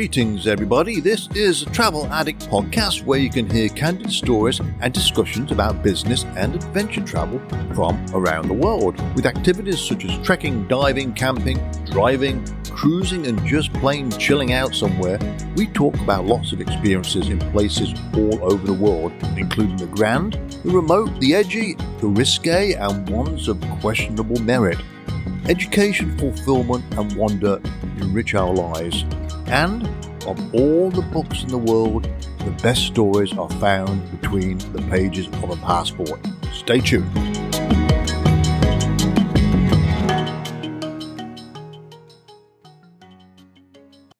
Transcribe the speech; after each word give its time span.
Greetings, 0.00 0.46
everybody. 0.46 0.98
This 0.98 1.28
is 1.34 1.60
a 1.60 1.66
Travel 1.66 2.06
Addict 2.06 2.48
podcast 2.48 3.04
where 3.04 3.18
you 3.18 3.28
can 3.28 3.50
hear 3.50 3.68
candid 3.68 4.10
stories 4.10 4.58
and 4.80 4.94
discussions 4.94 5.52
about 5.52 5.82
business 5.82 6.24
and 6.38 6.54
adventure 6.54 7.02
travel 7.04 7.38
from 7.74 8.02
around 8.14 8.48
the 8.48 8.54
world, 8.54 8.98
with 9.14 9.26
activities 9.26 9.78
such 9.78 10.06
as 10.06 10.26
trekking, 10.26 10.66
diving, 10.68 11.12
camping, 11.12 11.60
driving, 11.84 12.42
cruising, 12.70 13.26
and 13.26 13.44
just 13.44 13.70
plain 13.74 14.10
chilling 14.12 14.54
out 14.54 14.74
somewhere. 14.74 15.18
We 15.54 15.66
talk 15.66 15.94
about 16.00 16.24
lots 16.24 16.52
of 16.52 16.62
experiences 16.62 17.28
in 17.28 17.38
places 17.52 17.92
all 18.14 18.42
over 18.42 18.66
the 18.66 18.72
world, 18.72 19.12
including 19.36 19.76
the 19.76 19.86
grand, 19.86 20.32
the 20.64 20.70
remote, 20.70 21.10
the 21.20 21.34
edgy, 21.34 21.74
the 22.00 22.08
risque, 22.08 22.72
and 22.72 23.06
ones 23.10 23.48
of 23.48 23.60
questionable 23.82 24.40
merit. 24.40 24.78
Education, 25.46 26.16
fulfillment, 26.16 26.86
and 26.96 27.14
wonder 27.16 27.60
enrich 27.98 28.34
our 28.34 28.54
lives. 28.54 29.04
And 29.50 29.84
of 30.28 30.54
all 30.54 30.90
the 30.90 31.02
books 31.12 31.42
in 31.42 31.48
the 31.48 31.58
world, 31.58 32.04
the 32.38 32.56
best 32.62 32.86
stories 32.86 33.36
are 33.36 33.50
found 33.58 34.08
between 34.20 34.58
the 34.72 34.80
pages 34.82 35.26
of 35.26 35.50
a 35.50 35.56
passport. 35.56 36.24
Stay 36.52 36.78
tuned. 36.78 37.12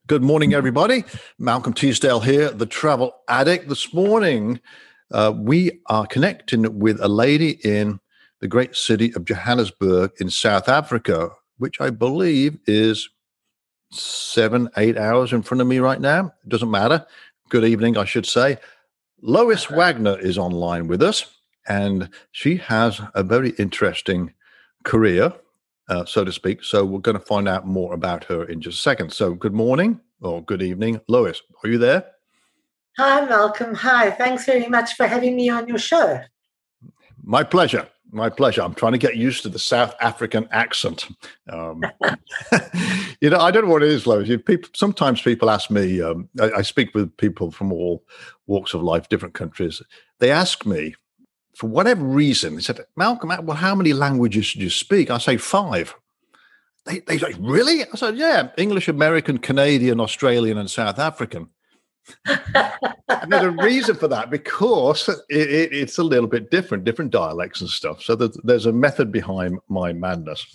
Good 0.09 0.25
morning, 0.25 0.53
everybody. 0.53 1.05
Malcolm 1.39 1.75
Teasdale 1.75 2.19
here, 2.19 2.51
the 2.51 2.67
travel 2.67 3.15
addict. 3.29 3.69
This 3.69 3.95
morning, 3.95 4.59
uh, 5.13 5.33
we 5.37 5.81
are 5.87 6.09
connecting 6.09 6.81
with 6.81 7.01
a 7.01 7.07
lady 7.07 7.51
in 7.63 8.01
the 8.41 8.49
great 8.49 8.75
city 8.75 9.15
of 9.15 9.27
Johannesburg 9.27 10.11
in 10.19 10.29
South 10.29 10.69
Africa, 10.69 11.31
which 11.59 11.81
I 11.81 11.91
believe 11.91 12.59
is 12.67 13.09
seven, 13.91 14.69
eight 14.77 14.97
hours 14.97 15.33
in 15.33 15.43
front 15.43 15.61
of 15.61 15.67
me 15.67 15.79
right 15.79 16.01
now. 16.01 16.33
It 16.45 16.49
doesn't 16.49 16.71
matter. 16.71 17.07
Good 17.49 17.65
evening, 17.65 17.97
I 17.97 18.05
should 18.05 18.27
say. 18.27 18.59
Lois 19.23 19.69
Wagner 19.69 20.19
is 20.19 20.39
online 20.39 20.87
with 20.87 21.03
us, 21.03 21.27
and 21.69 22.09
she 22.33 22.57
has 22.57 23.01
a 23.15 23.23
very 23.23 23.51
interesting 23.51 24.33
career, 24.85 25.33
uh, 25.89 26.05
so 26.05 26.25
to 26.25 26.33
speak. 26.33 26.65
So 26.65 26.85
we're 26.85 27.01
going 27.01 27.19
to 27.19 27.25
find 27.25 27.49
out 27.49 27.67
more 27.67 27.93
about 27.93 28.25
her 28.25 28.45
in 28.45 28.61
just 28.61 28.79
a 28.79 28.83
second. 28.83 29.13
So, 29.13 29.35
good 29.35 29.53
morning 29.53 30.01
or 30.23 30.43
good 30.43 30.63
evening, 30.63 31.01
Lois. 31.09 31.43
Are 31.63 31.69
you 31.69 31.79
there? 31.79 32.07
Hi, 32.97 33.25
Malcolm. 33.25 33.75
Hi. 33.75 34.11
Thanks 34.11 34.45
very 34.47 34.69
much 34.69 34.95
for 34.95 35.07
having 35.07 35.37
me 35.37 35.49
on 35.49 35.69
your 35.69 35.79
show. 35.79 36.21
My 37.23 37.43
pleasure. 37.45 37.89
My 38.13 38.29
pleasure. 38.29 38.63
I'm 38.63 38.75
trying 38.75 38.93
to 38.93 38.99
get 38.99 39.17
used 39.17 39.43
to 39.45 39.49
the 39.49 39.59
South 39.59 39.95
African 40.01 40.49
accent. 40.51 41.07
Um, 41.49 41.83
you 43.21 43.31
know, 43.31 43.39
I 43.39 43.51
don't 43.51 43.67
know 43.67 43.71
what 43.71 43.83
it 43.83 43.91
is, 43.91 44.07
Lois. 44.07 44.29
People, 44.45 44.69
sometimes 44.75 45.23
people 45.23 45.49
ask 45.51 45.71
me. 45.71 46.03
Um, 46.03 46.29
I, 46.41 46.51
I, 46.59 46.63
speak 46.63 46.95
with 46.95 47.17
people 47.19 47.51
from 47.51 47.73
all 47.73 48.05
walks 48.47 48.75
of 48.75 48.83
life, 48.83 49.09
different 49.09 49.35
countries. 49.35 49.81
They 50.19 50.33
ask 50.33 50.67
me, 50.67 50.97
for 51.55 51.69
whatever 51.69 52.03
reason, 52.03 52.57
they 52.57 52.63
said, 52.63 52.81
"Malcolm, 52.97 53.31
well, 53.47 53.57
how 53.57 53.75
many 53.75 53.93
languages 53.93 54.55
do 54.55 54.61
you 54.61 54.71
speak?" 54.71 55.11
I 55.11 55.19
say 55.19 55.37
five. 55.37 55.95
They, 56.87 57.01
they 57.01 57.19
say, 57.19 57.35
"Really?" 57.39 57.85
I 57.85 57.97
said, 57.97 58.17
"Yeah, 58.17 58.49
English, 58.57 58.89
American, 58.89 59.39
Canadian, 59.39 60.01
Australian, 60.01 60.59
and 60.59 60.71
South 60.71 60.99
African." 60.99 61.51
there's 63.29 63.43
a 63.43 63.51
reason 63.51 63.97
for 63.97 64.09
that 64.09 64.31
because 64.31 65.09
it, 65.29 65.51
it, 65.51 65.73
it's 65.73 65.99
a 65.99 66.03
little 66.03 66.29
bit 66.29 66.51
different, 66.51 66.85
different 66.85 67.11
dialects 67.11 67.61
and 67.61 67.71
stuff. 67.71 68.03
So 68.03 68.15
there's, 68.15 68.37
there's 68.45 68.67
a 68.67 68.73
method 68.73 69.13
behind 69.13 69.59
my 69.69 69.93
madness. 69.93 70.47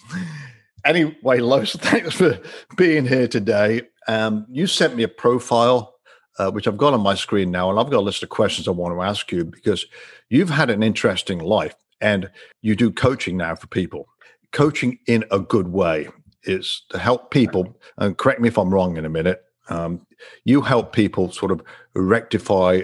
Anyway, 0.86 1.39
Lois, 1.39 1.73
thanks 1.80 2.16
for 2.16 2.39
being 2.78 3.06
here 3.06 3.28
today. 3.28 3.81
Um, 4.08 4.45
you 4.50 4.67
sent 4.67 4.95
me 4.95 5.03
a 5.03 5.08
profile, 5.08 5.95
uh, 6.38 6.52
which 6.52 6.67
I've 6.67 6.77
got 6.77 6.94
on 6.94 7.02
my 7.02 7.15
screen 7.15 7.52
now, 7.52 7.70
and 7.70 7.80
I've 7.80 7.89
got 7.89 7.99
a 7.99 8.02
list 8.02 8.23
of 8.23 8.30
questions 8.30 8.67
I 8.67 8.71
want 8.71 8.95
to 8.95 9.02
ask 9.02 9.32
you 9.32 9.45
because 9.45 9.86
you've 10.30 10.49
had 10.49 10.70
an 10.70 10.83
interesting 10.83 11.39
life 11.39 11.76
and 12.02 12.30
you 12.61 12.76
do 12.76 12.92
coaching 12.92 13.38
now 13.38 13.55
for 13.55 13.67
people. 13.67 14.08
Coaching 14.52 14.99
in 15.08 15.26
a 15.32 15.39
good 15.39 15.67
way 15.67 16.08
is 16.44 16.83
to 16.89 16.99
help 16.99 17.32
people, 17.32 17.80
and 17.98 18.17
correct 18.17 18.39
me 18.39 18.48
if 18.48 18.58
I'm 18.58 18.73
wrong 18.73 18.98
in 18.98 19.05
a 19.05 19.10
minute, 19.10 19.44
um, 19.70 20.05
you 20.43 20.61
help 20.61 20.93
people 20.93 21.31
sort 21.31 21.52
of 21.52 21.61
rectify 21.95 22.81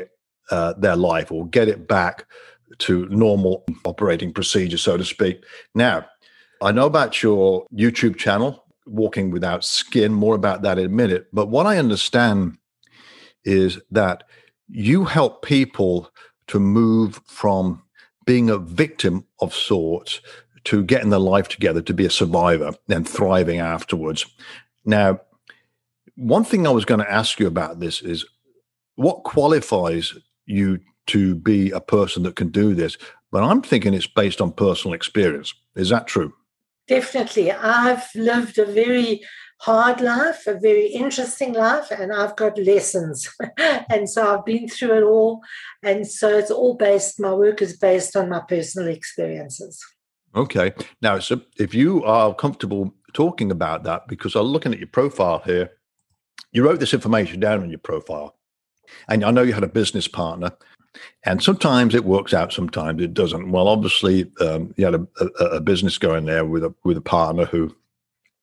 uh, 0.49 0.73
their 0.73 0.95
life 0.95 1.31
or 1.31 1.47
get 1.47 1.67
it 1.67 1.87
back 1.87 2.25
to 2.79 3.07
normal 3.09 3.63
operating 3.85 4.33
procedure, 4.33 4.77
so 4.77 4.97
to 4.97 5.05
speak. 5.05 5.43
Now, 5.75 6.05
I 6.61 6.71
know 6.71 6.85
about 6.85 7.21
your 7.21 7.65
YouTube 7.73 8.17
channel, 8.17 8.65
Walking 8.85 9.31
Without 9.31 9.63
Skin, 9.63 10.13
more 10.13 10.35
about 10.35 10.61
that 10.63 10.77
in 10.77 10.85
a 10.85 10.89
minute. 10.89 11.27
But 11.33 11.47
what 11.47 11.65
I 11.65 11.77
understand 11.77 12.57
is 13.43 13.79
that 13.91 14.23
you 14.67 15.05
help 15.05 15.43
people 15.43 16.11
to 16.47 16.59
move 16.59 17.21
from 17.25 17.81
being 18.25 18.49
a 18.49 18.57
victim 18.57 19.25
of 19.39 19.53
sorts 19.53 20.21
to 20.65 20.83
getting 20.83 21.09
their 21.09 21.19
life 21.19 21.47
together 21.47 21.81
to 21.81 21.93
be 21.93 22.05
a 22.05 22.09
survivor 22.09 22.73
and 22.87 23.07
thriving 23.07 23.59
afterwards. 23.59 24.25
Now, 24.85 25.21
one 26.21 26.43
thing 26.43 26.67
I 26.67 26.71
was 26.71 26.85
going 26.85 26.99
to 26.99 27.11
ask 27.11 27.39
you 27.39 27.47
about 27.47 27.79
this 27.79 28.01
is 28.01 28.25
what 28.95 29.23
qualifies 29.23 30.13
you 30.45 30.79
to 31.07 31.33
be 31.33 31.71
a 31.71 31.81
person 31.81 32.23
that 32.23 32.35
can 32.35 32.49
do 32.49 32.75
this? 32.75 32.97
But 33.31 33.43
I'm 33.43 33.61
thinking 33.61 33.93
it's 33.93 34.07
based 34.07 34.39
on 34.39 34.51
personal 34.51 34.93
experience. 34.93 35.53
Is 35.75 35.89
that 35.89 36.05
true? 36.05 36.33
Definitely. 36.87 37.51
I've 37.51 38.07
lived 38.13 38.59
a 38.59 38.65
very 38.65 39.21
hard 39.61 40.01
life, 40.01 40.45
a 40.45 40.59
very 40.59 40.87
interesting 40.87 41.53
life, 41.53 41.89
and 41.91 42.13
I've 42.13 42.35
got 42.35 42.57
lessons. 42.57 43.27
and 43.89 44.07
so 44.09 44.37
I've 44.37 44.45
been 44.45 44.67
through 44.67 44.97
it 44.97 45.03
all. 45.03 45.41
And 45.81 46.07
so 46.07 46.29
it's 46.29 46.51
all 46.51 46.75
based, 46.75 47.19
my 47.19 47.33
work 47.33 47.61
is 47.61 47.77
based 47.77 48.15
on 48.15 48.29
my 48.29 48.41
personal 48.47 48.89
experiences. 48.89 49.83
Okay. 50.35 50.73
Now, 51.01 51.19
so 51.19 51.41
if 51.57 51.73
you 51.73 52.03
are 52.03 52.33
comfortable 52.33 52.93
talking 53.13 53.51
about 53.51 53.83
that, 53.83 54.07
because 54.07 54.35
I'm 54.35 54.43
looking 54.43 54.73
at 54.73 54.79
your 54.79 54.87
profile 54.87 55.41
here, 55.45 55.71
you 56.51 56.63
wrote 56.63 56.79
this 56.79 56.93
information 56.93 57.39
down 57.39 57.61
on 57.61 57.69
your 57.69 57.79
profile. 57.79 58.35
And 59.07 59.23
I 59.23 59.31
know 59.31 59.41
you 59.41 59.53
had 59.53 59.63
a 59.63 59.69
business 59.69 60.07
partner, 60.07 60.51
and 61.25 61.41
sometimes 61.41 61.95
it 61.95 62.03
works 62.03 62.33
out, 62.33 62.51
sometimes 62.51 63.01
it 63.01 63.13
doesn't. 63.13 63.51
Well, 63.51 63.67
obviously, 63.67 64.29
um, 64.41 64.73
you 64.77 64.85
had 64.85 64.95
a, 64.95 65.07
a, 65.19 65.45
a, 65.45 65.61
business 65.61 65.97
going 65.97 66.25
there 66.25 66.45
with 66.45 66.63
a 66.63 66.73
with 66.83 66.97
a 66.97 67.01
partner 67.01 67.45
who, 67.45 67.73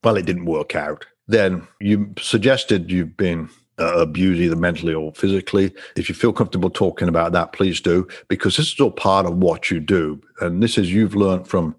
well, 0.02 0.16
it 0.16 0.24
didn't 0.26 0.46
work 0.46 0.74
out. 0.74 1.04
Then 1.26 1.66
you 1.80 2.14
suggested 2.19 2.91
you've 2.91 3.16
been 3.16 3.50
uh, 3.78 3.98
abused 3.98 4.40
either 4.40 4.56
mentally 4.56 4.94
or 4.94 5.12
physically. 5.12 5.75
If 5.96 6.08
you 6.08 6.14
feel 6.14 6.32
comfortable 6.32 6.70
talking 6.70 7.08
about 7.08 7.32
that, 7.32 7.52
please 7.52 7.80
do, 7.80 8.08
because 8.28 8.56
this 8.56 8.72
is 8.72 8.80
all 8.80 8.90
part 8.90 9.26
of 9.26 9.36
what 9.36 9.70
you 9.70 9.80
do, 9.80 10.20
and 10.40 10.62
this 10.62 10.78
is 10.78 10.92
you've 10.92 11.14
learned 11.14 11.46
from 11.46 11.76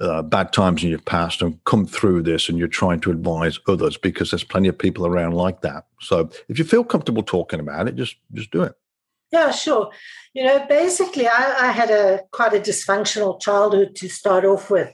uh, 0.00 0.22
bad 0.22 0.52
times 0.52 0.82
in 0.82 0.90
your 0.90 0.98
past 1.00 1.42
and 1.42 1.62
come 1.64 1.86
through 1.86 2.22
this 2.22 2.48
and 2.48 2.58
you're 2.58 2.68
trying 2.68 3.00
to 3.00 3.10
advise 3.10 3.58
others 3.66 3.96
because 3.96 4.30
there's 4.30 4.44
plenty 4.44 4.68
of 4.68 4.78
people 4.78 5.06
around 5.06 5.32
like 5.32 5.60
that. 5.62 5.86
So 6.00 6.30
if 6.48 6.58
you 6.58 6.64
feel 6.64 6.84
comfortable 6.84 7.22
talking 7.22 7.60
about 7.60 7.88
it 7.88 7.96
just 7.96 8.16
just 8.32 8.50
do 8.50 8.62
it. 8.62 8.74
Yeah 9.30 9.50
sure. 9.50 9.90
You 10.34 10.44
know 10.44 10.66
basically 10.68 11.26
i, 11.26 11.68
I 11.68 11.72
had 11.72 11.90
a 11.90 12.20
quite 12.32 12.54
a 12.54 12.60
dysfunctional 12.60 13.40
childhood 13.40 13.94
to 13.96 14.08
start 14.08 14.44
off 14.44 14.70
with 14.70 14.92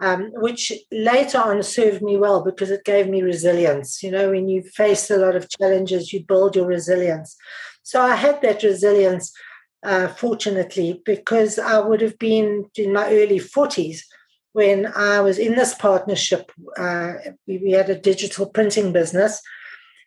um, 0.00 0.30
which 0.34 0.72
later 0.90 1.38
on 1.38 1.62
served 1.62 2.02
me 2.02 2.16
well 2.16 2.42
because 2.42 2.70
it 2.70 2.84
gave 2.84 3.08
me 3.08 3.22
resilience. 3.22 4.02
You 4.02 4.10
know 4.10 4.30
when 4.30 4.48
you 4.48 4.62
face 4.62 5.10
a 5.10 5.16
lot 5.16 5.36
of 5.36 5.48
challenges 5.48 6.12
you 6.12 6.24
build 6.24 6.56
your 6.56 6.66
resilience. 6.66 7.36
So 7.82 8.00
i 8.00 8.14
had 8.14 8.40
that 8.42 8.62
resilience 8.62 9.32
uh, 9.84 10.08
fortunately 10.08 11.02
because 11.04 11.58
i 11.58 11.78
would 11.78 12.00
have 12.00 12.18
been 12.18 12.64
in 12.76 12.92
my 12.92 13.06
early 13.12 13.38
40s 13.38 14.00
when 14.54 14.86
I 14.86 15.20
was 15.20 15.36
in 15.36 15.56
this 15.56 15.74
partnership. 15.74 16.50
Uh, 16.78 17.14
we, 17.46 17.58
we, 17.58 17.72
had 17.72 17.90
a 17.90 17.98
digital 17.98 18.46
printing 18.46 18.92
business, 18.92 19.42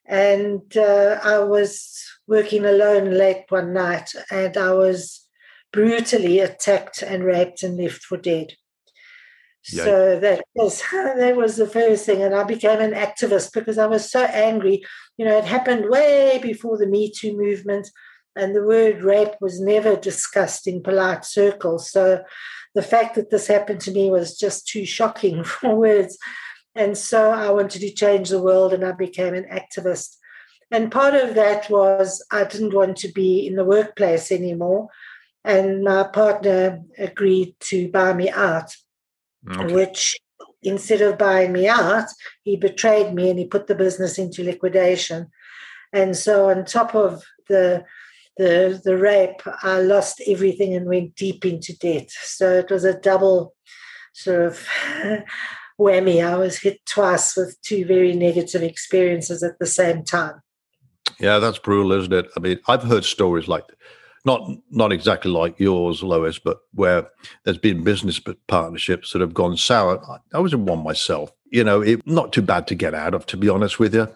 and 0.05 0.61
uh, 0.75 1.19
I 1.21 1.39
was 1.39 1.93
working 2.27 2.65
alone 2.65 3.11
late 3.11 3.43
one 3.49 3.73
night, 3.73 4.13
and 4.31 4.55
I 4.55 4.71
was 4.71 5.27
brutally 5.73 6.39
attacked 6.39 7.01
and 7.01 7.25
raped 7.25 7.61
and 7.61 7.77
left 7.77 8.03
for 8.03 8.17
dead. 8.17 8.53
So 9.63 10.17
that 10.17 10.45
was 10.55 10.81
that 10.93 11.35
was 11.35 11.57
the 11.57 11.67
first 11.67 12.05
thing, 12.05 12.23
and 12.23 12.33
I 12.33 12.45
became 12.45 12.79
an 12.79 12.93
activist 12.93 13.51
because 13.53 13.77
I 13.77 13.87
was 13.87 14.09
so 14.09 14.23
angry. 14.23 14.81
You 15.17 15.25
know, 15.25 15.37
it 15.37 15.43
happened 15.43 15.89
way 15.89 16.39
before 16.41 16.77
the 16.77 16.87
Me 16.87 17.11
Too 17.11 17.35
movement, 17.35 17.89
and 18.33 18.55
the 18.55 18.63
word 18.63 19.01
rape 19.01 19.35
was 19.41 19.59
never 19.59 19.97
discussed 19.97 20.67
in 20.67 20.83
polite 20.83 21.25
circles. 21.25 21.91
So 21.91 22.23
the 22.75 22.81
fact 22.81 23.15
that 23.15 23.29
this 23.29 23.47
happened 23.47 23.81
to 23.81 23.91
me 23.91 24.09
was 24.09 24.37
just 24.37 24.67
too 24.67 24.85
shocking 24.85 25.43
for 25.45 25.75
words. 25.75 26.17
And 26.75 26.97
so 26.97 27.31
I 27.31 27.49
wanted 27.49 27.79
to 27.81 27.91
change 27.91 28.29
the 28.29 28.41
world 28.41 28.73
and 28.73 28.85
I 28.85 28.91
became 28.91 29.33
an 29.33 29.45
activist. 29.45 30.15
And 30.69 30.91
part 30.91 31.15
of 31.15 31.35
that 31.35 31.69
was 31.69 32.23
I 32.31 32.43
didn't 32.43 32.73
want 32.73 32.97
to 32.97 33.07
be 33.07 33.47
in 33.47 33.55
the 33.55 33.65
workplace 33.65 34.31
anymore. 34.31 34.89
And 35.43 35.83
my 35.83 36.03
partner 36.03 36.83
agreed 36.97 37.55
to 37.61 37.89
buy 37.89 38.13
me 38.13 38.29
out, 38.29 38.75
okay. 39.49 39.73
which 39.73 40.17
instead 40.61 41.01
of 41.01 41.17
buying 41.17 41.53
me 41.53 41.67
out, 41.67 42.07
he 42.43 42.57
betrayed 42.57 43.13
me 43.13 43.29
and 43.29 43.39
he 43.39 43.45
put 43.45 43.67
the 43.67 43.75
business 43.75 44.17
into 44.17 44.43
liquidation. 44.43 45.27
And 45.93 46.17
so, 46.17 46.49
on 46.49 46.65
top 46.65 46.93
of 46.95 47.23
the 47.47 47.85
the 48.37 48.79
the 48.83 48.97
rape, 48.97 49.41
I 49.63 49.79
lost 49.79 50.21
everything 50.27 50.73
and 50.73 50.87
went 50.87 51.15
deep 51.15 51.45
into 51.45 51.77
debt. 51.77 52.09
So 52.11 52.53
it 52.53 52.71
was 52.71 52.83
a 52.83 52.99
double 52.99 53.55
sort 54.13 54.45
of 54.45 54.67
whammy. 55.79 56.25
I 56.25 56.37
was 56.37 56.59
hit 56.59 56.85
twice 56.85 57.35
with 57.35 57.57
two 57.61 57.85
very 57.85 58.13
negative 58.13 58.63
experiences 58.63 59.43
at 59.43 59.59
the 59.59 59.65
same 59.65 60.03
time. 60.03 60.41
Yeah, 61.19 61.39
that's 61.39 61.59
brutal, 61.59 61.93
isn't 61.93 62.13
it? 62.13 62.29
I 62.35 62.39
mean, 62.39 62.59
I've 62.67 62.83
heard 62.83 63.05
stories 63.05 63.47
like 63.47 63.65
not 64.25 64.49
not 64.69 64.91
exactly 64.91 65.31
like 65.31 65.59
yours, 65.59 66.03
Lois, 66.03 66.37
but 66.37 66.59
where 66.73 67.07
there's 67.43 67.57
been 67.57 67.83
business 67.83 68.19
partnerships 68.47 69.13
that 69.13 69.21
have 69.21 69.33
gone 69.33 69.57
sour. 69.57 70.01
I, 70.33 70.39
was 70.39 70.53
in 70.53 70.65
one 70.65 70.83
myself. 70.83 71.31
You 71.49 71.63
know, 71.63 71.81
it 71.81 72.05
not 72.05 72.33
too 72.33 72.41
bad 72.41 72.67
to 72.67 72.75
get 72.75 72.93
out 72.93 73.13
of, 73.13 73.25
to 73.27 73.37
be 73.37 73.49
honest 73.49 73.79
with 73.79 73.95
you. 73.95 74.07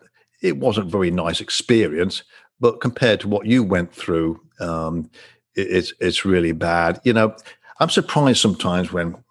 It 0.42 0.58
wasn't 0.58 0.92
very 0.92 1.12
nice 1.12 1.40
experience, 1.40 2.24
but 2.62 2.80
compared 2.80 3.20
to 3.22 3.28
what 3.28 3.46
you 3.46 3.64
went 3.64 3.94
through, 3.94 4.40
um, 4.62 5.10
it, 5.56 5.68
it's 5.70 5.94
it's 6.00 6.24
really 6.24 6.54
bad. 6.54 7.02
You 7.04 7.14
know, 7.14 7.36
I'm 7.80 7.90
surprised 7.90 8.40
sometimes 8.40 8.94
when 8.94 9.22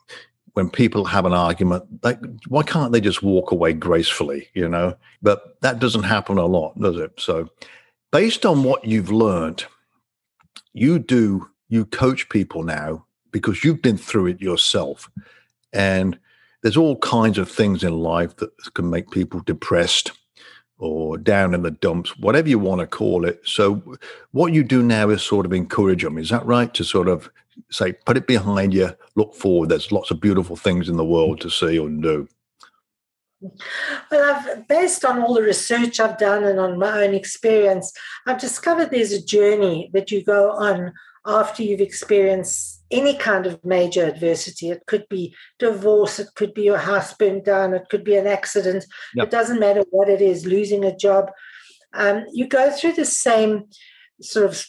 when 0.54 0.68
people 0.68 1.04
have 1.04 1.24
an 1.24 1.32
argument, 1.32 1.84
like, 2.02 2.18
why 2.48 2.62
can't 2.64 2.92
they 2.92 3.00
just 3.00 3.22
walk 3.22 3.52
away 3.52 3.72
gracefully, 3.72 4.48
you 4.52 4.68
know? 4.68 4.96
But 5.22 5.60
that 5.62 5.78
doesn't 5.78 6.02
happen 6.02 6.38
a 6.38 6.44
lot, 6.44 6.78
does 6.78 6.96
it? 6.96 7.12
So, 7.18 7.48
based 8.10 8.44
on 8.44 8.64
what 8.64 8.84
you've 8.84 9.12
learned, 9.12 9.64
you 10.72 10.98
do, 10.98 11.48
you 11.68 11.84
coach 11.86 12.28
people 12.28 12.64
now 12.64 13.06
because 13.30 13.62
you've 13.62 13.80
been 13.80 13.96
through 13.96 14.26
it 14.26 14.40
yourself. 14.40 15.08
And 15.72 16.18
there's 16.62 16.76
all 16.76 16.98
kinds 16.98 17.38
of 17.38 17.48
things 17.50 17.84
in 17.84 18.00
life 18.00 18.36
that 18.36 18.50
can 18.74 18.90
make 18.90 19.10
people 19.10 19.40
depressed 19.40 20.12
or 20.80 21.18
down 21.18 21.54
in 21.54 21.62
the 21.62 21.70
dumps, 21.70 22.18
whatever 22.18 22.48
you 22.48 22.58
want 22.58 22.80
to 22.80 22.86
call 22.86 23.24
it. 23.24 23.40
So, 23.44 23.82
what 24.32 24.52
you 24.52 24.64
do 24.64 24.82
now 24.82 25.10
is 25.10 25.22
sort 25.22 25.46
of 25.46 25.52
encourage 25.52 26.02
them. 26.02 26.18
Is 26.18 26.30
that 26.30 26.44
right? 26.44 26.72
To 26.74 26.84
sort 26.84 27.08
of 27.08 27.30
say, 27.70 27.92
put 27.92 28.16
it 28.16 28.26
behind 28.26 28.72
you, 28.72 28.90
look 29.14 29.34
forward. 29.34 29.68
There's 29.68 29.92
lots 29.92 30.10
of 30.10 30.20
beautiful 30.20 30.56
things 30.56 30.88
in 30.88 30.96
the 30.96 31.04
world 31.04 31.40
to 31.42 31.50
see 31.50 31.78
or 31.78 31.88
do. 31.88 32.26
Well, 34.10 34.34
I've 34.34 34.68
based 34.68 35.04
on 35.04 35.20
all 35.20 35.34
the 35.34 35.42
research 35.42 36.00
I've 36.00 36.18
done 36.18 36.44
and 36.44 36.58
on 36.58 36.78
my 36.78 37.04
own 37.04 37.14
experience, 37.14 37.92
I've 38.26 38.40
discovered 38.40 38.90
there's 38.90 39.12
a 39.12 39.24
journey 39.24 39.90
that 39.92 40.10
you 40.10 40.22
go 40.22 40.50
on 40.52 40.92
after 41.26 41.62
you've 41.62 41.80
experienced 41.80 42.79
any 42.90 43.16
kind 43.16 43.46
of 43.46 43.64
major 43.64 44.04
adversity. 44.04 44.70
It 44.70 44.82
could 44.86 45.08
be 45.08 45.34
divorce, 45.58 46.18
it 46.18 46.28
could 46.34 46.54
be 46.54 46.62
your 46.62 46.78
house 46.78 47.14
burned 47.14 47.44
down, 47.44 47.74
it 47.74 47.88
could 47.90 48.04
be 48.04 48.16
an 48.16 48.26
accident. 48.26 48.84
Yep. 49.14 49.26
It 49.26 49.30
doesn't 49.30 49.60
matter 49.60 49.82
what 49.90 50.08
it 50.08 50.20
is, 50.20 50.46
losing 50.46 50.84
a 50.84 50.96
job. 50.96 51.30
Um, 51.94 52.24
you 52.32 52.46
go 52.46 52.70
through 52.70 52.92
the 52.92 53.04
same 53.04 53.64
sort 54.20 54.46
of 54.46 54.64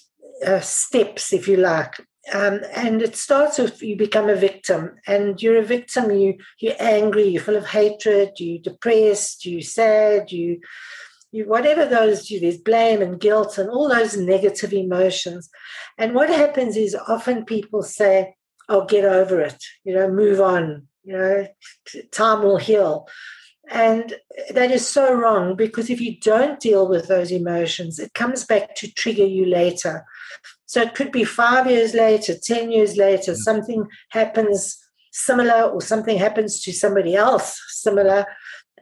uh, 0.46 0.60
steps, 0.60 1.34
if 1.34 1.48
you 1.48 1.58
like, 1.58 2.00
um, 2.34 2.62
and 2.76 3.02
it 3.02 3.16
starts 3.16 3.58
with 3.58 3.82
you 3.82 3.96
become 3.96 4.30
a 4.30 4.36
victim, 4.36 4.96
and 5.08 5.42
you're 5.42 5.58
a 5.58 5.64
victim. 5.64 6.12
You 6.12 6.38
you're 6.60 6.76
angry, 6.80 7.28
you're 7.28 7.44
full 7.44 7.56
of 7.56 7.68
hatred, 7.68 8.40
you 8.40 8.56
are 8.56 8.72
depressed, 8.72 9.46
you 9.46 9.60
are 9.60 9.62
sad, 9.62 10.32
you 10.32 10.60
you 11.32 11.48
whatever 11.48 11.86
those 11.86 12.30
you 12.30 12.40
there's 12.40 12.58
blame 12.58 13.02
and 13.02 13.20
guilt 13.20 13.58
and 13.58 13.70
all 13.70 13.90
those 13.90 14.18
negative 14.18 14.74
emotions. 14.74 15.50
And 15.98 16.14
what 16.14 16.30
happens 16.30 16.76
is 16.78 16.96
often 17.08 17.46
people 17.46 17.84
say, 17.84 18.36
"Oh, 18.70 18.86
get 18.86 19.06
over 19.06 19.42
it," 19.42 19.64
you 19.84 19.94
know, 19.94 20.10
move 20.10 20.42
on, 20.42 20.88
you 21.04 21.18
know, 21.18 21.48
time 22.12 22.44
will 22.44 22.58
heal. 22.58 23.08
And 23.70 24.16
that 24.54 24.72
is 24.72 24.86
so 24.86 25.14
wrong 25.14 25.56
because 25.56 25.90
if 25.90 26.02
you 26.02 26.20
don't 26.20 26.60
deal 26.60 26.90
with 26.90 27.08
those 27.08 27.32
emotions, 27.32 28.00
it 28.00 28.14
comes 28.14 28.44
back 28.44 28.76
to 28.76 28.92
trigger 28.92 29.26
you 29.26 29.46
later. 29.46 30.06
So 30.66 30.82
it 30.82 30.96
could 30.96 31.12
be 31.12 31.24
five 31.24 31.70
years 31.70 31.94
later, 31.94 32.34
10 32.38 32.72
years 32.72 32.98
later, 32.98 33.34
mm. 33.34 33.38
something 33.38 33.88
happens 34.10 34.78
similar 35.12 35.64
or 35.64 35.82
something 35.82 36.18
happens 36.18 36.62
to 36.64 36.74
somebody 36.74 37.16
else 37.16 37.62
similar. 37.70 38.26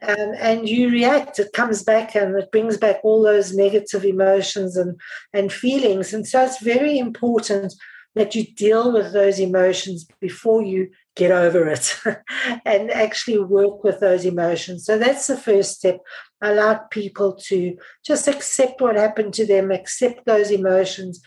Um, 0.02 0.34
and 0.38 0.68
you 0.68 0.88
react, 0.90 1.38
it 1.38 1.52
comes 1.52 1.82
back 1.82 2.14
and 2.14 2.36
it 2.36 2.50
brings 2.50 2.76
back 2.76 3.00
all 3.02 3.22
those 3.22 3.54
negative 3.54 4.04
emotions 4.04 4.76
and, 4.76 4.98
and 5.32 5.52
feelings. 5.52 6.12
And 6.12 6.26
so 6.26 6.44
it's 6.44 6.62
very 6.62 6.98
important 6.98 7.74
that 8.14 8.34
you 8.34 8.44
deal 8.44 8.92
with 8.92 9.12
those 9.12 9.38
emotions 9.38 10.06
before 10.20 10.62
you 10.62 10.90
get 11.16 11.30
over 11.30 11.68
it 11.68 11.96
and 12.64 12.90
actually 12.90 13.38
work 13.38 13.84
with 13.84 14.00
those 14.00 14.24
emotions. 14.24 14.84
So 14.84 14.98
that's 14.98 15.26
the 15.26 15.36
first 15.36 15.76
step. 15.76 16.00
Like 16.42 16.90
people 16.90 17.34
to 17.48 17.76
just 18.04 18.26
accept 18.26 18.80
what 18.80 18.96
happened 18.96 19.34
to 19.34 19.46
them, 19.46 19.70
accept 19.70 20.24
those 20.26 20.50
emotions, 20.50 21.22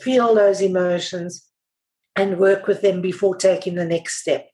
feel 0.00 0.34
those 0.34 0.60
emotions 0.60 1.44
and 2.14 2.38
work 2.38 2.66
with 2.66 2.82
them 2.82 3.00
before 3.00 3.36
taking 3.36 3.74
the 3.74 3.84
next 3.84 4.20
step. 4.20 4.48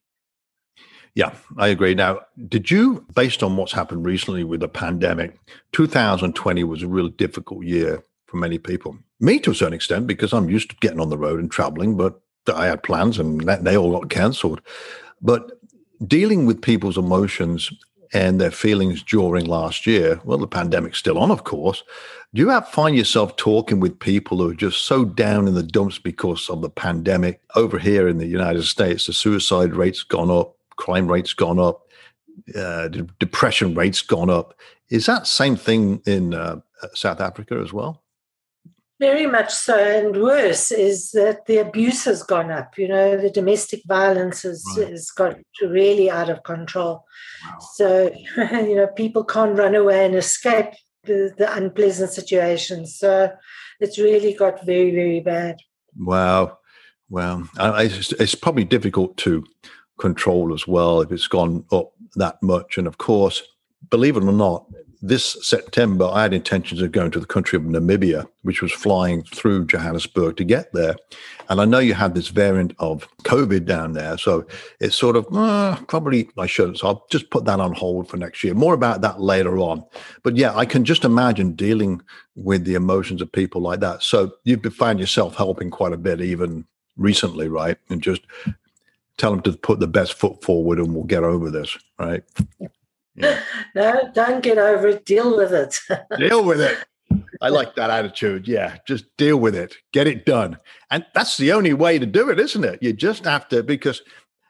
Yeah, 1.15 1.33
I 1.57 1.69
agree. 1.69 1.95
Now, 1.95 2.21
did 2.49 2.71
you, 2.71 3.07
based 3.15 3.43
on 3.43 3.57
what's 3.57 3.73
happened 3.73 4.05
recently 4.05 4.43
with 4.43 4.61
the 4.61 4.69
pandemic, 4.69 5.39
2020 5.73 6.65
was 6.65 6.83
a 6.83 6.89
really 6.89 7.11
difficult 7.11 7.65
year 7.65 8.03
for 8.27 8.39
many 8.39 8.59
people. 8.59 8.99
Me 9.21 9.39
to 9.39 9.53
a 9.53 9.55
certain 9.55 9.75
extent, 9.75 10.09
because 10.09 10.33
I'm 10.33 10.51
used 10.51 10.71
to 10.71 10.77
getting 10.81 10.99
on 10.99 11.09
the 11.09 11.17
road 11.17 11.39
and 11.39 11.49
traveling, 11.49 11.97
but 11.97 12.21
I 12.53 12.67
had 12.67 12.83
plans 12.83 13.19
and 13.19 13.41
they 13.41 13.77
all 13.77 13.93
got 13.93 14.11
cancelled. 14.11 14.61
But 15.23 15.53
dealing 16.05 16.47
with 16.47 16.61
people's 16.61 16.99
emotions 16.99 17.71
and 18.13 18.41
their 18.41 18.51
feelings 18.51 19.05
during 19.05 19.45
last 19.45 19.87
year, 19.87 20.21
well, 20.25 20.39
the 20.39 20.49
pandemic's 20.49 20.99
still 20.99 21.19
on, 21.19 21.31
of 21.31 21.45
course, 21.45 21.85
do 22.35 22.43
you 22.43 22.49
have, 22.49 22.69
find 22.69 22.97
yourself 22.97 23.37
talking 23.37 23.79
with 23.79 24.01
people 24.01 24.39
who 24.39 24.51
are 24.51 24.55
just 24.55 24.85
so 24.85 25.05
down 25.05 25.47
in 25.47 25.55
the 25.55 25.63
dumps 25.63 25.99
because 25.99 26.51
of 26.51 26.61
the 26.61 26.71
pandemic? 26.71 27.41
Over 27.55 27.79
here 27.79 28.09
in 28.09 28.19
the 28.19 28.27
United 28.27 28.65
States, 28.65 29.07
the 29.07 29.13
suicide 29.13 29.75
rate's 29.75 30.03
gone 30.03 30.31
up, 30.31 30.57
crime 30.77 31.11
rate's 31.11 31.33
gone 31.33 31.59
up, 31.59 31.89
uh, 32.57 32.89
depression 33.19 33.75
rate's 33.75 34.03
gone 34.03 34.31
up. 34.31 34.59
Is 34.91 35.07
that 35.07 35.27
same 35.27 35.57
thing 35.57 36.03
in 36.07 36.35
uh, 36.35 36.61
South 36.95 37.21
Africa 37.21 37.61
as 37.63 37.73
well? 37.73 38.03
Very 39.01 39.27
much 39.27 39.53
so, 39.53 39.77
and 39.77 40.23
worse 40.23 40.71
is 40.71 41.11
that 41.13 41.47
the 41.47 41.59
abuse 41.59 42.05
has 42.05 42.23
gone 42.23 42.51
up. 42.51 42.79
You 42.79 42.87
know, 42.87 43.17
the 43.17 43.29
domestic 43.29 43.83
violence 43.87 44.43
has, 44.43 44.65
right. 44.79 44.89
has 44.89 45.11
got 45.11 45.37
really 45.61 46.09
out 46.09 46.31
of 46.31 46.45
control. 46.45 47.05
Wow. 47.45 47.59
So, 47.75 48.15
you 48.37 48.77
know, 48.77 48.87
people 48.87 49.25
can't 49.25 49.59
run 49.59 49.75
away 49.75 50.07
and 50.07 50.15
escape 50.15 50.75
the, 51.03 51.35
the 51.37 51.53
unpleasant 51.55 52.11
situations. 52.11 52.97
So 52.97 53.33
it's 53.81 53.99
really 53.99 54.33
got 54.33 54.65
very, 54.65 54.93
very 54.93 55.21
bad. 55.21 55.57
Wow. 55.99 56.59
Well, 57.11 57.49
it's, 57.59 58.13
it's 58.13 58.35
probably 58.35 58.65
difficult 58.65 59.17
to 59.19 59.45
control 59.99 60.53
as 60.53 60.67
well 60.67 61.01
if 61.01 61.13
it's 61.13 61.29
gone 61.29 61.65
up 61.73 61.93
that 62.17 62.43
much. 62.43 62.79
And 62.79 62.87
of 62.87 62.99
course, 62.99 63.43
believe 63.91 64.17
it 64.17 64.25
or 64.25 64.33
not, 64.33 64.67
this 65.07 65.37
September, 65.47 66.07
I 66.07 66.23
had 66.23 66.33
intentions 66.33 66.81
of 66.81 66.91
going 66.91 67.11
to 67.11 67.21
the 67.21 67.27
country 67.27 67.59
of 67.59 67.65
Namibia, 67.65 68.27
which 68.41 68.63
was 68.63 68.73
flying 68.73 69.23
through 69.25 69.67
Johannesburg 69.67 70.39
to 70.39 70.45
get 70.45 70.73
there. 70.73 70.97
And 71.51 71.61
I 71.61 71.67
know 71.67 71.79
you 71.79 71.93
had 71.93 72.15
this 72.15 72.29
variant 72.29 72.75
of 72.79 73.07
COVID 73.23 73.67
down 73.67 73.93
there. 73.93 74.17
So 74.17 74.47
it's 74.81 74.97
sort 74.97 75.17
of, 75.17 75.27
uh, 75.31 75.77
probably 75.89 76.31
I 76.39 76.47
shouldn't. 76.47 76.79
So 76.79 76.87
I'll 76.87 77.07
just 77.11 77.29
put 77.29 77.45
that 77.45 77.61
on 77.61 77.75
hold 77.75 78.09
for 78.09 78.17
next 78.17 78.43
year. 78.43 78.55
More 78.55 78.73
about 78.73 79.03
that 79.03 79.21
later 79.21 79.59
on. 79.59 79.85
But 80.23 80.37
yeah, 80.37 80.57
I 80.57 80.65
can 80.65 80.87
just 80.87 81.05
imagine 81.05 81.53
dealing 81.53 82.01
with 82.35 82.65
the 82.65 82.75
emotions 82.75 83.21
of 83.21 83.31
people 83.31 83.61
like 83.61 83.81
that. 83.81 84.03
So 84.03 84.33
you've 84.45 84.65
found 84.75 85.01
yourself 85.01 85.37
helping 85.37 85.71
quite 85.71 85.93
a 85.93 85.99
bit 85.99 86.23
even 86.23 86.65
recently, 86.97 87.49
right? 87.49 87.77
And 87.91 88.03
just 88.03 88.23
tell 89.19 89.31
them 89.31 89.43
to 89.43 89.53
put 89.53 89.81
the 89.81 89.87
best 89.87 90.15
foot 90.15 90.43
forward 90.43 90.79
and 90.79 90.95
we'll 90.95 91.05
get 91.05 91.25
over 91.25 91.51
this, 91.51 91.77
right? 91.99 92.23
Yeah. 93.15 93.41
No, 93.77 94.11
don't 94.13 94.43
get 94.43 94.59
over 94.59 94.89
it. 94.89 95.05
Deal 95.05 95.37
with 95.37 95.53
it. 95.53 95.79
deal 96.19 96.45
with 96.45 96.61
it. 96.61 96.79
I 97.41 97.49
like 97.49 97.75
that 97.75 97.91
attitude. 97.91 98.47
Yeah, 98.47 98.77
just 98.87 99.05
deal 99.17 99.37
with 99.37 99.55
it. 99.55 99.77
Get 99.93 100.07
it 100.07 100.25
done. 100.25 100.59
And 100.91 101.05
that's 101.15 101.37
the 101.37 101.53
only 101.53 101.75
way 101.75 101.99
to 101.99 102.07
do 102.07 102.31
it, 102.31 102.39
isn't 102.39 102.65
it? 102.65 102.81
You 102.83 102.93
just 102.93 103.25
have 103.25 103.49
to, 103.49 103.63
because 103.63 104.03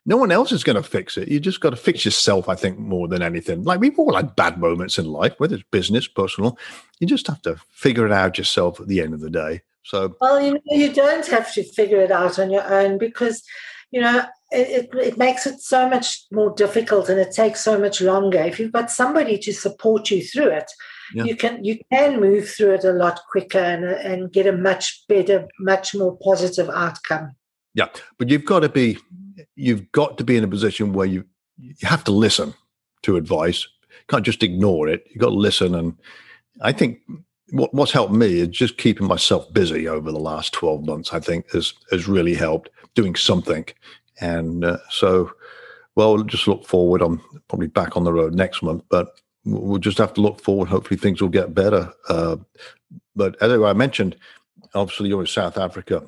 no 0.06 0.16
one 0.16 0.30
else 0.30 0.52
is 0.52 0.64
going 0.64 0.76
to 0.76 0.83
fix 0.83 1.16
it. 1.16 1.28
You 1.28 1.40
just 1.40 1.61
got 1.61 1.71
to 1.71 1.76
fix 1.76 2.04
yourself, 2.04 2.49
I 2.49 2.54
think, 2.54 2.78
more 2.78 3.09
than 3.09 3.23
anything. 3.23 3.64
Like 3.64 3.80
we've 3.80 3.99
all 3.99 4.14
had 4.14 4.37
bad 4.37 4.59
moments 4.59 4.99
in 4.99 5.06
life, 5.06 5.35
whether 5.38 5.54
it's 5.56 5.64
business, 5.71 6.06
personal. 6.06 6.59
You 7.00 7.06
just 7.06 7.26
have 7.26 7.42
to 7.42 7.56
figure 7.71 8.06
it 8.06 8.12
out 8.12 8.38
yourself 8.38 8.80
at 8.80 8.88
the 8.88 9.00
end 9.00 9.14
of 9.14 9.21
the 9.21 9.30
day. 9.30 9.62
So, 9.85 10.16
well, 10.21 10.40
you 10.40 10.54
know, 10.54 10.61
you 10.71 10.92
don't 10.92 11.26
have 11.26 11.52
to 11.54 11.62
figure 11.62 12.00
it 12.00 12.11
out 12.11 12.38
on 12.38 12.50
your 12.50 12.64
own 12.73 12.99
because, 12.99 13.42
you 13.90 14.00
know, 14.00 14.25
it, 14.54 14.94
it, 14.94 15.18
makes 15.18 15.46
it 15.46 15.61
so 15.61 15.88
much 15.88 16.25
more 16.30 16.54
difficult 16.54 17.08
and 17.08 17.18
it 17.18 17.32
takes 17.32 17.61
so 17.61 17.78
much 17.78 18.00
longer. 18.00 18.38
If 18.38 18.58
you've 18.58 18.73
got 18.73 18.90
somebody 18.90 19.38
to 19.38 19.52
support 19.52 20.11
you 20.11 20.23
through 20.23 20.49
it, 20.49 20.70
yeah. 21.14 21.25
you 21.25 21.37
can 21.37 21.64
you 21.64 21.78
can 21.92 22.20
move 22.20 22.49
through 22.49 22.75
it 22.75 22.84
a 22.84 22.92
lot 22.92 23.20
quicker 23.30 23.58
and, 23.58 23.84
and 23.84 24.32
get 24.32 24.46
a 24.46 24.52
much 24.52 25.04
better, 25.08 25.46
much 25.58 25.94
more 25.94 26.16
positive 26.23 26.70
outcome. 26.70 27.34
Yeah, 27.75 27.88
but 28.18 28.28
you've 28.28 28.44
got 28.44 28.61
to 28.61 28.68
be 28.68 28.99
you've 29.56 29.90
got 29.92 30.18
to 30.18 30.25
be 30.25 30.37
in 30.37 30.44
a 30.44 30.49
position 30.49 30.92
where 30.92 31.06
you 31.06 31.25
you 31.56 31.75
have 31.82 32.04
to 32.04 32.12
listen 32.12 32.54
to 33.02 33.16
advice. 33.16 33.66
You 33.90 34.04
can't 34.08 34.25
just 34.25 34.42
ignore 34.42 34.88
it. 34.88 35.04
You've 35.08 35.20
got 35.20 35.30
to 35.30 35.37
listen, 35.37 35.75
and 35.75 35.94
I 36.61 36.73
think 36.73 37.00
what, 37.50 37.73
what's 37.75 37.92
helped 37.92 38.12
me 38.12 38.40
is 38.40 38.49
just 38.49 38.78
keeping 38.78 39.06
myself 39.06 39.52
busy 39.52 39.87
over 39.87 40.11
the 40.11 40.18
last 40.18 40.52
12 40.52 40.87
months, 40.87 41.12
I 41.12 41.20
think 41.20 41.50
has, 41.52 41.75
has 41.90 42.08
really 42.08 42.34
helped 42.34 42.70
doing 42.94 43.14
something. 43.14 43.66
And 44.21 44.64
uh, 44.64 44.78
so, 44.90 45.33
well, 45.94 46.14
we'll 46.14 46.25
just 46.25 46.47
look 46.49 46.66
forward. 46.66 47.02
I'm 47.02 47.21
probably 47.49 47.66
back 47.68 47.97
on 47.97 48.04
the 48.04 48.12
road 48.12 48.35
next 48.35 48.62
month, 48.62 48.85
but 48.88 49.21
we'll 49.44 49.78
just 49.78 49.99
have 49.99 50.14
to 50.14 50.21
look 50.21 50.40
forward. 50.40 50.68
Hopefully 50.68 50.99
things 50.99 51.21
will 51.21 51.28
get 51.28 51.54
better. 51.54 51.92
Uh, 52.09 52.37
but 53.16 53.40
anyway, 53.42 53.71
I 53.71 53.75
mentioned, 53.75 54.16
obviously 54.75 55.09
you're 55.09 55.21
in 55.21 55.26
South 55.26 55.59
Africa 55.59 56.02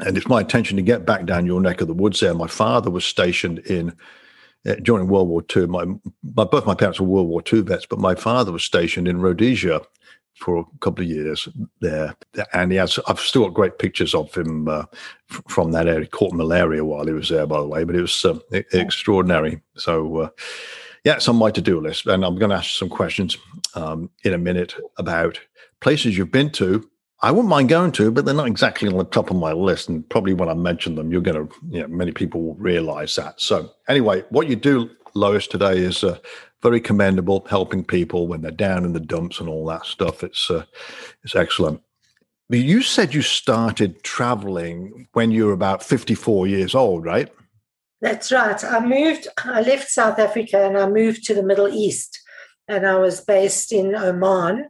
and 0.00 0.16
it's 0.16 0.28
my 0.28 0.40
intention 0.40 0.76
to 0.76 0.82
get 0.82 1.06
back 1.06 1.26
down 1.26 1.46
your 1.46 1.60
neck 1.60 1.80
of 1.80 1.88
the 1.88 1.94
woods 1.94 2.20
there. 2.20 2.34
My 2.34 2.46
father 2.46 2.90
was 2.90 3.04
stationed 3.04 3.60
in 3.60 3.94
uh, 4.66 4.74
during 4.76 5.08
World 5.08 5.28
War 5.28 5.44
II. 5.54 5.66
My, 5.66 5.84
my, 6.34 6.44
both 6.44 6.66
my 6.66 6.74
parents 6.74 7.00
were 7.00 7.06
World 7.06 7.28
War 7.28 7.42
II 7.52 7.60
vets, 7.60 7.86
but 7.86 7.98
my 7.98 8.14
father 8.14 8.50
was 8.50 8.64
stationed 8.64 9.06
in 9.06 9.20
Rhodesia 9.20 9.82
for 10.34 10.58
a 10.58 10.78
couple 10.80 11.04
of 11.04 11.10
years 11.10 11.48
there, 11.80 12.14
and 12.52 12.72
he 12.72 12.78
has. 12.78 12.98
I've 13.06 13.20
still 13.20 13.44
got 13.44 13.54
great 13.54 13.78
pictures 13.78 14.14
of 14.14 14.34
him 14.34 14.68
uh, 14.68 14.84
from 15.48 15.72
that 15.72 15.86
area. 15.86 16.02
He 16.02 16.06
caught 16.06 16.32
malaria 16.32 16.84
while 16.84 17.06
he 17.06 17.12
was 17.12 17.28
there, 17.28 17.46
by 17.46 17.60
the 17.60 17.66
way, 17.66 17.84
but 17.84 17.96
it 17.96 18.02
was 18.02 18.24
uh, 18.24 18.38
extraordinary. 18.72 19.60
So. 19.76 20.16
Uh, 20.16 20.28
yeah, 21.04 21.16
it's 21.16 21.28
on 21.28 21.36
my 21.36 21.50
to-do 21.50 21.82
list, 21.82 22.06
and 22.06 22.24
I'm 22.24 22.36
going 22.36 22.48
to 22.48 22.56
ask 22.56 22.70
some 22.70 22.88
questions 22.88 23.36
um, 23.74 24.08
in 24.22 24.32
a 24.32 24.38
minute 24.38 24.74
about 24.96 25.38
places 25.80 26.16
you've 26.16 26.32
been 26.32 26.50
to 26.52 26.88
I 27.24 27.30
wouldn't 27.30 27.48
mind 27.48 27.70
going 27.70 27.90
to, 27.92 28.10
but 28.10 28.26
they're 28.26 28.34
not 28.34 28.48
exactly 28.48 28.86
on 28.86 28.98
the 28.98 29.04
top 29.04 29.30
of 29.30 29.36
my 29.36 29.52
list. 29.52 29.88
And 29.88 30.06
probably 30.10 30.34
when 30.34 30.50
I 30.50 30.52
mention 30.52 30.94
them, 30.94 31.10
you're 31.10 31.22
going 31.22 31.48
to, 31.48 31.54
you 31.70 31.80
know, 31.80 31.88
many 31.88 32.12
people 32.12 32.42
will 32.42 32.54
realize 32.56 33.14
that. 33.16 33.40
So, 33.40 33.70
anyway, 33.88 34.24
what 34.28 34.46
you 34.46 34.56
do, 34.56 34.90
Lois, 35.14 35.46
today 35.46 35.78
is 35.78 36.04
uh, 36.04 36.18
very 36.62 36.82
commendable, 36.82 37.46
helping 37.48 37.82
people 37.82 38.28
when 38.28 38.42
they're 38.42 38.50
down 38.50 38.84
in 38.84 38.92
the 38.92 39.00
dumps 39.00 39.40
and 39.40 39.48
all 39.48 39.64
that 39.68 39.86
stuff. 39.86 40.22
It's 40.22 40.50
uh, 40.50 40.66
it's 41.22 41.34
excellent. 41.34 41.80
You 42.50 42.82
said 42.82 43.14
you 43.14 43.22
started 43.22 44.02
traveling 44.02 45.08
when 45.14 45.30
you 45.30 45.46
were 45.46 45.54
about 45.54 45.82
54 45.82 46.46
years 46.46 46.74
old, 46.74 47.06
right? 47.06 47.32
That's 48.02 48.32
right. 48.32 48.62
I 48.62 48.80
moved, 48.84 49.28
I 49.38 49.62
left 49.62 49.88
South 49.88 50.18
Africa 50.18 50.62
and 50.62 50.76
I 50.76 50.86
moved 50.90 51.24
to 51.24 51.34
the 51.34 51.42
Middle 51.42 51.68
East. 51.68 52.20
And 52.68 52.86
I 52.86 52.96
was 52.96 53.22
based 53.22 53.72
in 53.72 53.94
Oman 53.94 54.68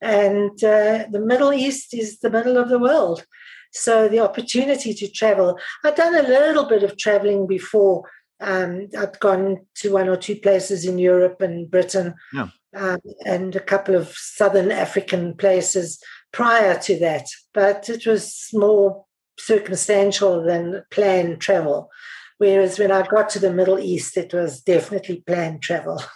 and 0.00 0.62
uh, 0.62 1.06
the 1.10 1.22
Middle 1.24 1.52
East 1.52 1.94
is 1.94 2.18
the 2.18 2.30
middle 2.30 2.56
of 2.56 2.68
the 2.68 2.78
world. 2.78 3.24
So 3.72 4.08
the 4.08 4.20
opportunity 4.20 4.94
to 4.94 5.08
travel, 5.08 5.58
I'd 5.84 5.94
done 5.94 6.14
a 6.14 6.28
little 6.28 6.64
bit 6.64 6.82
of 6.82 6.96
traveling 6.96 7.46
before. 7.46 8.08
Um, 8.40 8.88
I'd 8.96 9.18
gone 9.20 9.66
to 9.76 9.92
one 9.92 10.08
or 10.08 10.16
two 10.16 10.36
places 10.36 10.84
in 10.84 10.98
Europe 10.98 11.40
and 11.40 11.70
Britain, 11.70 12.14
yeah. 12.32 12.48
um, 12.74 13.00
and 13.24 13.56
a 13.56 13.60
couple 13.60 13.94
of 13.94 14.08
southern 14.14 14.70
African 14.70 15.34
places 15.36 15.98
prior 16.32 16.78
to 16.80 16.98
that. 16.98 17.26
But 17.54 17.88
it 17.88 18.06
was 18.06 18.48
more 18.52 19.04
circumstantial 19.38 20.42
than 20.42 20.82
planned 20.90 21.40
travel. 21.40 21.90
Whereas 22.38 22.78
when 22.78 22.92
I 22.92 23.06
got 23.06 23.30
to 23.30 23.38
the 23.38 23.52
Middle 23.52 23.78
East, 23.78 24.16
it 24.16 24.34
was 24.34 24.60
definitely 24.60 25.22
planned 25.26 25.62
travel. 25.62 26.02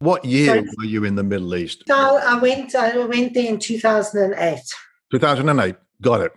What 0.00 0.24
year 0.24 0.64
so, 0.64 0.72
were 0.78 0.84
you 0.84 1.04
in 1.04 1.16
the 1.16 1.24
Middle 1.24 1.56
East? 1.56 1.82
So 1.88 2.18
I 2.18 2.38
went. 2.38 2.74
I 2.74 2.96
went 2.98 3.34
there 3.34 3.48
in 3.48 3.58
two 3.58 3.78
thousand 3.78 4.22
and 4.22 4.34
eight. 4.34 4.64
Two 5.10 5.18
thousand 5.18 5.48
and 5.48 5.60
eight. 5.60 5.76
Got 6.00 6.20
it. 6.20 6.32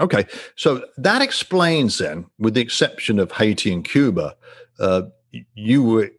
Okay, 0.00 0.26
so 0.56 0.84
that 0.96 1.20
explains 1.20 1.98
then, 1.98 2.26
with 2.38 2.54
the 2.54 2.60
exception 2.60 3.18
of 3.18 3.32
Haiti 3.32 3.72
and 3.72 3.84
Cuba, 3.84 4.34
uh, 4.78 5.02
you 5.54 5.82
were 5.82 6.10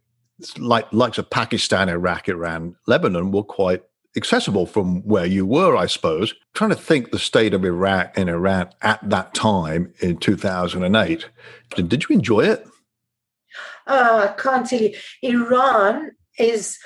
like 0.58 0.92
likes 0.94 1.18
of 1.18 1.30
Pakistan, 1.30 1.90
Iraq, 1.90 2.30
Iran, 2.30 2.76
Lebanon 2.88 3.32
were 3.32 3.44
quite 3.44 3.84
accessible 4.18 4.66
from 4.66 5.02
where 5.04 5.26
you 5.26 5.46
were, 5.46 5.76
I 5.76 5.86
suppose. 5.86 6.32
I'm 6.32 6.38
trying 6.54 6.70
to 6.72 6.76
think 6.76 7.12
the 7.12 7.20
state 7.20 7.54
of 7.54 7.64
Iraq 7.64 8.18
and 8.18 8.30
Iran 8.30 8.70
at 8.82 9.08
that 9.10 9.34
time 9.34 9.94
in 10.00 10.18
2008. 10.18 11.30
Did, 11.76 11.90
did 11.90 12.10
you 12.10 12.16
enjoy 12.16 12.42
it? 12.42 12.68
Oh, 13.88 14.20
I 14.20 14.28
can't 14.34 14.68
tell 14.68 14.82
you. 14.82 14.94
Iran 15.22 16.12
is 16.42 16.78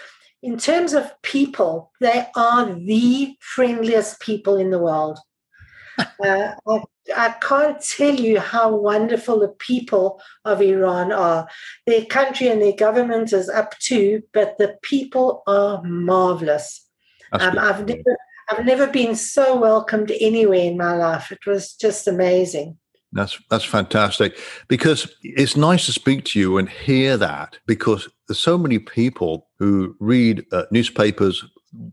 in 0.43 0.57
terms 0.57 0.93
of 0.93 1.11
people, 1.23 1.91
they 1.99 2.27
are 2.35 2.71
the 2.71 3.35
friendliest 3.39 4.19
people 4.19 4.57
in 4.57 4.69
the 4.69 4.79
world. 4.79 5.17
uh, 5.97 6.05
I, 6.23 6.83
I, 7.15 7.29
can't 7.41 7.81
tell 7.81 8.13
you 8.13 8.39
how 8.39 8.75
wonderful 8.75 9.39
the 9.39 9.47
people 9.47 10.21
of 10.43 10.61
Iran 10.61 11.11
are. 11.11 11.47
Their 11.87 12.05
country 12.05 12.47
and 12.47 12.61
their 12.61 12.75
government 12.75 13.33
is 13.33 13.49
up 13.49 13.79
to, 13.79 14.21
but 14.33 14.57
the 14.57 14.77
people 14.83 15.41
are 15.47 15.81
marvelous. 15.83 16.85
Um, 17.31 17.57
I've 17.57 17.87
never, 17.87 18.17
I've 18.49 18.65
never 18.65 18.87
been 18.87 19.15
so 19.15 19.55
welcomed 19.55 20.11
anywhere 20.19 20.59
in 20.59 20.77
my 20.77 20.95
life. 20.95 21.31
It 21.31 21.45
was 21.47 21.73
just 21.73 22.07
amazing. 22.07 22.77
That's 23.13 23.39
that's 23.49 23.63
fantastic 23.63 24.37
because 24.67 25.15
it's 25.23 25.55
nice 25.55 25.85
to 25.85 25.93
speak 25.93 26.25
to 26.25 26.39
you 26.39 26.57
and 26.57 26.69
hear 26.69 27.15
that 27.15 27.57
because 27.65 28.09
there's 28.27 28.39
so 28.39 28.57
many 28.57 28.79
people 28.79 29.47
who 29.59 29.95
read 29.99 30.45
uh, 30.51 30.63
newspapers 30.71 31.43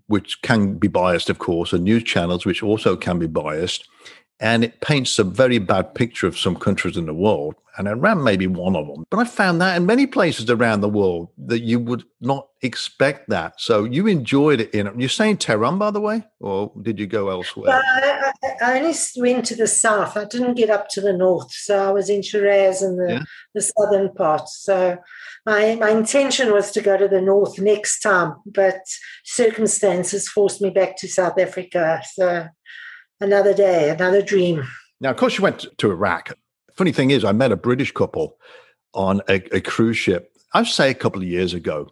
which 0.06 0.40
can 0.42 0.74
be 0.78 0.88
biased 0.88 1.28
of 1.28 1.38
course 1.38 1.72
and 1.72 1.84
news 1.84 2.04
channels 2.04 2.46
which 2.46 2.62
also 2.62 2.96
can 2.96 3.18
be 3.18 3.26
biased 3.26 3.88
and 4.42 4.64
it 4.64 4.80
paints 4.80 5.18
a 5.18 5.24
very 5.24 5.58
bad 5.58 5.94
picture 5.94 6.26
of 6.26 6.38
some 6.38 6.56
countries 6.56 6.96
in 6.96 7.06
the 7.06 7.14
world 7.14 7.54
and 7.78 7.88
Iran 7.88 8.22
may 8.22 8.36
be 8.36 8.46
one 8.46 8.76
of 8.76 8.86
them. 8.86 9.04
But 9.10 9.20
I 9.20 9.24
found 9.24 9.60
that 9.60 9.76
in 9.76 9.86
many 9.86 10.06
places 10.06 10.50
around 10.50 10.80
the 10.80 10.88
world 10.88 11.28
that 11.38 11.60
you 11.60 11.80
would 11.80 12.04
not 12.20 12.48
expect 12.60 13.30
that. 13.30 13.54
So 13.58 13.84
you 13.84 14.06
enjoyed 14.06 14.60
it 14.60 14.74
in 14.74 14.90
You're 14.98 15.08
saying 15.08 15.38
Tehran, 15.38 15.78
by 15.78 15.90
the 15.90 16.00
way, 16.00 16.24
or 16.40 16.70
did 16.82 16.98
you 16.98 17.06
go 17.06 17.30
elsewhere? 17.30 17.70
Uh, 17.70 18.32
I, 18.42 18.52
I, 18.60 18.78
only 18.78 18.94
went 19.16 19.46
to 19.46 19.56
the 19.56 19.66
south. 19.66 20.16
I 20.16 20.24
didn't 20.24 20.54
get 20.54 20.70
up 20.70 20.88
to 20.90 21.00
the 21.00 21.12
north, 21.12 21.50
so 21.52 21.88
I 21.88 21.92
was 21.92 22.10
in 22.10 22.22
Shiraz 22.22 22.82
and 22.82 22.98
the, 22.98 23.14
yeah. 23.14 23.22
the 23.54 23.62
southern 23.62 24.12
part. 24.12 24.48
So 24.48 24.98
my 25.46 25.76
my 25.76 25.90
intention 25.90 26.52
was 26.52 26.70
to 26.72 26.82
go 26.82 26.96
to 26.96 27.08
the 27.08 27.22
north 27.22 27.58
next 27.58 28.00
time, 28.00 28.34
but 28.44 28.80
circumstances 29.24 30.28
forced 30.28 30.60
me 30.60 30.70
back 30.70 30.96
to 30.98 31.08
South 31.08 31.38
Africa. 31.38 32.02
So 32.12 32.48
another 33.22 33.54
day, 33.54 33.90
another 33.90 34.22
dream. 34.22 34.64
Now, 35.00 35.10
of 35.10 35.16
course, 35.16 35.38
you 35.38 35.42
went 35.42 35.66
to 35.78 35.90
Iraq 35.90 36.32
funny 36.74 36.92
thing 36.92 37.10
is, 37.10 37.24
I 37.24 37.32
met 37.32 37.52
a 37.52 37.56
British 37.56 37.92
couple 37.92 38.38
on 38.94 39.20
a, 39.28 39.34
a 39.54 39.60
cruise 39.60 39.96
ship. 39.96 40.36
I'd 40.54 40.66
say 40.66 40.90
a 40.90 40.94
couple 40.94 41.22
of 41.22 41.28
years 41.28 41.54
ago. 41.54 41.90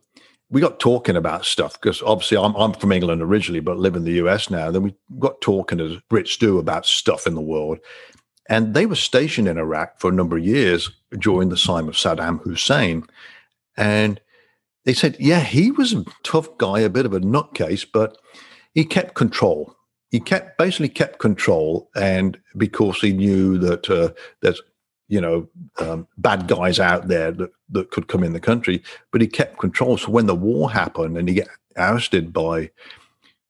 We 0.50 0.60
got 0.60 0.80
talking 0.80 1.16
about 1.16 1.46
stuff 1.46 1.80
because 1.80 2.02
obviously 2.02 2.36
I'm, 2.36 2.54
I'm 2.56 2.72
from 2.72 2.92
England 2.92 3.22
originally, 3.22 3.60
but 3.60 3.78
live 3.78 3.94
in 3.94 4.04
the 4.04 4.14
US 4.24 4.50
now. 4.50 4.70
Then 4.70 4.82
we 4.82 4.94
got 5.18 5.40
talking 5.40 5.80
as 5.80 5.96
Brits 6.10 6.38
do 6.38 6.58
about 6.58 6.86
stuff 6.86 7.26
in 7.26 7.34
the 7.34 7.40
world. 7.40 7.78
And 8.48 8.74
they 8.74 8.84
were 8.84 8.96
stationed 8.96 9.46
in 9.46 9.58
Iraq 9.58 10.00
for 10.00 10.10
a 10.10 10.14
number 10.14 10.36
of 10.36 10.44
years 10.44 10.90
during 11.18 11.50
the 11.50 11.56
time 11.56 11.88
of 11.88 11.94
Saddam 11.94 12.42
Hussein. 12.42 13.04
And 13.76 14.20
they 14.84 14.92
said, 14.92 15.16
yeah, 15.20 15.40
he 15.40 15.70
was 15.70 15.92
a 15.92 16.04
tough 16.24 16.58
guy, 16.58 16.80
a 16.80 16.90
bit 16.90 17.06
of 17.06 17.14
a 17.14 17.20
nutcase, 17.20 17.86
but 17.90 18.18
he 18.74 18.84
kept 18.84 19.14
control. 19.14 19.76
He 20.10 20.20
kept 20.20 20.58
basically 20.58 20.88
kept 20.88 21.18
control, 21.18 21.88
and 21.94 22.38
because 22.56 22.98
he 22.98 23.12
knew 23.12 23.58
that 23.58 23.88
uh, 23.88 24.10
there's 24.40 24.60
you 25.10 25.20
know, 25.20 25.48
um, 25.80 26.06
bad 26.18 26.46
guys 26.46 26.78
out 26.78 27.08
there 27.08 27.32
that, 27.32 27.50
that 27.68 27.90
could 27.90 28.06
come 28.06 28.22
in 28.22 28.32
the 28.32 28.40
country, 28.40 28.80
but 29.10 29.20
he 29.20 29.26
kept 29.26 29.58
control. 29.58 29.98
So 29.98 30.10
when 30.12 30.26
the 30.26 30.36
war 30.36 30.70
happened 30.70 31.18
and 31.18 31.28
he 31.28 31.34
got 31.34 31.48
ousted 31.76 32.32
by 32.32 32.70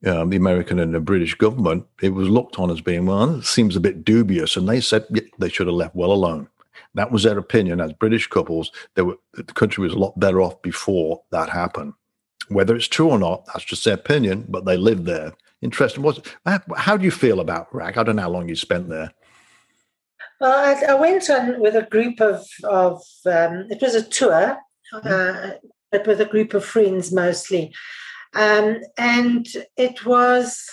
um, 0.07 0.31
the 0.31 0.39
American 0.39 0.79
and 0.79 0.95
the 0.95 1.01
British 1.01 1.35
government, 1.35 1.87
it 2.01 2.15
was 2.15 2.31
looked 2.31 2.59
on 2.59 2.71
as 2.71 2.81
being, 2.81 3.05
well, 3.05 3.39
it 3.39 3.45
seems 3.45 3.77
a 3.77 3.81
bit 3.81 4.07
dubious. 4.07 4.57
And 4.57 4.67
they 4.67 4.81
said 4.81 5.05
they 5.39 5.51
should 5.51 5.67
have 5.67 5.77
left 5.77 5.95
well 5.95 6.13
alone. 6.13 6.49
That 6.95 7.13
was 7.13 7.25
their 7.25 7.39
opinion 7.39 7.79
as 7.83 7.93
British 7.93 8.27
couples. 8.27 8.73
They 8.95 9.03
were, 9.03 9.19
the 9.35 9.45
country 9.45 9.83
was 9.83 9.93
a 9.93 9.99
lot 9.99 10.19
better 10.19 10.41
off 10.41 10.63
before 10.63 11.23
that 11.31 11.51
happened. 11.51 11.93
Whether 12.49 12.75
it's 12.75 12.89
true 12.89 13.11
or 13.11 13.19
not, 13.19 13.45
that's 13.47 13.65
just 13.65 13.85
their 13.85 13.95
opinion, 13.95 14.47
but 14.49 14.65
they 14.65 14.79
lived 14.79 15.05
there. 15.05 15.35
Interesting. 15.63 16.03
Was 16.03 16.21
how 16.77 16.97
do 16.97 17.05
you 17.05 17.11
feel 17.11 17.41
about 17.41 17.69
Iraq? 17.75 17.97
I 17.97 18.03
don't 18.03 18.17
know 18.17 18.23
how 18.23 18.31
long 18.31 18.49
you 18.49 18.57
spent 18.57 18.89
there. 18.89 19.13
Well, 20.41 20.53
I, 20.53 20.93
I, 20.93 20.95
went 20.95 21.29
on 21.29 21.61
with 21.61 21.77
a 21.77 21.83
group 21.83 22.19
of, 22.21 22.47
of 22.65 23.03
um, 23.27 23.67
it 23.69 23.83
was 23.83 23.95
a 23.95 24.03
tour, 24.03 24.57
mm-hmm. 24.95 25.07
uh, 25.07 25.51
but 25.93 26.07
with 26.07 26.19
a 26.23 26.25
group 26.25 26.55
of 26.55 26.65
friends 26.65 27.13
mostly. 27.13 27.75
Um, 28.35 28.81
and 28.97 29.47
it 29.77 30.07
was 30.07 30.65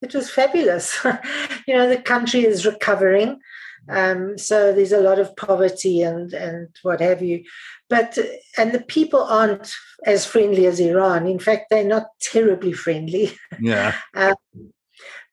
it 0.00 0.14
was 0.14 0.30
fabulous. 0.30 1.04
you 1.66 1.74
know, 1.74 1.88
the 1.88 2.00
country 2.00 2.44
is 2.44 2.64
recovering. 2.64 3.40
Um, 3.88 4.38
so 4.38 4.72
there's 4.72 4.92
a 4.92 5.00
lot 5.00 5.18
of 5.18 5.36
poverty 5.36 6.02
and 6.02 6.32
and 6.32 6.68
what 6.82 7.00
have 7.00 7.22
you, 7.22 7.44
but 7.90 8.18
and 8.56 8.72
the 8.72 8.80
people 8.80 9.22
aren't 9.22 9.70
as 10.06 10.26
friendly 10.26 10.66
as 10.66 10.80
Iran. 10.80 11.26
In 11.26 11.38
fact, 11.38 11.66
they're 11.70 11.84
not 11.84 12.06
terribly 12.20 12.72
friendly. 12.72 13.36
Yeah. 13.60 13.94
um, 14.14 14.36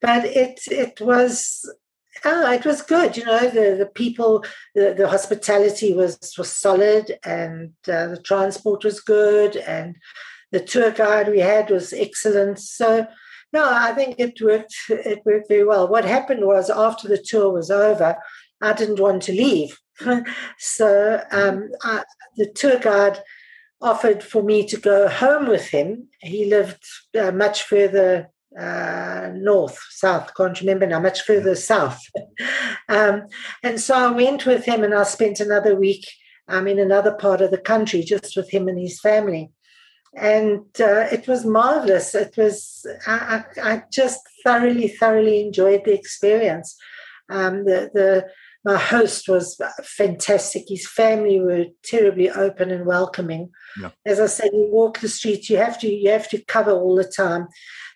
but 0.01 0.25
it 0.25 0.59
it 0.67 0.99
was 0.99 1.63
Oh, 2.23 2.51
it 2.51 2.65
was 2.65 2.81
good. 2.81 3.17
You 3.17 3.25
know, 3.25 3.49
the, 3.49 3.75
the 3.77 3.89
people, 3.95 4.43
the, 4.75 4.93
the 4.95 5.07
hospitality 5.07 5.93
was 5.93 6.19
was 6.37 6.51
solid, 6.51 7.17
and 7.23 7.71
uh, 7.87 8.07
the 8.07 8.21
transport 8.23 8.83
was 8.83 8.99
good, 8.99 9.55
and 9.55 9.95
the 10.51 10.59
tour 10.59 10.91
guide 10.91 11.29
we 11.29 11.39
had 11.39 11.69
was 11.69 11.93
excellent. 11.93 12.59
So 12.59 13.07
No, 13.53 13.67
I 13.69 13.93
think 13.93 14.15
it 14.17 14.39
worked. 14.41 14.75
It 14.89 15.21
worked 15.25 15.47
very 15.47 15.65
well. 15.65 15.87
What 15.87 16.05
happened 16.05 16.45
was 16.45 16.69
after 16.69 17.07
the 17.07 17.17
tour 17.17 17.51
was 17.51 17.71
over, 17.71 18.17
I 18.61 18.73
didn't 18.73 18.99
want 18.99 19.23
to 19.23 19.31
leave, 19.31 19.79
so 20.57 21.23
um, 21.31 21.69
I, 21.83 22.03
the 22.37 22.51
tour 22.53 22.79
guide 22.79 23.21
offered 23.81 24.23
for 24.23 24.43
me 24.43 24.65
to 24.67 24.77
go 24.77 25.07
home 25.07 25.47
with 25.47 25.67
him. 25.67 26.07
He 26.21 26.45
lived 26.45 26.83
uh, 27.19 27.31
much 27.31 27.63
further 27.63 28.29
uh, 28.57 29.31
north, 29.33 29.79
south, 29.89 30.31
can't 30.35 30.59
remember 30.59 30.85
now, 30.85 30.99
much 30.99 31.21
further 31.21 31.55
south. 31.55 31.99
um, 32.89 33.23
and 33.63 33.79
so 33.79 33.95
I 33.95 34.11
went 34.11 34.45
with 34.45 34.65
him 34.65 34.83
and 34.83 34.93
I 34.93 35.03
spent 35.03 35.39
another 35.39 35.75
week 35.75 36.05
um, 36.47 36.67
in 36.67 36.79
another 36.79 37.13
part 37.13 37.41
of 37.41 37.51
the 37.51 37.57
country 37.57 38.03
just 38.03 38.35
with 38.35 38.49
him 38.49 38.67
and 38.67 38.79
his 38.79 38.99
family. 38.99 39.51
And 40.13 40.65
uh, 40.79 41.07
it 41.11 41.27
was 41.27 41.45
marvelous. 41.45 42.13
It 42.13 42.35
was, 42.35 42.85
I, 43.07 43.45
I, 43.63 43.83
just 43.91 44.19
thoroughly, 44.43 44.89
thoroughly 44.89 45.39
enjoyed 45.39 45.85
the 45.85 45.93
experience. 45.93 46.75
Um, 47.29 47.63
the, 47.63 47.89
the, 47.93 48.27
my 48.63 48.77
host 48.77 49.27
was 49.27 49.59
fantastic. 49.83 50.65
His 50.67 50.87
family 50.87 51.39
were 51.39 51.65
terribly 51.83 52.29
open 52.29 52.69
and 52.69 52.85
welcoming. 52.85 53.49
Yeah. 53.79 53.89
As 54.05 54.19
I 54.19 54.27
said, 54.27 54.51
you 54.53 54.67
walk 54.69 54.99
the 54.99 55.07
streets, 55.07 55.49
you 55.49 55.57
have 55.57 55.79
to 55.79 55.87
you 55.91 56.11
have 56.11 56.29
to 56.29 56.43
cover 56.45 56.71
all 56.71 56.95
the 56.95 57.03
time, 57.03 57.47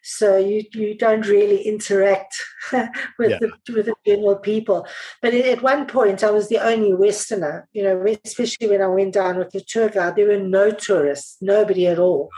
so 0.04 0.38
you 0.38 0.64
you 0.74 0.98
don't 0.98 1.28
really 1.28 1.62
interact 1.62 2.36
with 2.72 3.32
yeah. 3.32 3.38
the 3.40 3.52
with 3.74 3.86
the 3.86 3.96
general 4.06 4.38
people. 4.38 4.88
But 5.22 5.34
at 5.36 5.62
one 5.62 5.86
point, 5.86 6.24
I 6.24 6.32
was 6.32 6.50
the 6.50 6.60
only 6.60 6.94
Westerner. 6.94 7.68
You 7.74 7.84
know, 7.84 8.16
especially 8.24 8.68
when 8.68 8.82
I 8.82 8.88
went 8.88 9.14
down 9.14 9.38
with 9.38 9.52
the 9.52 9.62
tour 9.62 9.90
guide, 9.90 10.16
there 10.16 10.28
were 10.28 10.40
no 10.40 10.72
tourists, 10.72 11.38
nobody 11.42 11.86
at 11.88 12.00
all. 12.00 12.30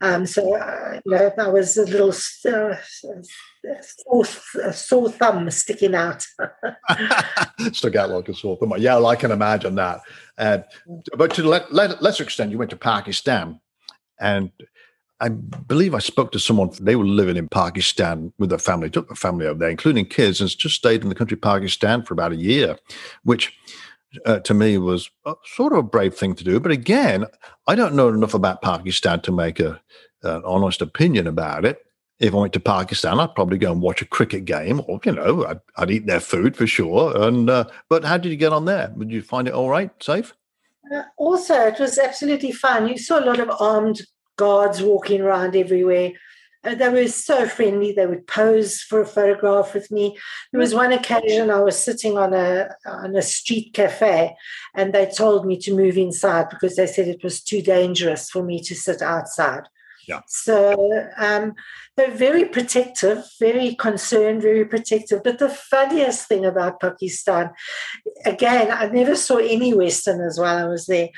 Um, 0.00 0.26
so 0.26 0.54
uh, 0.54 1.00
you 1.04 1.12
know, 1.12 1.32
I 1.38 1.48
was 1.48 1.76
a 1.76 1.84
little 1.84 2.10
uh, 2.10 2.76
sore, 3.82 4.24
sore 4.72 5.10
thumb 5.10 5.50
sticking 5.50 5.94
out. 5.94 6.24
Stuck 7.72 7.96
out 7.96 8.10
like 8.10 8.28
a 8.28 8.34
sore 8.34 8.56
thumb. 8.56 8.74
Yeah, 8.78 8.96
well, 8.96 9.06
I 9.06 9.16
can 9.16 9.30
imagine 9.30 9.74
that. 9.76 10.00
Uh, 10.36 10.58
but 11.16 11.34
to 11.34 11.44
let, 11.44 11.72
let, 11.72 12.02
lesser 12.02 12.24
extent, 12.24 12.50
you 12.50 12.58
went 12.58 12.70
to 12.70 12.76
Pakistan, 12.76 13.60
and 14.20 14.50
I 15.20 15.28
believe 15.28 15.94
I 15.94 16.00
spoke 16.00 16.32
to 16.32 16.38
someone. 16.38 16.70
They 16.80 16.96
were 16.96 17.04
living 17.04 17.36
in 17.36 17.48
Pakistan 17.48 18.32
with 18.38 18.50
their 18.50 18.58
family, 18.58 18.90
took 18.90 19.08
the 19.08 19.14
family 19.14 19.46
over 19.46 19.58
there, 19.58 19.70
including 19.70 20.06
kids, 20.06 20.40
and 20.40 20.50
just 20.50 20.74
stayed 20.74 21.02
in 21.02 21.08
the 21.08 21.14
country 21.14 21.36
Pakistan 21.36 22.02
for 22.02 22.14
about 22.14 22.32
a 22.32 22.36
year, 22.36 22.76
which 23.22 23.56
uh, 24.24 24.40
to 24.40 24.54
me 24.54 24.78
was 24.78 25.10
a, 25.24 25.34
sort 25.44 25.72
of 25.72 25.78
a 25.78 25.82
brave 25.82 26.14
thing 26.14 26.34
to 26.34 26.44
do. 26.44 26.60
But 26.60 26.72
again, 26.72 27.26
I 27.66 27.74
don't 27.74 27.94
know 27.94 28.08
enough 28.08 28.34
about 28.34 28.62
Pakistan 28.62 29.20
to 29.22 29.32
make 29.32 29.60
a, 29.60 29.80
an 30.22 30.42
honest 30.44 30.82
opinion 30.82 31.26
about 31.26 31.64
it. 31.64 31.78
If 32.20 32.32
I 32.32 32.38
went 32.38 32.52
to 32.52 32.60
Pakistan, 32.60 33.18
I'd 33.18 33.34
probably 33.34 33.58
go 33.58 33.72
and 33.72 33.82
watch 33.82 34.00
a 34.00 34.06
cricket 34.06 34.44
game, 34.44 34.80
or 34.86 35.00
you 35.04 35.12
know, 35.12 35.44
I'd, 35.46 35.60
I'd 35.76 35.90
eat 35.90 36.06
their 36.06 36.20
food 36.20 36.56
for 36.56 36.66
sure. 36.66 37.20
And 37.20 37.50
uh, 37.50 37.64
but 37.88 38.04
how 38.04 38.18
did 38.18 38.30
you 38.30 38.36
get 38.36 38.52
on 38.52 38.66
there? 38.66 38.92
Would 38.96 39.10
you 39.10 39.20
find 39.20 39.48
it 39.48 39.54
all 39.54 39.68
right, 39.68 39.90
safe? 40.00 40.32
Uh, 40.94 41.02
also, 41.16 41.54
it 41.54 41.80
was 41.80 41.98
absolutely 41.98 42.52
fun. 42.52 42.88
You 42.88 42.98
saw 42.98 43.18
a 43.18 43.24
lot 43.24 43.40
of 43.40 43.50
armed 43.60 44.02
guards 44.36 44.80
walking 44.80 45.20
around 45.20 45.56
everywhere. 45.56 46.12
Uh, 46.64 46.74
they 46.74 46.88
were 46.88 47.08
so 47.08 47.46
friendly. 47.46 47.92
They 47.92 48.06
would 48.06 48.26
pose 48.26 48.80
for 48.80 49.00
a 49.00 49.06
photograph 49.06 49.74
with 49.74 49.90
me. 49.90 50.18
There 50.52 50.60
was 50.60 50.74
one 50.74 50.92
occasion 50.92 51.50
I 51.50 51.60
was 51.60 51.78
sitting 51.78 52.16
on 52.16 52.32
a 52.34 52.70
on 52.86 53.14
a 53.16 53.22
street 53.22 53.74
cafe, 53.74 54.34
and 54.74 54.92
they 54.92 55.06
told 55.06 55.46
me 55.46 55.58
to 55.58 55.76
move 55.76 55.96
inside 55.96 56.48
because 56.50 56.76
they 56.76 56.86
said 56.86 57.08
it 57.08 57.24
was 57.24 57.42
too 57.42 57.62
dangerous 57.62 58.30
for 58.30 58.42
me 58.42 58.60
to 58.60 58.74
sit 58.74 59.02
outside. 59.02 59.64
Yeah. 60.08 60.20
So 60.28 61.08
um, 61.16 61.54
they're 61.96 62.10
very 62.10 62.44
protective, 62.44 63.24
very 63.40 63.74
concerned, 63.74 64.42
very 64.42 64.64
protective. 64.64 65.22
But 65.22 65.38
the 65.38 65.48
funniest 65.48 66.28
thing 66.28 66.44
about 66.44 66.80
Pakistan, 66.80 67.50
again, 68.24 68.70
I 68.70 68.86
never 68.88 69.16
saw 69.16 69.36
any 69.36 69.72
Westerners 69.72 70.38
while 70.38 70.58
I 70.58 70.68
was 70.68 70.86
there. 70.86 71.08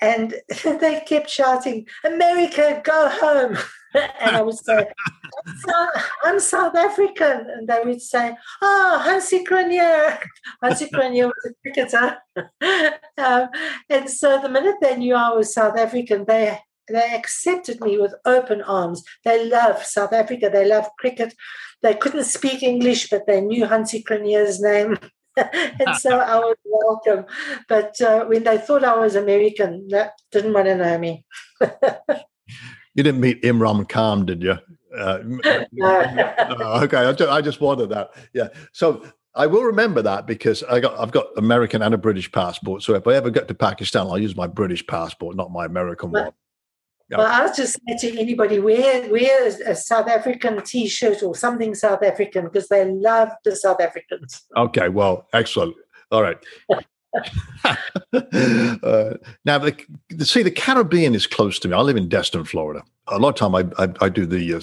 And 0.00 0.34
they 0.64 1.02
kept 1.06 1.30
shouting, 1.30 1.86
America, 2.04 2.80
go 2.84 3.08
home. 3.08 3.56
and 4.20 4.36
I 4.36 4.42
would 4.42 4.58
say, 4.58 4.86
I'm 6.24 6.40
South 6.40 6.74
African. 6.74 7.46
And 7.50 7.68
they 7.68 7.80
would 7.84 8.02
say, 8.02 8.36
Oh, 8.60 9.02
Hansie 9.04 9.46
Cronje. 9.46 10.18
Hansie 10.64 10.90
Cronje 10.90 11.26
was 11.26 11.46
a 11.46 11.54
cricketer. 11.62 12.18
um, 13.18 13.48
and 13.88 14.10
so 14.10 14.40
the 14.40 14.48
minute 14.48 14.76
they 14.80 14.96
knew 14.96 15.14
I 15.14 15.30
was 15.30 15.54
South 15.54 15.78
African, 15.78 16.24
they 16.26 16.58
they 16.88 17.14
accepted 17.14 17.80
me 17.80 17.96
with 17.96 18.14
open 18.26 18.60
arms. 18.60 19.02
They 19.24 19.48
love 19.48 19.84
South 19.84 20.12
Africa. 20.12 20.50
They 20.52 20.66
love 20.66 20.88
cricket. 20.98 21.32
They 21.82 21.94
couldn't 21.94 22.24
speak 22.24 22.62
English, 22.62 23.08
but 23.08 23.26
they 23.26 23.40
knew 23.40 23.64
Hansie 23.64 24.04
Cronje's 24.04 24.60
name. 24.60 24.98
and 25.36 25.96
so 25.96 26.18
I 26.18 26.38
was 26.38 26.56
welcome. 26.64 27.26
But 27.68 27.98
uh, 28.00 28.26
when 28.26 28.44
they 28.44 28.58
thought 28.58 28.84
I 28.84 28.98
was 28.98 29.14
American, 29.14 29.88
they 29.88 30.08
didn't 30.30 30.52
want 30.52 30.66
to 30.66 30.76
know 30.76 30.98
me. 30.98 31.24
You 32.94 33.02
didn't 33.02 33.20
meet 33.20 33.42
Imran 33.42 33.88
Khan, 33.88 34.26
did 34.26 34.42
you? 34.42 34.58
Uh, 34.96 35.18
no. 35.24 35.66
okay, 36.82 36.98
I 36.98 37.12
just, 37.12 37.30
I 37.30 37.40
just 37.40 37.60
wanted 37.60 37.88
that. 37.90 38.10
Yeah. 38.32 38.48
So 38.72 39.04
I 39.34 39.46
will 39.46 39.64
remember 39.64 40.02
that 40.02 40.26
because 40.26 40.62
I 40.64 40.80
got 40.80 40.98
I've 40.98 41.10
got 41.10 41.26
American 41.36 41.82
and 41.82 41.94
a 41.94 41.98
British 41.98 42.30
passport. 42.30 42.82
So 42.82 42.94
if 42.94 43.06
I 43.06 43.14
ever 43.14 43.30
get 43.30 43.48
to 43.48 43.54
Pakistan, 43.54 44.06
I'll 44.06 44.18
use 44.18 44.36
my 44.36 44.46
British 44.46 44.86
passport, 44.86 45.36
not 45.36 45.50
my 45.50 45.64
American 45.64 46.12
one. 46.12 46.30
Yeah. 47.10 47.18
Well, 47.18 47.26
I'll 47.30 47.54
just 47.54 47.78
say 47.86 47.96
to 48.10 48.18
anybody, 48.18 48.60
wear 48.60 49.10
wear 49.10 49.46
a 49.46 49.74
South 49.74 50.08
African 50.08 50.62
T-shirt 50.62 51.22
or 51.22 51.34
something 51.34 51.74
South 51.74 52.02
African 52.02 52.44
because 52.44 52.68
they 52.68 52.88
love 52.88 53.30
the 53.44 53.54
South 53.56 53.80
Africans. 53.80 54.46
Okay, 54.56 54.88
well, 54.88 55.26
excellent. 55.32 55.74
All 56.10 56.22
right. 56.22 56.38
uh, 58.12 59.14
now, 59.44 59.58
the, 59.58 59.74
see, 60.20 60.42
the 60.42 60.50
Caribbean 60.50 61.14
is 61.14 61.26
close 61.26 61.58
to 61.60 61.68
me. 61.68 61.74
I 61.74 61.80
live 61.80 61.96
in 61.96 62.08
Destin, 62.08 62.44
Florida. 62.44 62.82
A 63.08 63.18
lot 63.18 63.28
of 63.30 63.34
time, 63.36 63.54
I 63.54 63.84
I, 63.84 63.92
I 64.00 64.08
do 64.08 64.26
the 64.26 64.54
uh, 64.54 64.60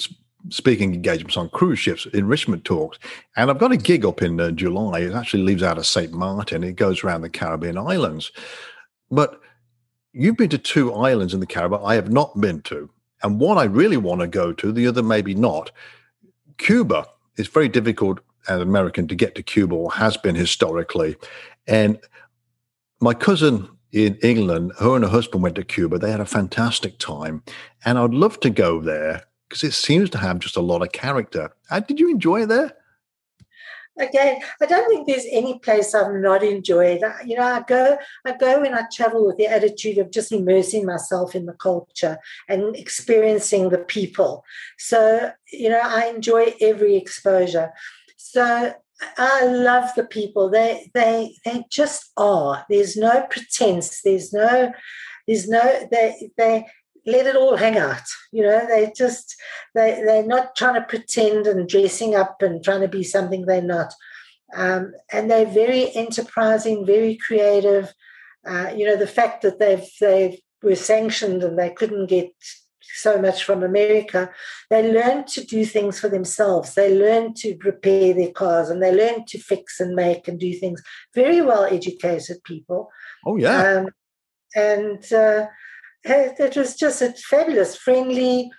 speaking 0.49 0.93
engagements 0.93 1.37
on 1.37 1.49
cruise 1.49 1.79
ships, 1.79 2.05
enrichment 2.13 2.65
talks, 2.65 2.99
and 3.35 3.49
I've 3.49 3.59
got 3.59 3.71
a 3.71 3.77
gig 3.77 4.05
up 4.05 4.21
in 4.21 4.39
uh, 4.39 4.51
July. 4.51 4.99
It 4.99 5.13
actually 5.13 5.43
leaves 5.43 5.63
out 5.63 5.77
of 5.77 5.85
Saint 5.85 6.11
Martin. 6.11 6.63
It 6.63 6.75
goes 6.75 7.03
around 7.03 7.21
the 7.21 7.29
Caribbean 7.29 7.77
islands, 7.77 8.31
but 9.09 9.39
you've 10.13 10.37
been 10.37 10.49
to 10.49 10.57
two 10.57 10.93
islands 10.93 11.33
in 11.33 11.39
the 11.39 11.45
Caribbean 11.45 11.81
I 11.83 11.95
have 11.95 12.11
not 12.11 12.39
been 12.39 12.61
to. 12.63 12.89
And 13.23 13.39
one 13.39 13.57
I 13.57 13.63
really 13.63 13.97
want 13.97 14.21
to 14.21 14.27
go 14.27 14.51
to, 14.51 14.71
the 14.71 14.87
other 14.87 15.03
maybe 15.03 15.35
not. 15.35 15.71
Cuba 16.57 17.05
is 17.37 17.47
very 17.47 17.69
difficult 17.69 18.19
as 18.47 18.57
an 18.57 18.67
American 18.67 19.07
to 19.07 19.15
get 19.15 19.35
to 19.35 19.43
Cuba 19.43 19.75
or 19.75 19.91
has 19.91 20.17
been 20.17 20.35
historically. 20.35 21.15
And 21.67 21.99
my 23.01 23.13
cousin 23.13 23.67
in 23.91 24.15
England, 24.23 24.71
her 24.79 24.95
and 24.95 25.03
her 25.03 25.09
husband 25.09 25.43
went 25.43 25.55
to 25.55 25.63
Cuba. 25.63 25.97
They 25.97 26.11
had 26.11 26.21
a 26.21 26.25
fantastic 26.25 26.97
time. 26.97 27.43
And 27.83 27.97
I'd 27.97 28.13
love 28.13 28.39
to 28.41 28.49
go 28.49 28.79
there 28.79 29.23
because 29.49 29.63
it 29.63 29.73
seems 29.73 30.09
to 30.11 30.17
have 30.17 30.39
just 30.39 30.55
a 30.55 30.61
lot 30.61 30.81
of 30.81 30.91
character. 30.93 31.51
How 31.69 31.81
did 31.81 31.99
you 31.99 32.09
enjoy 32.09 32.43
it 32.43 32.47
there? 32.47 32.73
again, 33.99 34.41
I 34.61 34.65
don't 34.65 34.87
think 34.89 35.07
there's 35.07 35.25
any 35.29 35.59
place 35.59 35.93
I've 35.93 36.13
not 36.13 36.43
enjoyed. 36.43 37.01
You 37.25 37.37
know, 37.37 37.43
I 37.43 37.61
go, 37.61 37.97
I 38.25 38.35
go 38.37 38.63
and 38.63 38.75
I 38.75 38.83
travel 38.91 39.25
with 39.25 39.37
the 39.37 39.47
attitude 39.47 39.97
of 39.97 40.11
just 40.11 40.31
immersing 40.31 40.85
myself 40.85 41.35
in 41.35 41.45
the 41.45 41.53
culture 41.53 42.17
and 42.47 42.75
experiencing 42.75 43.69
the 43.69 43.79
people. 43.79 44.43
So, 44.77 45.31
you 45.51 45.69
know, 45.69 45.81
I 45.83 46.07
enjoy 46.07 46.55
every 46.59 46.95
exposure. 46.95 47.71
So 48.17 48.73
I 49.17 49.45
love 49.45 49.89
the 49.95 50.05
people. 50.05 50.49
They 50.49 50.89
they 50.93 51.35
they 51.45 51.65
just 51.69 52.11
are. 52.17 52.65
There's 52.69 52.95
no 52.95 53.25
pretense. 53.29 54.01
There's 54.01 54.31
no 54.33 54.71
there's 55.27 55.47
no 55.47 55.87
they 55.91 56.31
they 56.37 56.67
let 57.05 57.25
it 57.25 57.35
all 57.35 57.57
hang 57.57 57.77
out. 57.77 58.03
You 58.31 58.43
know, 58.43 58.65
they 58.67 58.91
just 58.95 59.35
they 59.73 60.01
they're 60.05 60.25
not 60.25 60.55
trying 60.55 60.75
to 60.75 60.87
pretend 60.87 61.47
and 61.47 61.67
dressing 61.67 62.15
up 62.15 62.41
and 62.41 62.63
trying 62.63 62.81
to 62.81 62.87
be 62.87 63.03
something 63.03 63.45
they're 63.45 63.61
not. 63.61 63.93
Um, 64.55 64.93
and 65.11 65.31
they're 65.31 65.45
very 65.45 65.95
enterprising, 65.95 66.85
very 66.85 67.17
creative. 67.25 67.93
Uh, 68.45 68.71
you 68.75 68.85
know, 68.85 68.97
the 68.97 69.07
fact 69.07 69.43
that 69.43 69.59
they've 69.59 69.87
they 69.99 70.41
were 70.61 70.75
sanctioned 70.75 71.43
and 71.43 71.57
they 71.57 71.69
couldn't 71.71 72.07
get 72.07 72.31
so 72.95 73.21
much 73.21 73.43
from 73.43 73.63
America, 73.63 74.29
they 74.69 74.91
learn 74.91 75.25
to 75.25 75.43
do 75.43 75.65
things 75.65 75.99
for 75.99 76.09
themselves. 76.09 76.73
They 76.73 76.97
learn 76.97 77.33
to 77.35 77.57
repair 77.63 78.13
their 78.13 78.31
cars 78.31 78.69
and 78.69 78.81
they 78.81 78.93
learn 78.93 79.25
to 79.25 79.39
fix 79.39 79.79
and 79.79 79.95
make 79.95 80.27
and 80.27 80.39
do 80.39 80.53
things. 80.53 80.81
Very 81.13 81.41
well 81.41 81.65
educated 81.65 82.43
people. 82.43 82.89
Oh 83.25 83.37
yeah. 83.37 83.79
Um, 83.79 83.89
and 84.55 85.13
uh, 85.13 85.47
it 86.03 86.57
was 86.57 86.75
just 86.75 87.01
a 87.01 87.13
fabulous, 87.13 87.75
friendly, 87.75 88.51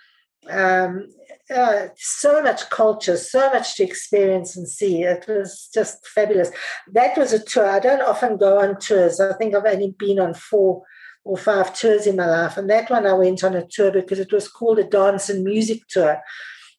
um, 0.49 1.07
uh, 1.53 1.87
so 1.97 2.41
much 2.41 2.69
culture, 2.69 3.17
so 3.17 3.51
much 3.51 3.75
to 3.75 3.83
experience 3.83 4.55
and 4.55 4.67
see. 4.67 5.03
It 5.03 5.25
was 5.27 5.69
just 5.73 6.07
fabulous. 6.07 6.51
That 6.91 7.17
was 7.17 7.33
a 7.33 7.43
tour. 7.43 7.69
I 7.69 7.79
don't 7.79 8.01
often 8.01 8.37
go 8.37 8.59
on 8.59 8.79
tours. 8.79 9.19
I 9.19 9.33
think 9.33 9.53
I've 9.53 9.65
only 9.65 9.93
been 9.97 10.19
on 10.19 10.33
four 10.33 10.83
or 11.23 11.37
five 11.37 11.73
tours 11.73 12.05
in 12.05 12.15
my 12.15 12.25
life. 12.25 12.57
And 12.57 12.69
that 12.69 12.89
one 12.89 13.07
I 13.07 13.13
went 13.13 13.43
on 13.43 13.55
a 13.55 13.65
tour 13.65 13.91
because 13.91 14.19
it 14.19 14.31
was 14.31 14.47
called 14.47 14.79
a 14.79 14.83
dance 14.83 15.29
and 15.29 15.43
music 15.43 15.87
tour. 15.87 16.21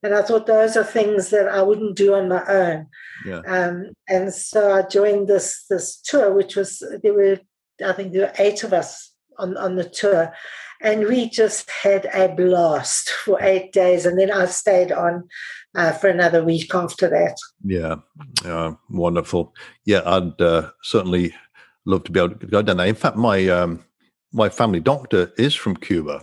And 0.02 0.14
I 0.14 0.22
thought 0.22 0.46
those 0.46 0.76
are 0.76 0.84
things 0.84 1.30
that 1.30 1.48
I 1.48 1.62
wouldn't 1.62 1.96
do 1.96 2.14
on 2.14 2.28
my 2.28 2.44
own. 2.46 2.86
Yeah. 3.24 3.40
Um, 3.46 3.92
and 4.06 4.32
so 4.32 4.70
I 4.70 4.82
joined 4.82 5.28
this 5.28 5.64
this 5.70 5.96
tour, 5.96 6.32
which 6.32 6.56
was 6.56 6.82
there 7.02 7.14
were 7.14 7.38
I 7.84 7.92
think 7.92 8.12
there 8.12 8.26
were 8.26 8.32
eight 8.38 8.64
of 8.64 8.72
us 8.72 9.12
on, 9.38 9.56
on 9.56 9.76
the 9.76 9.88
tour. 9.88 10.34
And 10.82 11.06
we 11.06 11.30
just 11.30 11.70
had 11.70 12.06
a 12.12 12.28
blast 12.28 13.08
for 13.08 13.42
eight 13.42 13.72
days. 13.72 14.04
And 14.04 14.18
then 14.18 14.30
I 14.30 14.44
stayed 14.46 14.92
on 14.92 15.28
uh, 15.74 15.92
for 15.92 16.08
another 16.08 16.44
week 16.44 16.74
after 16.74 17.08
that. 17.08 17.36
Yeah, 17.64 17.96
uh, 18.44 18.74
wonderful. 18.90 19.54
Yeah, 19.86 20.02
I'd 20.04 20.40
uh, 20.40 20.70
certainly 20.82 21.34
love 21.86 22.04
to 22.04 22.12
be 22.12 22.20
able 22.20 22.34
to 22.36 22.46
go 22.46 22.62
down 22.62 22.76
there. 22.76 22.86
In 22.86 22.94
fact, 22.94 23.16
my 23.16 23.48
um, 23.48 23.84
my 24.34 24.48
family 24.48 24.80
doctor 24.80 25.32
is 25.38 25.54
from 25.54 25.76
Cuba. 25.76 26.22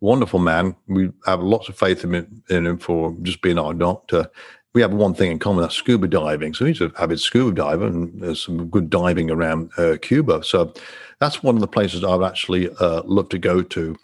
Wonderful 0.00 0.40
man. 0.40 0.74
We 0.88 1.10
have 1.26 1.40
lots 1.40 1.68
of 1.68 1.78
faith 1.78 2.04
in 2.04 2.14
him, 2.14 2.42
in 2.50 2.66
him 2.66 2.78
for 2.78 3.16
just 3.22 3.40
being 3.40 3.58
our 3.58 3.72
doctor. 3.72 4.28
We 4.74 4.80
have 4.82 4.92
one 4.92 5.14
thing 5.14 5.30
in 5.30 5.38
common: 5.38 5.62
that's 5.62 5.74
scuba 5.74 6.08
diving. 6.08 6.54
So 6.54 6.64
he's 6.64 6.80
an 6.80 6.92
avid 6.98 7.20
scuba 7.20 7.54
diver, 7.54 7.86
and 7.86 8.20
there's 8.20 8.42
some 8.42 8.68
good 8.68 8.90
diving 8.90 9.30
around 9.30 9.70
uh, 9.78 9.96
Cuba. 10.00 10.42
So 10.42 10.72
that's 11.20 11.42
one 11.42 11.54
of 11.54 11.60
the 11.60 11.68
places 11.68 12.02
I've 12.02 12.22
actually 12.22 12.68
uh, 12.80 13.02
love 13.04 13.28
to 13.30 13.38
go 13.38 13.62
to. 13.62 13.96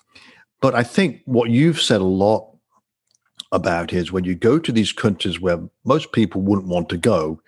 But 0.60 0.74
I 0.74 0.82
think 0.82 1.22
what 1.24 1.50
you've 1.50 1.80
said 1.80 2.00
a 2.00 2.04
lot 2.04 2.56
about 3.52 3.92
is 3.92 4.12
when 4.12 4.24
you 4.24 4.34
go 4.34 4.58
to 4.58 4.72
these 4.72 4.92
countries 4.92 5.40
where 5.40 5.60
most 5.84 6.12
people 6.12 6.42
wouldn't 6.42 6.68
want 6.68 6.88
to 6.90 6.96
go, 6.96 7.40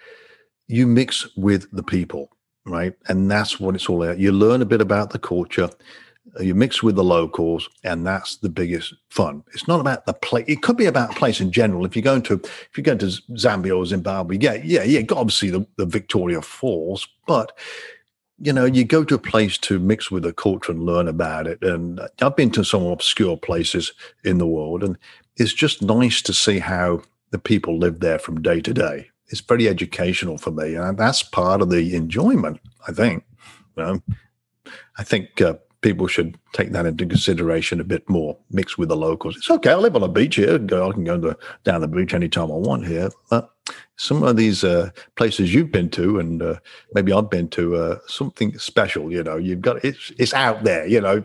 you 0.66 0.86
mix 0.86 1.26
with 1.36 1.68
the 1.72 1.82
people, 1.82 2.30
right? 2.68 2.94
And 3.08 3.30
that's 3.30 3.58
what 3.58 3.74
it's 3.74 3.88
all 3.88 4.02
about. 4.02 4.18
You 4.18 4.32
learn 4.32 4.62
a 4.62 4.66
bit 4.66 4.80
about 4.80 5.10
the 5.10 5.18
culture, 5.18 5.70
uh, 6.38 6.42
you 6.42 6.54
mix 6.54 6.82
with 6.82 6.96
the 6.96 7.04
locals, 7.04 7.68
and 7.84 8.06
that's 8.06 8.36
the 8.36 8.48
biggest 8.48 8.94
fun. 9.08 9.42
It's 9.52 9.66
not 9.66 9.80
about 9.80 10.06
the 10.06 10.12
place. 10.12 10.44
It 10.48 10.62
could 10.62 10.76
be 10.76 10.86
about 10.86 11.16
place 11.16 11.40
in 11.40 11.50
general. 11.50 11.86
If 11.86 11.96
you're 11.96 12.02
going 12.02 12.22
to 12.22 12.34
if 12.34 12.70
you're 12.76 12.84
going 12.84 12.98
to 12.98 13.06
Zambia 13.06 13.76
or 13.76 13.86
Zimbabwe, 13.86 14.38
yeah, 14.40 14.54
yeah, 14.54 14.82
yeah, 14.82 15.02
obviously 15.10 15.50
the, 15.50 15.66
the 15.76 15.86
Victoria 15.86 16.42
Falls, 16.42 17.08
but 17.26 17.56
you 18.40 18.52
know, 18.52 18.64
you 18.64 18.84
go 18.84 19.04
to 19.04 19.16
a 19.16 19.18
place 19.18 19.58
to 19.58 19.78
mix 19.80 20.10
with 20.10 20.22
the 20.22 20.32
culture 20.32 20.70
and 20.70 20.84
learn 20.84 21.08
about 21.08 21.46
it. 21.48 21.60
And 21.62 22.00
I've 22.22 22.36
been 22.36 22.52
to 22.52 22.64
some 22.64 22.86
obscure 22.86 23.36
places 23.36 23.92
in 24.24 24.38
the 24.38 24.46
world, 24.46 24.84
and 24.84 24.96
it's 25.36 25.52
just 25.52 25.82
nice 25.82 26.22
to 26.22 26.32
see 26.32 26.60
how 26.60 27.02
the 27.30 27.38
people 27.38 27.78
live 27.78 28.00
there 28.00 28.18
from 28.18 28.40
day 28.40 28.60
to 28.60 28.72
day. 28.72 29.10
It's 29.28 29.40
pretty 29.40 29.68
educational 29.68 30.38
for 30.38 30.50
me, 30.50 30.74
and 30.74 30.96
that's 30.96 31.22
part 31.22 31.60
of 31.60 31.70
the 31.70 31.94
enjoyment. 31.94 32.60
I 32.86 32.92
think. 32.92 33.24
You 33.76 33.82
know, 33.84 34.02
I 34.96 35.04
think 35.04 35.40
uh, 35.40 35.54
people 35.80 36.06
should 36.06 36.38
take 36.52 36.72
that 36.72 36.86
into 36.86 37.06
consideration 37.06 37.80
a 37.80 37.84
bit 37.84 38.08
more, 38.08 38.36
mix 38.50 38.76
with 38.76 38.88
the 38.88 38.96
locals. 38.96 39.36
It's 39.36 39.50
okay. 39.50 39.70
I 39.70 39.76
live 39.76 39.96
on 39.96 40.02
a 40.02 40.08
beach 40.08 40.36
here. 40.36 40.54
I 40.54 40.92
can 40.92 41.04
go 41.04 41.20
to, 41.20 41.36
down 41.64 41.80
the 41.80 41.88
beach 41.88 42.14
anytime 42.14 42.50
I 42.50 42.56
want 42.56 42.86
here. 42.86 43.10
But 43.30 43.50
some 43.96 44.22
of 44.22 44.36
these 44.36 44.64
uh, 44.64 44.90
places 45.16 45.54
you've 45.54 45.70
been 45.70 45.90
to, 45.90 46.18
and 46.18 46.42
uh, 46.42 46.56
maybe 46.94 47.12
I've 47.12 47.30
been 47.30 47.48
to, 47.50 47.76
uh, 47.76 47.98
something 48.06 48.58
special. 48.58 49.12
You 49.12 49.22
know, 49.22 49.36
you've 49.36 49.60
got 49.60 49.84
it's 49.84 50.12
it's 50.18 50.34
out 50.34 50.64
there. 50.64 50.86
You 50.86 51.00
know, 51.00 51.24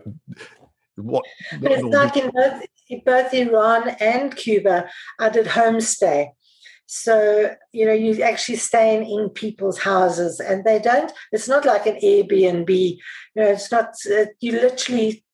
what? 0.95 1.25
it's 1.51 1.83
like 1.83 2.17
in 2.17 2.29
both 2.31 2.63
both 3.05 3.33
Iran 3.33 3.89
and 3.99 4.35
Cuba, 4.35 4.87
I 5.19 5.29
did 5.29 5.47
homestay. 5.47 6.29
So, 6.95 7.55
you 7.71 7.87
know, 7.87 7.91
you're 7.91 8.23
actually 8.23 8.57
staying 8.57 9.09
in 9.09 9.29
people's 9.29 9.79
houses 9.79 10.39
and 10.39 10.63
they 10.63 10.77
don't, 10.77 11.11
it's 11.31 11.47
not 11.47 11.65
like 11.65 11.87
an 11.87 11.95
Airbnb. 11.95 12.69
You 12.69 12.97
know, 13.35 13.49
it's 13.49 13.71
not, 13.71 13.95
uh, 14.15 14.25
you 14.39 14.51
literally 14.51 15.25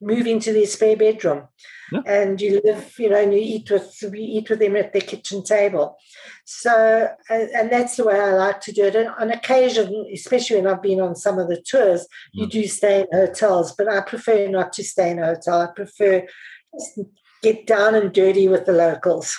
move 0.00 0.26
into 0.26 0.54
their 0.54 0.64
spare 0.64 0.96
bedroom 0.96 1.48
yeah. 1.92 2.00
and 2.06 2.40
you 2.40 2.62
live, 2.64 2.94
you 2.98 3.10
know, 3.10 3.20
and 3.20 3.34
you 3.34 3.40
eat 3.42 3.70
with, 3.70 3.94
you 4.00 4.10
eat 4.14 4.48
with 4.48 4.60
them 4.60 4.74
at 4.74 4.94
their 4.94 5.02
kitchen 5.02 5.44
table. 5.44 5.98
So, 6.46 7.10
and 7.28 7.70
that's 7.70 7.96
the 7.96 8.06
way 8.06 8.18
I 8.18 8.32
like 8.32 8.62
to 8.62 8.72
do 8.72 8.84
it. 8.84 8.96
And 8.96 9.10
on 9.10 9.30
occasion, 9.30 10.06
especially 10.14 10.62
when 10.62 10.66
I've 10.66 10.80
been 10.80 11.02
on 11.02 11.14
some 11.14 11.38
of 11.38 11.48
the 11.48 11.60
tours, 11.60 12.06
you 12.32 12.46
mm. 12.46 12.50
do 12.50 12.66
stay 12.66 13.00
in 13.00 13.06
hotels, 13.12 13.74
but 13.76 13.86
I 13.86 14.00
prefer 14.00 14.48
not 14.48 14.72
to 14.72 14.82
stay 14.82 15.10
in 15.10 15.18
a 15.18 15.26
hotel. 15.26 15.60
I 15.60 15.66
prefer 15.76 16.26
just 16.72 17.00
get 17.42 17.66
down 17.66 17.94
and 17.94 18.14
dirty 18.14 18.48
with 18.48 18.64
the 18.64 18.72
locals. 18.72 19.38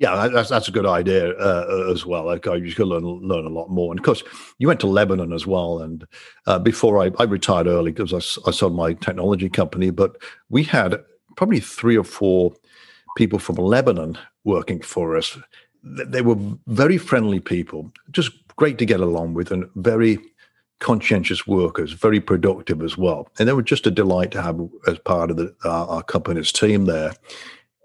Yeah, 0.00 0.28
that's 0.28 0.48
that's 0.48 0.66
a 0.66 0.72
good 0.72 0.86
idea 0.86 1.32
uh, 1.36 1.90
as 1.92 2.06
well. 2.06 2.24
Like, 2.24 2.46
you 2.46 2.72
could 2.74 2.86
learn 2.86 3.04
learn 3.04 3.44
a 3.44 3.50
lot 3.50 3.68
more. 3.68 3.92
And 3.92 4.00
of 4.00 4.04
course, 4.04 4.24
you 4.58 4.66
went 4.66 4.80
to 4.80 4.86
Lebanon 4.86 5.30
as 5.34 5.46
well. 5.46 5.80
And 5.80 6.06
uh, 6.46 6.58
before 6.58 7.02
I, 7.04 7.10
I 7.18 7.24
retired 7.24 7.66
early 7.66 7.92
because 7.92 8.14
I, 8.14 8.48
I 8.48 8.50
sold 8.50 8.74
my 8.74 8.94
technology 8.94 9.50
company, 9.50 9.90
but 9.90 10.16
we 10.48 10.62
had 10.62 11.04
probably 11.36 11.60
three 11.60 11.98
or 11.98 12.04
four 12.04 12.54
people 13.18 13.38
from 13.38 13.56
Lebanon 13.56 14.16
working 14.44 14.80
for 14.80 15.18
us. 15.18 15.36
They 15.82 16.22
were 16.22 16.38
very 16.66 16.96
friendly 16.96 17.38
people, 17.38 17.92
just 18.10 18.32
great 18.56 18.78
to 18.78 18.86
get 18.86 19.00
along 19.00 19.34
with, 19.34 19.52
and 19.52 19.68
very 19.76 20.18
conscientious 20.78 21.46
workers, 21.46 21.92
very 21.92 22.20
productive 22.20 22.82
as 22.82 22.96
well. 22.96 23.28
And 23.38 23.46
they 23.46 23.52
were 23.52 23.62
just 23.62 23.86
a 23.86 23.90
delight 23.90 24.30
to 24.30 24.40
have 24.40 24.58
as 24.86 24.98
part 25.00 25.30
of 25.30 25.36
the, 25.36 25.54
our, 25.64 25.86
our 25.88 26.02
company's 26.02 26.52
team 26.52 26.86
there. 26.86 27.12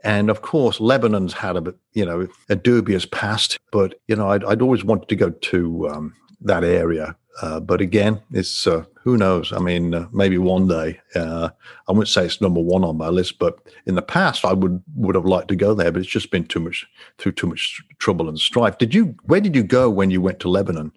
And 0.05 0.29
of 0.29 0.43
course, 0.43 0.79
Lebanon's 0.79 1.33
had 1.33 1.57
a 1.57 1.73
you 1.93 2.05
know 2.05 2.27
a 2.47 2.55
dubious 2.55 3.07
past, 3.07 3.57
but 3.71 3.99
you 4.07 4.15
know 4.15 4.29
I'd, 4.29 4.43
I'd 4.45 4.61
always 4.61 4.83
wanted 4.83 5.09
to 5.09 5.15
go 5.15 5.31
to 5.31 5.89
um, 5.89 6.13
that 6.41 6.63
area. 6.63 7.15
Uh, 7.41 7.59
but 7.59 7.81
again, 7.81 8.21
it's 8.31 8.67
uh, 8.67 8.85
who 9.03 9.17
knows? 9.17 9.51
I 9.51 9.59
mean, 9.59 9.95
uh, 9.95 10.07
maybe 10.13 10.37
one 10.37 10.67
day. 10.67 11.01
Uh, 11.15 11.49
I 11.87 11.91
wouldn't 11.91 12.07
say 12.07 12.23
it's 12.23 12.39
number 12.39 12.61
one 12.61 12.83
on 12.83 12.97
my 12.97 13.09
list, 13.09 13.39
but 13.39 13.57
in 13.87 13.95
the 13.95 14.03
past, 14.03 14.45
I 14.45 14.53
would 14.53 14.81
would 14.95 15.15
have 15.15 15.25
liked 15.25 15.47
to 15.47 15.55
go 15.55 15.73
there, 15.73 15.91
but 15.91 16.01
it's 16.01 16.09
just 16.09 16.29
been 16.29 16.45
too 16.45 16.59
much 16.59 16.85
through 17.17 17.31
too 17.31 17.47
much 17.47 17.81
trouble 17.97 18.29
and 18.29 18.39
strife. 18.39 18.77
Did 18.77 18.93
you? 18.93 19.15
Where 19.23 19.41
did 19.41 19.55
you 19.55 19.63
go 19.63 19.89
when 19.89 20.11
you 20.11 20.21
went 20.21 20.39
to 20.41 20.49
Lebanon? 20.49 20.91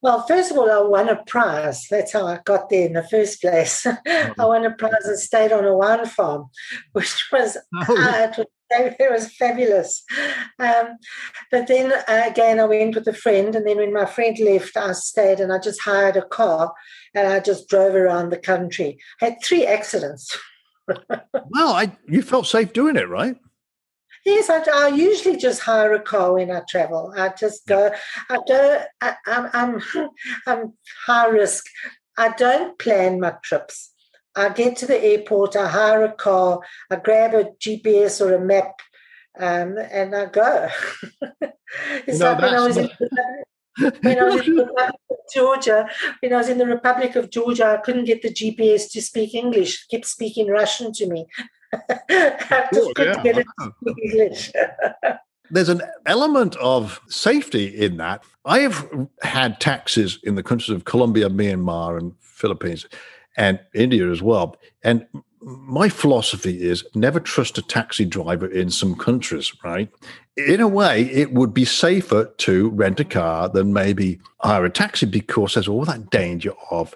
Well, 0.00 0.24
first 0.26 0.52
of 0.52 0.58
all, 0.58 0.70
I 0.70 0.80
won 0.80 1.08
a 1.08 1.22
prize. 1.24 1.86
That's 1.90 2.12
how 2.12 2.26
I 2.26 2.38
got 2.44 2.70
there 2.70 2.86
in 2.86 2.92
the 2.92 3.02
first 3.02 3.40
place. 3.40 3.84
Mm-hmm. 3.84 4.40
I 4.40 4.44
won 4.44 4.64
a 4.64 4.70
prize 4.70 5.04
and 5.04 5.18
stayed 5.18 5.52
on 5.52 5.64
a 5.64 5.76
wine 5.76 6.06
farm, 6.06 6.46
which 6.92 7.26
was, 7.32 7.56
oh. 7.74 7.96
uh, 7.98 8.30
it, 8.30 8.38
was 8.38 8.46
it 8.70 9.10
was 9.10 9.34
fabulous. 9.34 10.04
Um, 10.58 10.98
but 11.50 11.66
then 11.66 11.92
uh, 11.92 12.22
again, 12.26 12.60
I 12.60 12.64
went 12.64 12.94
with 12.94 13.08
a 13.08 13.12
friend, 13.12 13.54
and 13.56 13.66
then 13.66 13.78
when 13.78 13.92
my 13.92 14.04
friend 14.04 14.38
left, 14.38 14.76
I 14.76 14.92
stayed 14.92 15.40
and 15.40 15.52
I 15.52 15.58
just 15.58 15.80
hired 15.80 16.16
a 16.16 16.22
car 16.22 16.72
and 17.14 17.26
I 17.26 17.40
just 17.40 17.68
drove 17.68 17.94
around 17.94 18.30
the 18.30 18.38
country. 18.38 18.98
I 19.20 19.26
had 19.26 19.38
three 19.42 19.66
accidents. 19.66 20.38
well, 20.88 21.72
I 21.72 21.96
you 22.06 22.22
felt 22.22 22.46
safe 22.46 22.72
doing 22.72 22.96
it, 22.96 23.08
right? 23.08 23.36
Yes, 24.24 24.50
I, 24.50 24.62
I, 24.72 24.88
usually 24.88 25.36
just 25.36 25.60
hire 25.60 25.94
a 25.94 26.00
car 26.00 26.34
when 26.34 26.50
I 26.50 26.62
travel. 26.68 27.12
I 27.16 27.30
just 27.30 27.66
go. 27.66 27.90
I 28.28 28.38
don't. 28.46 28.84
I, 29.00 29.14
I'm, 29.26 29.50
I'm, 29.52 29.82
I'm 30.46 30.72
high 31.06 31.28
risk. 31.28 31.66
I 32.16 32.30
don't 32.30 32.78
plan 32.78 33.20
my 33.20 33.34
trips. 33.42 33.92
I 34.34 34.50
get 34.50 34.76
to 34.78 34.86
the 34.86 35.02
airport. 35.02 35.56
I 35.56 35.68
hire 35.68 36.04
a 36.04 36.12
car. 36.12 36.60
I 36.90 36.96
grab 36.96 37.34
a 37.34 37.44
GPS 37.60 38.24
or 38.24 38.34
a 38.34 38.40
map, 38.40 38.80
um, 39.38 39.76
and 39.78 40.14
I 40.14 40.26
go. 40.26 40.68
it's 42.06 42.18
no, 42.18 42.32
like 42.32 42.42
when 42.42 42.54
I 42.54 42.66
was 42.66 42.76
in. 42.76 42.90
when 44.02 44.18
I 44.18 44.24
was 44.24 44.46
in 44.46 44.56
the 44.56 44.64
Republic 44.66 45.00
of 45.10 45.16
Georgia, 45.32 45.88
when 46.20 46.32
I 46.32 46.36
was 46.36 46.48
in 46.48 46.58
the 46.58 46.66
Republic 46.66 47.16
of 47.16 47.30
Georgia, 47.30 47.66
I 47.66 47.76
couldn't 47.78 48.04
get 48.04 48.22
the 48.22 48.32
GPS 48.32 48.90
to 48.92 49.02
speak 49.02 49.34
English. 49.34 49.84
It 49.84 49.96
kept 49.96 50.06
speaking 50.06 50.48
Russian 50.48 50.92
to 50.94 51.06
me. 51.06 51.26
just 52.72 52.92
yeah. 52.98 53.22
get 53.22 53.44
English. 54.02 54.52
There's 55.50 55.68
an 55.68 55.82
element 56.06 56.56
of 56.56 57.00
safety 57.08 57.66
in 57.66 57.96
that. 57.96 58.22
I 58.44 58.60
have 58.60 59.08
had 59.22 59.60
taxis 59.60 60.18
in 60.22 60.34
the 60.34 60.42
countries 60.42 60.74
of 60.74 60.84
Colombia, 60.84 61.30
Myanmar, 61.30 61.98
and 61.98 62.12
Philippines, 62.20 62.86
and 63.36 63.58
India 63.74 64.10
as 64.10 64.20
well. 64.20 64.56
And 64.82 65.06
my 65.40 65.88
philosophy 65.88 66.62
is 66.62 66.84
never 66.94 67.20
trust 67.20 67.58
a 67.58 67.62
taxi 67.62 68.04
driver 68.04 68.46
in 68.46 68.70
some 68.70 68.94
countries, 68.94 69.52
right? 69.64 69.90
In 70.36 70.60
a 70.60 70.68
way, 70.68 71.02
it 71.04 71.32
would 71.32 71.54
be 71.54 71.64
safer 71.64 72.26
to 72.38 72.70
rent 72.70 73.00
a 73.00 73.04
car 73.04 73.48
than 73.48 73.72
maybe 73.72 74.20
hire 74.40 74.64
a 74.64 74.70
taxi 74.70 75.06
because 75.06 75.54
there's 75.54 75.68
all 75.68 75.84
that 75.84 76.10
danger 76.10 76.52
of 76.70 76.94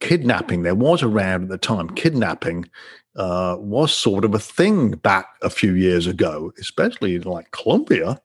kidnapping. 0.00 0.62
There 0.62 0.74
was 0.74 1.02
around 1.02 1.44
at 1.44 1.48
the 1.48 1.58
time 1.58 1.88
kidnapping 1.90 2.68
uh, 3.16 3.56
was 3.58 3.94
sort 3.94 4.24
of 4.24 4.34
a 4.34 4.38
thing 4.38 4.92
back 4.92 5.26
a 5.42 5.50
few 5.50 5.74
years 5.74 6.06
ago, 6.06 6.52
especially 6.58 7.16
in 7.16 7.22
like 7.22 7.50
Colombia. 7.50 8.20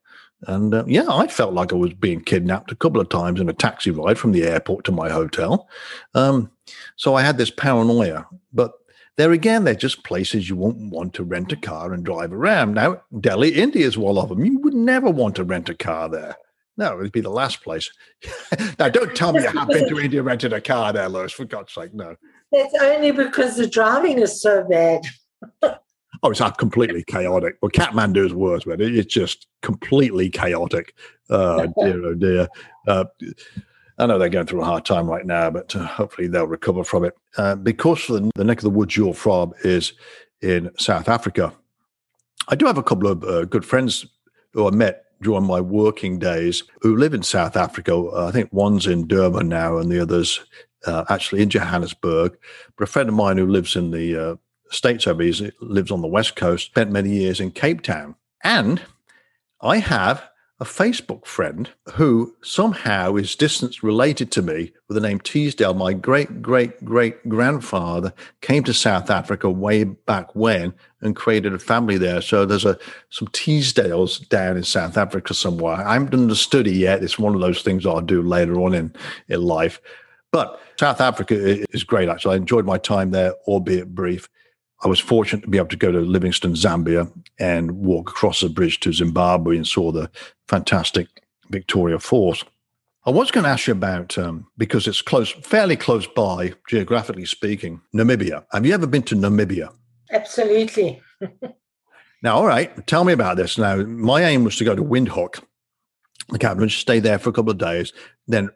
And 0.48 0.74
uh, 0.74 0.84
yeah, 0.88 1.08
I 1.08 1.28
felt 1.28 1.54
like 1.54 1.72
I 1.72 1.76
was 1.76 1.94
being 1.94 2.22
kidnapped 2.22 2.72
a 2.72 2.76
couple 2.76 3.00
of 3.00 3.10
times 3.10 3.40
in 3.40 3.50
a 3.50 3.54
taxi 3.54 3.92
ride 3.92 4.18
from 4.18 4.32
the 4.32 4.44
airport 4.44 4.86
to 4.86 4.92
my 4.92 5.10
hotel. 5.10 5.70
Um, 6.16 6.52
so 6.96 7.16
I 7.16 7.22
had 7.22 7.38
this 7.38 7.52
paranoia. 7.52 8.28
But 8.52 8.74
there 9.18 9.32
again, 9.32 9.64
they're 9.64 9.76
just 9.76 10.04
places 10.04 10.50
you 10.50 10.56
won't 10.56 10.92
want 10.92 11.14
to 11.14 11.24
rent 11.24 11.52
a 11.52 11.58
car 11.58 11.94
and 11.94 12.04
drive 12.04 12.34
around. 12.34 12.74
Now, 12.74 13.02
Delhi, 13.20 13.50
India 13.50 13.86
is 13.86 13.98
one 13.98 14.18
of 14.18 14.30
them. 14.30 14.44
You 14.44 14.60
would 14.60 14.74
never 14.74 15.10
want 15.10 15.36
to 15.36 15.44
rent 15.44 15.70
a 15.70 15.76
car 15.76 16.10
there. 16.10 16.36
No, 16.78 17.00
it'd 17.00 17.12
be 17.12 17.22
the 17.22 17.30
last 17.30 17.62
place. 17.62 17.92
now, 18.80 18.90
don't 18.90 19.16
tell 19.16 19.34
me 19.34 19.42
you 19.42 19.50
have 19.50 19.68
been 19.68 19.88
to 19.90 20.00
India 20.00 20.24
rented 20.24 20.54
a 20.54 20.62
car 20.62 20.92
there, 20.92 21.10
Lois, 21.10 21.34
for 21.34 21.46
God's 21.46 21.74
sake, 21.74 21.94
no. 21.94 22.16
It's 22.52 22.74
only 22.82 23.12
because 23.12 23.56
the 23.56 23.68
driving 23.68 24.20
is 24.20 24.42
so 24.42 24.64
bad. 24.64 25.02
Oh, 26.24 26.30
it's 26.30 26.42
completely 26.58 27.04
chaotic. 27.04 27.58
Well, 27.62 27.72
Kathmandu 27.72 28.26
is 28.26 28.34
worse, 28.34 28.66
but 28.66 28.80
it's 28.80 29.12
just 29.12 29.48
completely 29.62 30.30
chaotic. 30.30 30.94
Oh, 31.30 31.66
dear, 31.84 32.06
oh 32.06 32.14
dear. 32.14 32.48
Uh, 32.88 33.06
I 33.98 34.06
know 34.06 34.20
they're 34.20 34.30
going 34.30 34.46
through 34.46 34.62
a 34.62 34.66
hard 34.66 34.86
time 34.86 35.08
right 35.08 35.26
now, 35.26 35.50
but 35.50 35.76
uh, 35.76 35.86
hopefully 35.86 36.28
they'll 36.28 36.48
recover 36.48 36.84
from 36.84 37.06
it. 37.06 37.16
Uh, 37.38 37.56
because 37.56 38.06
the, 38.08 38.32
the 38.36 38.44
neck 38.44 38.60
of 38.60 38.64
the 38.64 38.70
woods 38.70 38.96
you're 38.96 39.14
from 39.14 39.54
is 39.64 39.94
in 40.42 40.70
South 40.78 41.10
Africa, 41.10 41.54
I 42.48 42.56
do 42.56 42.66
have 42.66 42.78
a 42.78 42.84
couple 42.84 43.08
of 43.08 43.24
uh, 43.24 43.46
good 43.46 43.66
friends 43.66 44.06
who 44.54 44.68
I 44.68 44.72
met 44.72 45.06
during 45.22 45.46
my 45.46 45.62
working 45.62 46.20
days 46.20 46.64
who 46.82 46.98
live 46.98 47.14
in 47.14 47.24
South 47.24 47.56
Africa. 47.56 47.96
Uh, 47.96 48.28
I 48.28 48.32
think 48.32 48.52
one's 48.52 48.88
in 48.88 49.08
Durban 49.08 49.48
now, 49.48 49.78
and 49.78 49.92
the 49.92 50.02
other's 50.02 50.40
uh, 50.86 51.06
actually 51.10 51.42
in 51.42 51.50
Johannesburg. 51.50 52.38
But 52.78 52.84
a 52.84 52.92
friend 52.92 53.10
of 53.10 53.16
mine 53.16 53.38
who 53.38 53.48
lives 53.48 53.76
in 53.76 53.92
the 53.92 54.32
uh, 54.32 54.36
States 54.72 55.06
over 55.06 55.22
he 55.22 55.52
lives 55.60 55.92
on 55.92 56.02
the 56.02 56.08
West 56.08 56.36
Coast, 56.36 56.66
spent 56.66 56.92
many 56.92 57.10
years 57.10 57.40
in 57.40 57.52
Cape 57.52 57.82
Town. 57.82 58.16
And 58.44 58.82
I 59.62 59.78
have 59.78 60.32
a 60.62 60.64
Facebook 60.64 61.26
friend 61.26 61.72
who 61.94 62.36
somehow 62.44 63.16
is 63.16 63.36
distance 63.36 63.82
related 63.82 64.32
to 64.32 64.44
me 64.44 64.72
with 64.88 64.94
the 64.94 65.02
name 65.02 65.20
Teasdale. 65.20 65.74
My 65.74 65.92
great 65.92 66.44
great 66.44 66.86
great 66.86 67.28
grandfather 67.28 68.14
came 68.42 68.64
to 68.66 68.74
South 68.74 69.10
Africa 69.10 69.50
way 69.50 69.84
back 69.84 70.36
when 70.36 70.74
and 71.02 71.16
created 71.16 71.56
a 71.56 71.60
family 71.60 71.98
there. 71.98 72.22
So 72.22 72.46
there's 72.46 72.64
a 72.64 72.78
some 73.10 73.28
Teasdales 73.30 74.30
down 74.30 74.56
in 74.56 74.64
South 74.64 74.98
Africa 74.98 75.34
somewhere. 75.34 75.76
I 75.76 75.94
haven't 75.94 76.14
understood 76.14 76.68
it 76.68 76.76
yet. 76.76 77.04
It's 77.04 77.18
one 77.18 77.34
of 77.34 77.42
those 77.42 77.64
things 77.64 77.88
I'll 77.88 78.00
do 78.00 78.22
later 78.22 78.62
on 78.62 78.76
in, 78.76 78.94
in 79.30 79.42
life. 79.42 79.82
But 80.32 80.60
South 80.80 81.02
Africa 81.02 81.36
is 81.74 81.84
great, 81.84 82.10
actually. 82.10 82.36
I 82.36 82.38
enjoyed 82.38 82.66
my 82.66 82.78
time 82.78 83.12
there, 83.12 83.34
albeit 83.48 83.94
brief. 83.94 84.30
I 84.84 84.88
was 84.88 85.00
fortunate 85.00 85.44
to 85.44 85.50
be 85.50 85.58
able 85.58 85.68
to 85.68 85.76
go 85.76 85.92
to 85.92 86.00
Livingstone, 86.00 86.54
Zambia, 86.54 87.12
and 87.40 87.72
walk 87.72 88.10
across 88.10 88.40
the 88.40 88.50
bridge 88.50 88.80
to 88.80 88.94
Zimbabwe 88.94 89.58
and 89.58 89.68
saw 89.68 89.92
the 89.92 90.10
fantastic 90.48 91.08
Victoria 91.50 92.00
Falls. 92.00 92.44
I 93.06 93.10
was 93.10 93.32
going 93.32 93.44
to 93.44 93.50
ask 93.50 93.68
you 93.68 93.74
about 93.74 94.18
um, 94.18 94.48
because 94.58 94.88
it's 94.88 95.02
close, 95.02 95.32
fairly 95.32 95.76
close 95.76 96.08
by, 96.08 96.54
geographically 96.68 97.26
speaking, 97.26 97.82
Namibia. 97.96 98.46
Have 98.52 98.66
you 98.66 98.74
ever 98.74 98.88
been 98.88 99.04
to 99.04 99.16
Namibia? 99.16 99.74
Absolutely. 100.12 101.02
now, 102.24 102.38
all 102.38 102.46
right, 102.46 102.86
tell 102.88 103.04
me 103.04 103.14
about 103.14 103.38
this. 103.38 103.58
Now, 103.58 103.78
my 103.78 104.24
aim 104.24 104.44
was 104.44 104.56
to 104.58 104.64
go 104.64 104.76
to 104.76 104.84
Windhoek, 104.84 105.44
the 106.30 106.40
capital, 106.40 106.70
stay 106.70 107.00
there 107.00 107.20
for 107.20 107.30
a 107.30 107.34
couple 107.34 107.52
of 107.52 107.58
days, 107.58 107.92
then 108.28 108.50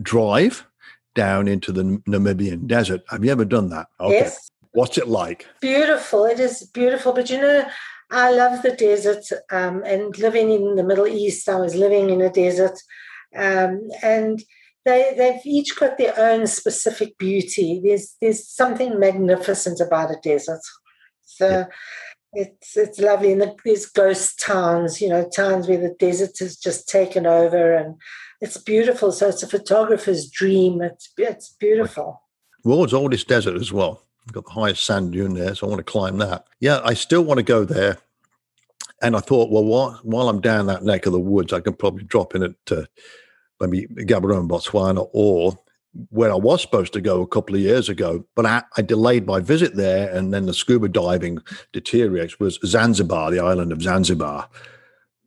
drive 0.00 0.64
down 1.18 1.48
into 1.48 1.72
the 1.72 1.82
Namibian 2.06 2.68
desert. 2.68 3.02
Have 3.10 3.24
you 3.24 3.32
ever 3.32 3.44
done 3.44 3.70
that? 3.70 3.88
Okay. 3.98 4.20
Yes. 4.20 4.50
What's 4.70 4.98
it 4.98 5.08
like? 5.08 5.46
Beautiful. 5.60 6.24
It 6.24 6.38
is 6.38 6.62
beautiful. 6.72 7.12
But 7.12 7.28
you 7.28 7.40
know, 7.40 7.66
I 8.12 8.30
love 8.30 8.62
the 8.62 8.70
desert 8.70 9.24
um, 9.50 9.82
and 9.84 10.16
living 10.18 10.50
in 10.52 10.76
the 10.76 10.84
Middle 10.84 11.08
East. 11.08 11.48
I 11.48 11.58
was 11.58 11.74
living 11.74 12.10
in 12.10 12.20
a 12.20 12.30
desert. 12.30 12.78
Um, 13.34 13.88
and 14.00 14.40
they, 14.84 15.12
they've 15.18 15.44
each 15.44 15.76
got 15.76 15.98
their 15.98 16.14
own 16.16 16.46
specific 16.46 17.18
beauty. 17.18 17.80
There's, 17.84 18.14
there's 18.20 18.48
something 18.48 19.00
magnificent 19.00 19.80
about 19.80 20.12
a 20.12 20.20
desert. 20.22 20.62
So 21.24 21.48
yeah. 21.48 21.64
it's, 22.32 22.76
it's 22.76 23.00
lovely. 23.00 23.32
And 23.32 23.42
there's 23.64 23.86
ghost 23.86 24.40
towns, 24.40 25.00
you 25.00 25.08
know, 25.08 25.28
towns 25.28 25.66
where 25.66 25.80
the 25.80 25.96
desert 25.98 26.38
has 26.38 26.56
just 26.56 26.88
taken 26.88 27.26
over 27.26 27.74
and 27.74 27.96
it's 28.40 28.56
beautiful. 28.56 29.12
So 29.12 29.28
it's 29.28 29.42
a 29.42 29.48
photographer's 29.48 30.28
dream. 30.30 30.82
It's, 30.82 31.12
it's 31.16 31.50
beautiful. 31.58 32.22
World's 32.64 32.94
oldest 32.94 33.28
desert 33.28 33.56
as 33.56 33.72
well 33.72 34.02
got 34.32 34.44
the 34.44 34.52
highest 34.52 34.84
sand 34.84 35.12
dune 35.12 35.34
there, 35.34 35.54
so 35.54 35.66
I 35.66 35.70
want 35.70 35.80
to 35.80 35.90
climb 35.90 36.18
that. 36.18 36.46
Yeah, 36.60 36.80
I 36.84 36.94
still 36.94 37.22
want 37.22 37.38
to 37.38 37.44
go 37.44 37.64
there. 37.64 37.98
And 39.00 39.16
I 39.16 39.20
thought, 39.20 39.50
well, 39.50 39.64
while, 39.64 40.00
while 40.02 40.28
I'm 40.28 40.40
down 40.40 40.66
that 40.66 40.82
neck 40.82 41.06
of 41.06 41.12
the 41.12 41.20
woods, 41.20 41.52
I 41.52 41.60
can 41.60 41.74
probably 41.74 42.04
drop 42.04 42.34
in 42.34 42.42
at 42.42 42.54
uh, 42.70 42.82
maybe 43.60 43.86
Gaborone, 43.86 44.48
Botswana, 44.48 45.08
or 45.12 45.56
where 46.10 46.32
I 46.32 46.36
was 46.36 46.60
supposed 46.62 46.92
to 46.94 47.00
go 47.00 47.22
a 47.22 47.26
couple 47.26 47.54
of 47.54 47.60
years 47.60 47.88
ago, 47.88 48.24
but 48.34 48.44
I, 48.44 48.62
I, 48.76 48.82
delayed 48.82 49.26
my 49.26 49.40
visit 49.40 49.74
there, 49.74 50.14
and 50.14 50.34
then 50.34 50.46
the 50.46 50.54
scuba 50.54 50.88
diving 50.88 51.38
deteriorates. 51.72 52.38
Was 52.38 52.58
Zanzibar, 52.64 53.30
the 53.30 53.40
island 53.40 53.72
of 53.72 53.82
Zanzibar? 53.82 54.48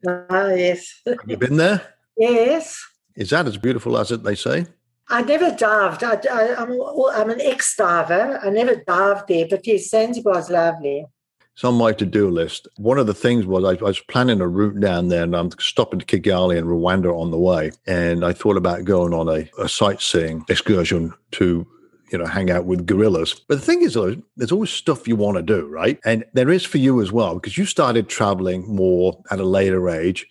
Ah, 0.08 0.50
yes. 0.50 1.02
Have 1.06 1.18
you 1.28 1.38
been 1.38 1.58
there? 1.58 1.82
Yes. 2.18 2.78
Is 3.16 3.30
that 3.32 3.48
as 3.48 3.58
beautiful 3.58 3.98
as 3.98 4.12
it 4.12 4.24
they 4.24 4.36
say? 4.36 4.66
I 5.10 5.22
never 5.22 5.52
dived. 5.52 6.04
I, 6.04 6.14
am 6.14 6.72
I'm, 6.72 6.82
I'm 7.14 7.30
an 7.30 7.42
ex 7.42 7.76
diver. 7.76 8.40
I 8.44 8.50
never 8.50 8.76
dived 8.76 9.28
there, 9.28 9.46
but 9.50 9.68
yes, 9.68 9.90
Zanzibar's 9.90 10.50
lovely. 10.50 11.06
It's 11.54 11.66
on 11.66 11.76
my 11.76 11.92
to 11.94 12.06
do 12.06 12.30
list. 12.30 12.68
One 12.78 12.98
of 12.98 13.08
the 13.08 13.14
things 13.14 13.46
was 13.46 13.66
I, 13.66 13.84
I, 13.84 13.90
was 13.90 14.00
planning 14.00 14.40
a 14.40 14.48
route 14.48 14.80
down 14.80 15.10
there 15.10 15.24
and 15.24 15.36
I'm 15.36 15.52
stopping 15.60 16.00
to 16.00 16.06
Kigali 16.06 16.58
and 16.58 16.68
Rwanda 16.68 17.14
on 17.14 17.30
the 17.30 17.38
way. 17.38 17.72
And 17.86 18.24
I 18.24 18.32
thought 18.32 18.56
about 18.56 18.86
going 18.86 19.14
on 19.14 19.28
a, 19.28 19.50
a 19.62 19.68
sightseeing 19.68 20.46
excursion 20.48 21.14
to 21.32 21.68
you 22.12 22.18
know, 22.18 22.26
hang 22.26 22.52
out 22.52 22.66
with 22.66 22.86
gorillas. 22.86 23.34
But 23.48 23.56
the 23.56 23.66
thing 23.66 23.82
is, 23.82 23.94
though, 23.94 24.22
there's 24.36 24.52
always 24.52 24.70
stuff 24.70 25.08
you 25.08 25.16
want 25.16 25.38
to 25.38 25.44
do, 25.44 25.68
right? 25.68 25.98
And 26.04 26.26
there 26.34 26.50
is 26.50 26.66
for 26.66 26.78
you 26.78 27.02
as 27.02 27.12
well, 27.12 27.36
because 27.36 27.58
you 27.58 27.66
started 27.66 28.10
traveling 28.10 28.68
more 28.68 29.22
at 29.32 29.40
a 29.40 29.46
later 29.46 29.90
age, 29.90 30.28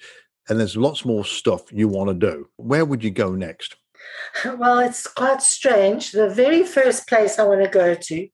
and 0.50 0.58
there's 0.58 0.76
lots 0.76 1.04
more 1.04 1.24
stuff 1.24 1.72
you 1.72 1.88
want 1.88 2.08
to 2.08 2.14
do. 2.14 2.48
Where 2.56 2.84
would 2.84 3.02
you 3.02 3.10
go 3.10 3.34
next? 3.34 3.76
Well, 4.44 4.78
it's 4.78 5.06
quite 5.06 5.42
strange. 5.42 6.12
The 6.12 6.28
very 6.28 6.62
first 6.62 7.06
place 7.06 7.38
I 7.38 7.44
want 7.44 7.62
to 7.62 7.68
go 7.68 7.94
to 7.94 8.28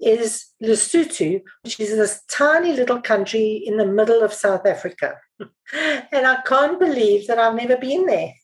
is 0.00 0.46
Lesotho, 0.62 1.42
which 1.62 1.78
is 1.78 1.96
this 1.96 2.22
tiny 2.30 2.72
little 2.72 3.00
country 3.00 3.62
in 3.66 3.76
the 3.76 3.86
middle 3.86 4.22
of 4.22 4.32
South 4.32 4.66
Africa. 4.66 5.16
and 5.40 6.26
I 6.26 6.40
can't 6.46 6.80
believe 6.80 7.26
that 7.26 7.38
I've 7.38 7.54
never 7.54 7.76
been 7.76 8.06
there. 8.06 8.34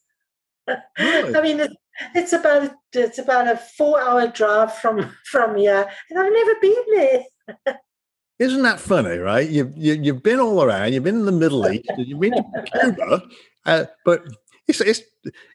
Really? 0.98 1.34
I 1.34 1.40
mean, 1.40 1.68
it's 2.14 2.34
about 2.34 2.72
it's 2.92 3.18
about 3.18 3.48
a 3.48 3.56
four 3.56 4.00
hour 4.00 4.26
drive 4.28 4.74
from 4.74 5.10
from 5.24 5.56
here, 5.56 5.88
and 6.10 6.18
I've 6.18 6.32
never 6.32 6.54
been 6.60 6.84
there. 6.94 7.76
Isn't 8.38 8.62
that 8.62 8.78
funny, 8.78 9.16
right? 9.16 9.48
You've 9.48 9.76
you, 9.76 9.94
have 9.94 10.04
you 10.04 10.14
have 10.14 10.22
been 10.22 10.38
all 10.38 10.62
around. 10.62 10.92
You've 10.92 11.04
been 11.04 11.16
in 11.16 11.24
the 11.24 11.32
Middle 11.32 11.68
East. 11.68 11.90
You've 11.98 12.20
been 12.20 12.32
to 12.32 12.44
Cuba, 12.80 13.22
uh, 13.66 13.84
but 14.04 14.24
it's, 14.68 14.80
it's, 14.80 15.02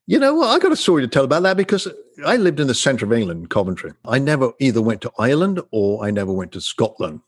you 0.08 0.20
know 0.20 0.34
what? 0.34 0.50
I 0.50 0.60
got 0.60 0.72
a 0.72 0.76
story 0.76 1.02
to 1.04 1.08
tell 1.08 1.24
about 1.24 1.44
that 1.44 1.56
because 1.56 1.88
I 2.26 2.36
lived 2.36 2.60
in 2.60 2.68
the 2.68 2.74
centre 2.74 3.06
of 3.06 3.14
England, 3.14 3.50
Coventry. 3.50 3.92
I 4.06 4.20
never 4.20 4.52
either 4.60 4.82
went 4.82 5.02
to 5.02 5.12
Ireland 5.18 5.62
or 5.72 6.04
I 6.04 6.12
never 6.12 6.34
went 6.34 6.52
to 6.54 6.62
Scotland. 6.62 7.22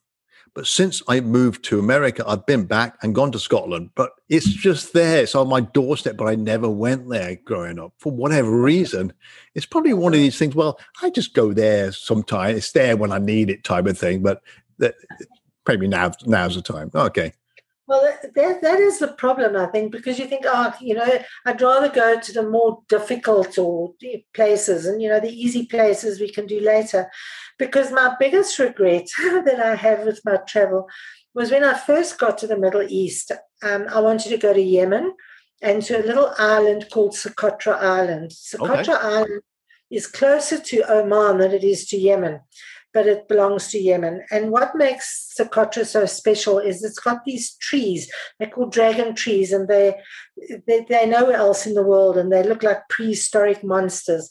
But 0.56 0.68
since 0.68 1.04
I 1.10 1.20
moved 1.20 1.65
to 1.65 1.80
America, 1.80 2.24
I've 2.26 2.46
been 2.46 2.63
back 2.63 2.98
and 3.02 3.13
gone 3.13 3.32
to 3.34 3.39
Scotland, 3.39 3.89
but 3.94 4.12
it's 4.30 4.48
just 4.48 4.94
there. 4.94 5.24
It's 5.24 5.36
on 5.36 5.50
my 5.50 5.60
doorstep, 5.60 6.15
but 6.15 6.30
I 6.30 6.36
never 6.36 6.70
went 6.70 7.10
there 7.10 7.38
growing 7.44 7.78
up 7.78 7.94
for 7.98 8.13
whatever 8.13 8.50
reason. 8.50 9.12
It's 9.54 9.65
probably 9.65 9.94
one 9.94 10.13
of 10.13 10.20
these 10.20 10.39
things. 10.39 10.56
Well, 10.56 10.80
I 11.04 11.10
just 11.10 11.34
go 11.34 11.52
there 11.52 11.91
sometime. 11.91 12.56
It's 12.56 12.72
there 12.72 12.96
when 12.96 13.12
I 13.12 13.18
need 13.18 13.50
it, 13.50 13.65
type 13.65 13.86
of 13.86 13.98
thing. 13.98 14.24
But 14.24 14.41
that, 14.78 14.96
maybe 15.67 15.88
now 15.88 16.12
now's 16.25 16.56
the 16.56 16.62
time. 16.62 16.91
Okay, 16.93 17.34
well, 17.88 18.01
that, 18.34 18.62
that 18.62 18.80
is 18.80 18.97
the 18.97 19.10
problem, 19.10 19.56
I 19.56 19.67
think, 19.67 19.91
because 19.91 20.17
you 20.17 20.25
think, 20.25 20.45
oh, 20.47 20.73
you 20.82 20.95
know, 20.95 21.19
I'd 21.45 21.62
rather 21.62 21.89
go 21.89 22.19
to 22.19 22.34
the 22.34 22.49
more 22.49 22.82
difficult 22.89 23.60
or 23.60 23.93
places 24.34 24.88
and, 24.88 25.01
you 25.01 25.10
know, 25.10 25.19
the 25.19 25.30
easy 25.30 25.67
places 25.67 26.19
we 26.19 26.32
can 26.32 26.47
do 26.47 26.60
later. 26.60 27.12
Because 27.60 27.91
my 27.91 28.15
biggest 28.19 28.58
regret 28.58 29.08
that 29.19 29.60
I 29.60 29.75
have 29.75 30.04
with 30.04 30.19
my 30.25 30.38
travel 30.47 30.88
was 31.36 31.51
when 31.51 31.63
I 31.63 31.78
first 31.78 32.17
got 32.17 32.39
to 32.39 32.47
the 32.47 32.58
Middle 32.58 32.82
East, 32.82 33.32
um, 33.62 33.86
I 33.89 33.99
wanted 33.99 34.30
to 34.30 34.38
go 34.38 34.51
to 34.51 34.62
Yemen 34.62 35.13
and 35.62 35.84
to 35.84 36.04
a 36.04 36.08
little 36.08 36.34
island 36.39 36.88
called 36.91 37.13
Socotra 37.13 37.78
Island. 37.78 38.32
Socotra 38.32 38.80
okay. 38.80 38.93
Island 38.93 39.41
is 39.91 40.08
closer 40.08 40.60
to 40.60 40.91
Oman 40.91 41.38
than 41.38 41.51
it 41.51 41.63
is 41.63 41.86
to 41.89 41.97
Yemen 41.97 42.39
but 42.95 43.08
it 43.08 43.27
belongs 43.27 43.67
to 43.67 43.77
Yemen. 43.77 44.23
And 44.31 44.51
what 44.51 44.73
makes 44.73 45.36
Socotra 45.38 45.86
so 45.86 46.05
special 46.05 46.60
is 46.60 46.81
it's 46.81 46.97
got 46.97 47.25
these 47.25 47.55
trees. 47.58 48.10
They're 48.39 48.49
called 48.49 48.71
dragon 48.71 49.13
trees, 49.13 49.51
and 49.51 49.67
they, 49.67 49.95
they 50.65 50.86
they're 50.88 51.05
nowhere 51.05 51.36
else 51.36 51.67
in 51.67 51.73
the 51.73 51.84
world, 51.84 52.17
and 52.17 52.31
they 52.31 52.41
look 52.41 52.63
like 52.63 52.88
prehistoric 52.89 53.65
monsters. 53.65 54.29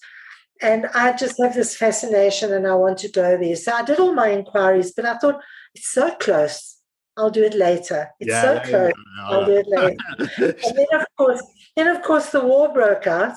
And 0.62 0.86
I 0.94 1.12
just 1.12 1.36
have 1.42 1.54
this 1.54 1.76
fascination, 1.76 2.54
and 2.54 2.66
I 2.66 2.74
want 2.74 2.96
to 2.98 3.10
go 3.10 3.36
there. 3.36 3.54
So 3.54 3.70
I 3.72 3.84
did 3.84 4.00
all 4.00 4.14
my 4.14 4.30
inquiries, 4.30 4.94
but 4.96 5.04
I 5.04 5.18
thought 5.18 5.42
it's 5.74 5.90
so 5.90 6.14
close. 6.14 6.78
I'll 7.18 7.30
do 7.30 7.44
it 7.44 7.54
later. 7.54 8.08
It's 8.18 8.30
yeah, 8.30 8.42
so 8.42 8.60
close. 8.60 8.92
Yeah, 9.18 9.26
I'll 9.26 9.44
do 9.44 9.56
it 9.58 9.66
later. 9.68 10.56
and 10.66 10.78
then, 10.78 11.00
of 11.00 11.06
course, 11.18 11.42
then 11.76 11.88
of 11.88 12.02
course, 12.02 12.30
the 12.30 12.40
war 12.40 12.72
broke 12.72 13.06
out 13.06 13.36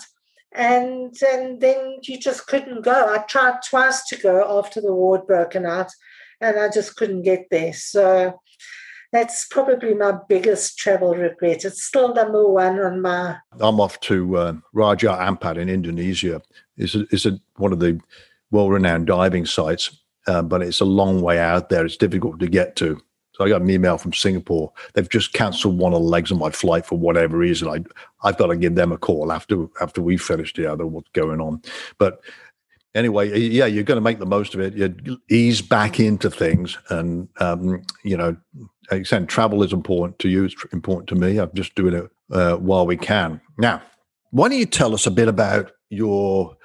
and 0.54 1.16
and 1.34 1.62
then 1.62 2.00
you 2.04 2.20
just 2.20 2.48
couldn't 2.48 2.82
go. 2.82 2.92
I 2.92 3.20
tried 3.30 3.60
twice 3.70 4.06
to 4.08 4.18
go 4.18 4.60
after 4.60 4.82
the 4.82 4.94
war 4.94 5.18
had 5.18 5.28
broken 5.28 5.66
out, 5.66 5.92
and 6.42 6.60
I 6.60 6.70
just 6.70 6.96
couldn't 6.96 7.24
get 7.24 7.48
there. 7.52 7.74
So 7.74 8.40
that's 9.12 9.48
probably 9.48 9.94
my 9.94 10.14
biggest 10.28 10.78
travel 10.78 11.14
regret. 11.16 11.66
It's 11.66 11.84
still 11.84 12.14
number 12.14 12.48
one 12.48 12.80
on 12.80 13.02
my. 13.02 13.38
I'm 13.60 13.80
off 13.80 14.00
to 14.02 14.38
uh, 14.38 14.54
Raja 14.74 15.10
Ampat 15.10 15.58
in 15.58 15.70
Indonesia. 15.70 16.42
It's 16.78 16.96
it's 16.96 17.28
one 17.56 17.74
of 17.74 17.80
the 17.80 18.00
well-renowned 18.52 19.08
diving 19.08 19.46
sites, 19.46 20.00
uh, 20.28 20.42
but 20.42 20.62
it's 20.62 20.80
a 20.80 20.86
long 20.86 21.22
way 21.22 21.40
out 21.40 21.70
there. 21.70 21.86
It's 21.86 21.98
difficult 21.98 22.40
to 22.40 22.48
get 22.48 22.76
to. 22.78 23.02
So 23.38 23.46
I 23.46 23.50
got 23.50 23.62
an 23.62 23.70
email 23.70 24.00
from 24.00 24.14
Singapore. 24.14 24.72
They've 24.94 25.08
just 25.08 25.34
cancelled 25.34 25.78
one 25.78 25.94
of 25.94 26.02
the 26.02 26.08
legs 26.08 26.32
of 26.32 26.40
my 26.40 26.50
flight 26.50 26.88
for 26.88 26.98
whatever 26.98 27.38
reason. 27.38 27.68
I 27.68 27.84
I've 28.28 28.38
got 28.38 28.48
to 28.48 28.58
give 28.58 28.74
them 28.74 28.92
a 28.92 28.98
call 28.98 29.32
after 29.32 29.68
after 29.80 30.02
we 30.02 30.18
finished 30.18 30.56
the 30.56 30.66
other 30.66 30.88
what's 30.88 31.10
going 31.14 31.40
on. 31.40 31.62
But 32.00 32.20
anyway, 32.96 33.40
yeah, 33.40 33.68
you're 33.68 33.84
going 33.84 33.98
to 33.98 34.02
make 34.02 34.18
the 34.18 34.26
most 34.26 34.56
of 34.56 34.60
it. 34.60 34.74
You 34.74 35.20
ease 35.30 35.62
back 35.62 36.00
into 36.00 36.32
things, 36.32 36.80
and 36.90 37.30
um, 37.40 37.84
you 38.04 38.18
know, 38.18 38.36
like 38.90 39.28
travel 39.28 39.62
is 39.62 39.72
important 39.72 40.18
to 40.20 40.30
you. 40.30 40.46
It's 40.46 40.56
important 40.74 41.08
to 41.10 41.16
me. 41.16 41.38
I'm 41.38 41.54
just 41.54 41.76
doing 41.76 41.94
it 41.94 42.10
uh, 42.32 42.56
while 42.56 42.88
we 42.88 42.98
can. 42.98 43.40
Now, 43.60 43.84
why 44.32 44.50
don't 44.50 44.58
you 44.58 44.66
tell 44.66 44.96
us 44.96 45.06
a 45.06 45.12
bit 45.12 45.28
about 45.28 45.72
your 45.90 46.58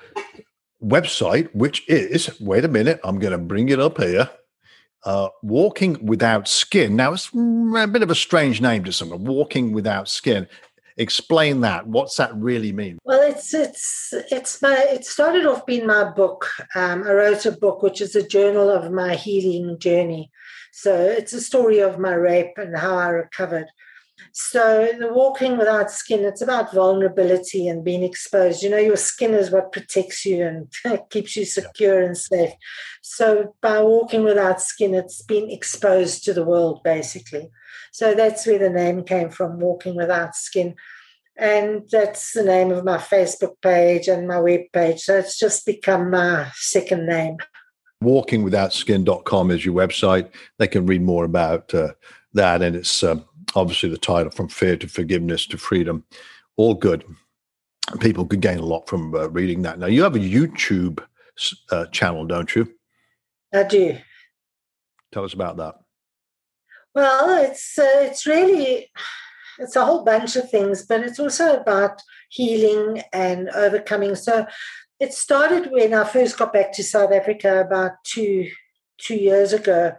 website, 0.83 1.55
which 1.55 1.89
is 1.89 2.35
wait 2.41 2.65
a 2.65 2.69
minute, 2.69 2.99
I'm 3.05 3.19
going 3.19 3.33
to 3.33 3.39
bring 3.39 3.69
it 3.69 3.79
up 3.79 3.99
here. 3.99 4.31
Uh, 5.05 5.29
walking 5.43 6.05
without 6.07 6.47
skin. 6.47 6.95
Now 6.95 7.13
it's 7.13 7.29
a 7.35 7.89
bit 7.89 8.03
of 8.03 8.11
a 8.11 8.15
strange 8.15 8.61
name 8.61 8.85
to 8.85 8.93
someone. 8.93 9.25
Walking 9.25 9.73
without 9.73 10.09
skin. 10.09 10.47
Explain 10.97 11.63
that. 11.63 11.89
What's 11.89 12.17
that 12.19 12.35
really 12.37 12.73
mean? 12.73 12.99
Well 13.05 13.23
it's 13.23 13.53
it's 13.53 14.15
it's 14.31 14.63
my 14.63 14.75
it 14.75 15.05
started 15.05 15.47
off 15.47 15.67
being 15.67 15.87
my 15.87 16.05
book. 16.05 16.49
Um, 16.77 17.03
i 17.03 17.13
wrote 17.13 17.47
a 17.47 17.53
book 17.53 17.83
which 17.83 18.01
is 18.01 18.15
a 18.15 18.27
journal 18.27 18.71
of 18.71 18.93
my 18.93 19.17
healing 19.17 19.79
journey. 19.79 20.31
So 20.73 20.95
it's 20.95 21.33
a 21.33 21.41
story 21.41 21.81
of 21.81 21.99
my 21.99 22.15
rape 22.15 22.57
and 22.57 22.77
how 22.77 22.97
i 22.97 23.09
recovered 23.09 23.67
so 24.33 24.89
the 24.99 25.13
walking 25.13 25.57
without 25.57 25.91
skin 25.91 26.25
it's 26.25 26.43
about 26.43 26.73
vulnerability 26.73 27.67
and 27.67 27.85
being 27.85 28.03
exposed 28.03 28.63
you 28.63 28.71
know 28.71 28.77
your 28.77 28.97
skin 28.97 29.35
is 29.35 29.51
what 29.51 29.73
protects 29.73 30.25
you 30.25 30.45
and 30.45 31.09
keeps 31.11 31.37
you 31.37 31.45
secure 31.45 32.01
and 32.01 32.17
safe 32.17 32.53
so 33.03 33.55
by 33.61 33.81
walking 33.83 34.23
without 34.23 34.61
skin 34.61 34.95
it's 34.95 35.23
been 35.23 35.51
exposed 35.51 36.25
to 36.25 36.33
the 36.33 36.45
world 36.45 36.81
basically 36.83 37.51
so 37.93 38.15
that's 38.15 38.47
where 38.47 38.59
the 38.59 38.71
name 38.71 39.05
came 39.05 39.31
from, 39.31 39.61
Walking 39.61 39.95
Without 39.97 40.35
Skin. 40.35 40.75
And 41.37 41.83
that's 41.91 42.33
the 42.33 42.43
name 42.43 42.73
of 42.73 42.85
my 42.85 42.97
Facebook 42.97 43.61
page 43.63 44.09
and 44.09 44.27
my 44.27 44.41
web 44.41 44.63
page. 44.73 45.01
So 45.01 45.19
it's 45.19 45.39
just 45.39 45.67
become 45.67 46.11
my 46.11 46.51
second 46.55 47.07
name. 47.07 47.37
Walkingwithoutskin.com 48.03 49.51
is 49.51 49.65
your 49.65 49.75
website. 49.75 50.31
They 50.59 50.67
can 50.67 50.87
read 50.87 51.03
more 51.03 51.25
about 51.25 51.73
uh, 51.75 51.93
that. 52.33 52.63
And 52.63 52.77
it's 52.77 53.03
uh, 53.03 53.21
obviously 53.55 53.89
the 53.89 53.99
title 53.99 54.31
From 54.31 54.49
Fear 54.49 54.77
to 54.79 54.89
Forgiveness 54.89 55.47
to 55.47 55.59
Freedom. 55.59 56.05
All 56.57 56.75
good. 56.75 57.05
People 58.01 58.27
could 58.27 58.41
gain 58.41 58.59
a 58.59 58.65
lot 58.65 58.89
from 58.89 59.15
uh, 59.15 59.29
reading 59.29 59.63
that. 59.63 59.79
Now, 59.79 59.87
you 59.87 60.03
have 60.03 60.17
a 60.17 60.21
YouTube 60.21 61.03
uh, 61.71 61.87
channel, 61.87 62.27
don't 62.27 62.55
you? 62.55 62.73
I 63.53 63.65
do. 63.65 63.99
Tell 65.13 65.25
us 65.25 65.35
about 65.35 65.57
that. 65.59 65.77
Well, 66.95 67.43
it's 67.43 67.79
uh, 67.79 68.01
it's 68.01 68.27
really 68.27 68.91
it's 69.59 69.77
a 69.77 69.85
whole 69.85 70.05
bunch 70.05 70.37
of 70.37 70.51
things, 70.51 70.85
but 70.85 71.01
it's 71.01 71.19
also 71.19 71.57
about 71.57 72.03
healing 72.29 73.03
and 73.13 73.49
overcoming. 73.51 74.15
So 74.15 74.47
it 75.01 75.13
started 75.13 75.71
when 75.71 75.95
I 75.95 76.05
first 76.05 76.39
got 76.39 76.53
back 76.53 76.73
to 76.75 76.83
South 76.83 77.13
Africa 77.13 77.61
about 77.61 77.93
two 78.05 78.51
two 78.99 79.17
years 79.17 79.53
ago. 79.53 79.93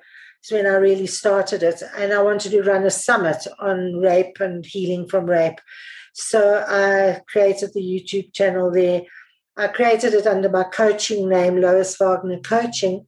Is 0.44 0.52
when 0.52 0.66
I 0.66 0.76
really 0.76 1.08
started 1.08 1.64
it, 1.64 1.82
and 1.98 2.14
I 2.14 2.22
wanted 2.22 2.52
to 2.52 2.64
run 2.64 2.84
a 2.86 2.92
summit 2.92 3.46
on 3.60 3.96
rape 3.96 4.40
and 4.40 4.66
healing 4.66 5.08
from 5.08 5.26
rape. 5.26 5.60
So 6.14 6.64
I 6.68 7.22
created 7.28 7.72
the 7.74 7.82
YouTube 7.82 8.34
channel 8.34 8.72
there. 8.72 9.04
I 9.56 9.68
created 9.68 10.14
it 10.14 10.28
under 10.28 10.50
my 10.50 10.64
coaching 10.64 11.30
name, 11.30 11.62
Lois 11.62 11.96
Wagner 11.98 12.40
Coaching 12.40 13.06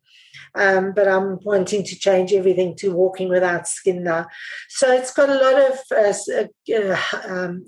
um, 0.56 0.94
but 0.94 1.08
I'm 1.08 1.40
wanting 1.44 1.84
to 1.84 1.96
change 1.96 2.34
everything 2.34 2.76
to 2.78 2.94
walking 2.94 3.30
without 3.30 3.68
skin 3.68 4.04
now. 4.04 4.28
So 4.70 4.92
it's 4.92 5.14
got 5.14 5.30
a 5.30 5.36
lot 5.36 5.72
of 5.72 5.80
uh, 5.92 6.94
uh, 6.94 7.32
um, 7.34 7.66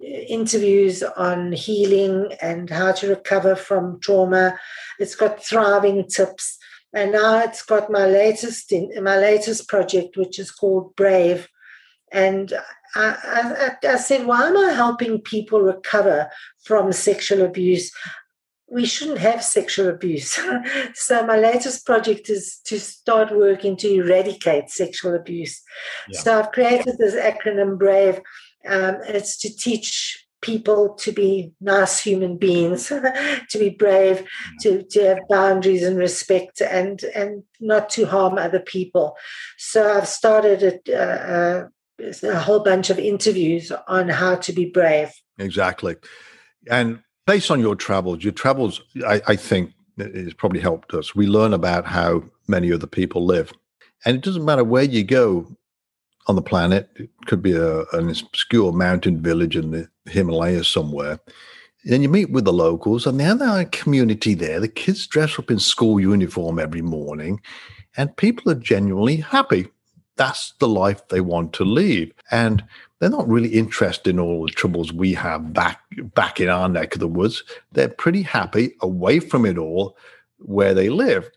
interviews 0.00 1.02
on 1.02 1.52
healing 1.52 2.32
and 2.42 2.68
how 2.68 2.92
to 2.92 3.08
recover 3.08 3.54
from 3.54 4.00
trauma. 4.00 4.58
It's 4.98 5.14
got 5.14 5.42
thriving 5.42 6.06
tips, 6.08 6.58
and 6.94 7.12
now 7.12 7.40
it's 7.40 7.62
got 7.62 7.90
my 7.90 8.06
latest 8.06 8.72
in, 8.72 8.90
my 9.02 9.16
latest 9.18 9.68
project, 9.68 10.16
which 10.16 10.38
is 10.38 10.50
called 10.50 10.94
Brave. 10.96 11.48
And 12.12 12.52
I, 12.94 13.76
I, 13.82 13.88
I 13.88 13.96
said, 13.96 14.26
why 14.26 14.46
am 14.46 14.56
I 14.56 14.72
helping 14.72 15.20
people 15.20 15.60
recover 15.60 16.30
from 16.64 16.92
sexual 16.92 17.42
abuse? 17.42 17.90
we 18.74 18.86
shouldn't 18.86 19.18
have 19.18 19.42
sexual 19.42 19.88
abuse. 19.88 20.38
so 20.94 21.24
my 21.26 21.36
latest 21.36 21.86
project 21.86 22.28
is 22.30 22.60
to 22.64 22.80
start 22.80 23.30
working 23.30 23.76
to 23.76 23.94
eradicate 23.94 24.70
sexual 24.70 25.14
abuse. 25.14 25.62
Yeah. 26.08 26.20
So 26.20 26.38
I've 26.38 26.50
created 26.50 26.96
this 26.98 27.14
acronym 27.14 27.78
BRAVE. 27.78 28.20
Um, 28.66 28.96
it's 29.06 29.38
to 29.42 29.54
teach 29.54 30.23
people 30.44 30.90
to 30.90 31.10
be 31.10 31.52
nice 31.60 32.02
human 32.02 32.36
beings, 32.36 32.88
to 32.88 33.58
be 33.58 33.70
brave, 33.70 34.18
mm. 34.18 34.26
to, 34.60 34.82
to 34.84 35.00
have 35.08 35.18
boundaries 35.28 35.82
and 35.82 35.96
respect, 35.96 36.60
and 36.60 37.02
and 37.14 37.42
not 37.60 37.88
to 37.90 38.04
harm 38.04 38.36
other 38.38 38.60
people. 38.60 39.16
So 39.56 39.96
I've 39.96 40.06
started 40.06 40.62
a, 40.88 41.02
uh, 41.02 41.68
a 42.22 42.38
whole 42.38 42.60
bunch 42.60 42.90
of 42.90 42.98
interviews 42.98 43.72
on 43.88 44.08
how 44.08 44.36
to 44.36 44.52
be 44.52 44.66
brave. 44.66 45.10
Exactly, 45.38 45.96
and 46.70 47.02
based 47.26 47.50
on 47.50 47.60
your 47.60 47.74
travels, 47.74 48.22
your 48.22 48.32
travels, 48.32 48.82
I, 49.06 49.22
I 49.26 49.36
think, 49.36 49.72
has 49.98 50.34
probably 50.34 50.60
helped 50.60 50.92
us. 50.92 51.14
We 51.14 51.26
learn 51.26 51.54
about 51.54 51.86
how 51.86 52.22
many 52.46 52.70
other 52.70 52.86
people 52.86 53.24
live, 53.24 53.50
and 54.04 54.14
it 54.16 54.22
doesn't 54.22 54.44
matter 54.44 54.64
where 54.64 54.84
you 54.84 55.04
go 55.04 55.56
on 56.26 56.36
the 56.36 56.42
planet. 56.42 56.90
It 56.96 57.10
could 57.26 57.42
be 57.42 57.52
a, 57.52 57.84
an 57.92 58.10
obscure 58.10 58.72
mountain 58.72 59.22
village 59.22 59.56
in 59.56 59.70
the 59.70 59.88
Himalayas 60.06 60.68
somewhere. 60.68 61.20
And 61.90 62.02
you 62.02 62.08
meet 62.08 62.30
with 62.30 62.44
the 62.44 62.52
locals, 62.52 63.06
and 63.06 63.20
they're 63.20 63.60
a 63.60 63.64
community 63.66 64.34
there. 64.34 64.58
The 64.58 64.68
kids 64.68 65.06
dress 65.06 65.38
up 65.38 65.50
in 65.50 65.58
school 65.58 66.00
uniform 66.00 66.58
every 66.58 66.80
morning, 66.80 67.40
and 67.96 68.16
people 68.16 68.50
are 68.50 68.56
genuinely 68.56 69.16
happy. 69.16 69.68
That's 70.16 70.54
the 70.60 70.68
life 70.68 71.06
they 71.08 71.20
want 71.20 71.52
to 71.54 71.64
lead. 71.64 72.14
And 72.30 72.64
they're 72.98 73.10
not 73.10 73.28
really 73.28 73.50
interested 73.50 74.10
in 74.10 74.18
all 74.18 74.46
the 74.46 74.52
troubles 74.52 74.92
we 74.92 75.12
have 75.14 75.52
back 75.52 75.82
back 76.14 76.40
in 76.40 76.48
our 76.48 76.68
neck 76.68 76.94
of 76.94 77.00
the 77.00 77.08
woods. 77.08 77.42
They're 77.72 77.88
pretty 77.88 78.22
happy 78.22 78.74
away 78.80 79.20
from 79.20 79.44
it 79.44 79.58
all 79.58 79.96
where 80.38 80.72
they 80.72 80.88
live. 80.88 81.30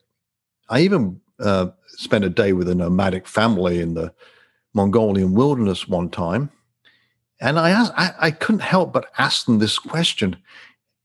I 0.69 0.81
even 0.81 1.19
uh, 1.39 1.67
spent 1.87 2.23
a 2.23 2.29
day 2.29 2.53
with 2.53 2.69
a 2.69 2.75
nomadic 2.75 3.27
family 3.27 3.81
in 3.81 3.95
the 3.95 4.13
Mongolian 4.73 5.33
wilderness 5.33 5.87
one 5.87 6.09
time, 6.09 6.51
and 7.39 7.59
I 7.59 7.69
asked, 7.69 7.93
I, 7.95 8.13
I 8.19 8.31
couldn't 8.31 8.61
help 8.61 8.93
but 8.93 9.11
ask 9.17 9.45
them 9.45 9.59
this 9.59 9.77
question, 9.79 10.37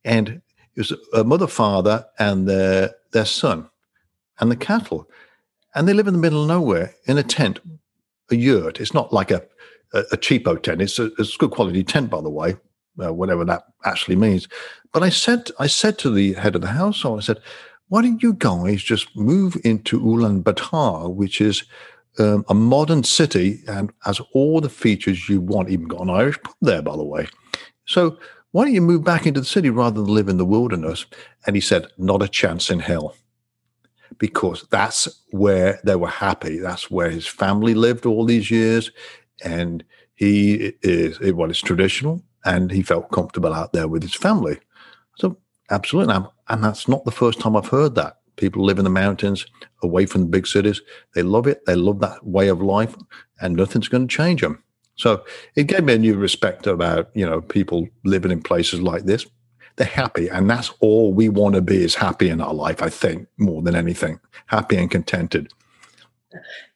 and 0.05 0.41
it 0.75 0.81
was 0.81 0.93
a 1.13 1.25
mother, 1.25 1.47
father, 1.47 2.07
and 2.19 2.49
their 2.49 2.95
their 3.13 3.27
son, 3.27 3.69
and 4.41 4.51
the 4.51 4.57
cattle, 4.57 5.09
and 5.75 5.87
they 5.87 5.93
live 5.93 6.09
in 6.09 6.15
the 6.15 6.21
middle 6.21 6.43
of 6.43 6.49
nowhere 6.49 6.95
in 7.07 7.19
a 7.19 7.23
tent, 7.23 7.61
a 8.31 8.37
yurt. 8.37 8.81
It's 8.81 8.95
not 8.95 9.13
like 9.13 9.31
a 9.31 9.43
a, 9.93 10.01
a 10.13 10.17
cheapo 10.17 10.61
tent. 10.63 10.83
It's 10.83 10.99
a, 10.99 11.11
it's 11.19 11.35
a 11.35 11.39
good 11.39 11.51
quality 11.51 11.85
tent, 11.85 12.11
by 12.11 12.21
the 12.21 12.31
way, 12.31 12.57
uh, 13.03 13.13
whatever 13.13 13.45
that 13.45 13.65
actually 13.85 14.17
means. 14.17 14.49
But 14.93 15.03
I 15.03 15.09
said, 15.09 15.51
I 15.59 15.67
said 15.67 15.99
to 15.99 16.11
the 16.11 16.35
head 16.35 16.55
of 16.55 16.63
the 16.63 16.69
household, 16.69 17.21
I 17.21 17.23
said, 17.23 17.41
why 17.89 18.03
don't 18.03 18.23
you 18.23 18.35
guys 18.35 18.83
just 18.83 19.15
move 19.17 19.57
into 19.65 20.01
Ulaanbaatar, 20.01 21.15
which 21.15 21.41
is 21.41 21.65
um, 22.19 22.45
a 22.49 22.55
modern 22.55 23.05
city 23.05 23.63
and 23.67 23.93
has 24.05 24.21
all 24.33 24.61
the 24.61 24.69
features 24.69 25.29
you 25.29 25.41
want, 25.41 25.71
even 25.71 25.89
got 25.89 26.03
an 26.03 26.11
Irish 26.11 26.41
pub 26.43 26.55
there, 26.61 26.83
by 26.83 26.97
the 26.97 27.05
way. 27.05 27.27
So 27.87 28.19
why 28.51 28.65
don't 28.65 28.75
you 28.75 28.83
move 28.83 29.05
back 29.05 29.27
into 29.27 29.41
the 29.41 29.47
city 29.47 29.71
rather 29.71 30.03
than 30.03 30.13
live 30.13 30.29
in 30.29 30.37
the 30.37 30.45
wilderness? 30.45 31.07
And 31.47 31.57
he 31.57 31.61
said, 31.61 31.87
not 31.99 32.23
a 32.23 32.29
chance 32.29 32.71
in 32.71 32.81
hell. 32.81 33.17
Because 34.19 34.67
that's 34.71 35.09
where 35.31 35.81
they 35.85 35.97
were 35.97 36.09
happy. 36.09 36.59
That's 36.59 36.91
where 36.91 37.11
his 37.11 37.27
family 37.27 37.75
lived 37.75 38.05
all 38.05 38.27
these 38.27 38.51
years 38.51 38.91
and 39.43 39.83
he 40.15 40.75
is 40.83 41.19
well, 41.33 41.51
it's 41.51 41.61
traditional, 41.61 42.23
and 42.45 42.71
he 42.71 42.83
felt 42.83 43.11
comfortable 43.11 43.53
out 43.53 43.73
there 43.73 43.89
with 43.89 44.03
his 44.03 44.15
family. 44.15 44.59
So 45.17 45.37
absolutely, 45.71 46.15
and 46.49 46.63
that's 46.63 46.87
not 46.87 47.05
the 47.05 47.11
first 47.11 47.41
time 47.41 47.57
I've 47.57 47.69
heard 47.69 47.97
that. 47.97 48.21
People 48.43 48.65
live 48.65 48.79
in 48.79 48.85
the 48.85 48.91
mountains, 48.91 49.47
away 49.85 50.05
from 50.05 50.23
the 50.23 50.27
big 50.27 50.49
cities. 50.49 50.81
They 51.15 51.23
love 51.23 51.47
it. 51.47 51.65
They 51.65 51.77
love 51.77 52.01
that 52.01 52.27
way 52.27 52.49
of 52.49 52.61
life, 52.61 52.97
and 53.41 53.55
nothing's 53.55 53.87
going 53.87 54.09
to 54.09 54.13
change 54.13 54.41
them. 54.41 54.65
So 54.97 55.25
it 55.55 55.69
gave 55.69 55.85
me 55.85 55.95
a 55.95 55.99
new 55.99 56.17
respect 56.17 56.67
about 56.67 57.09
you 57.15 57.25
know 57.25 57.41
people 57.41 57.87
living 58.03 58.33
in 58.33 58.43
places 58.43 58.83
like 58.83 59.05
this. 59.05 59.27
They're 59.77 59.87
happy, 59.87 60.27
and 60.27 60.51
that's 60.51 60.73
all 60.81 61.15
we 61.15 61.29
want 61.29 61.55
to 61.55 61.63
be 61.63 61.85
is 61.85 61.95
happy 61.95 62.31
in 62.31 62.41
our 62.41 62.53
life. 62.53 62.83
I 62.83 62.89
think 62.89 63.29
more 63.39 63.63
than 63.63 63.77
anything, 63.77 64.19
happy 64.47 64.77
and 64.77 64.91
contented 64.91 65.53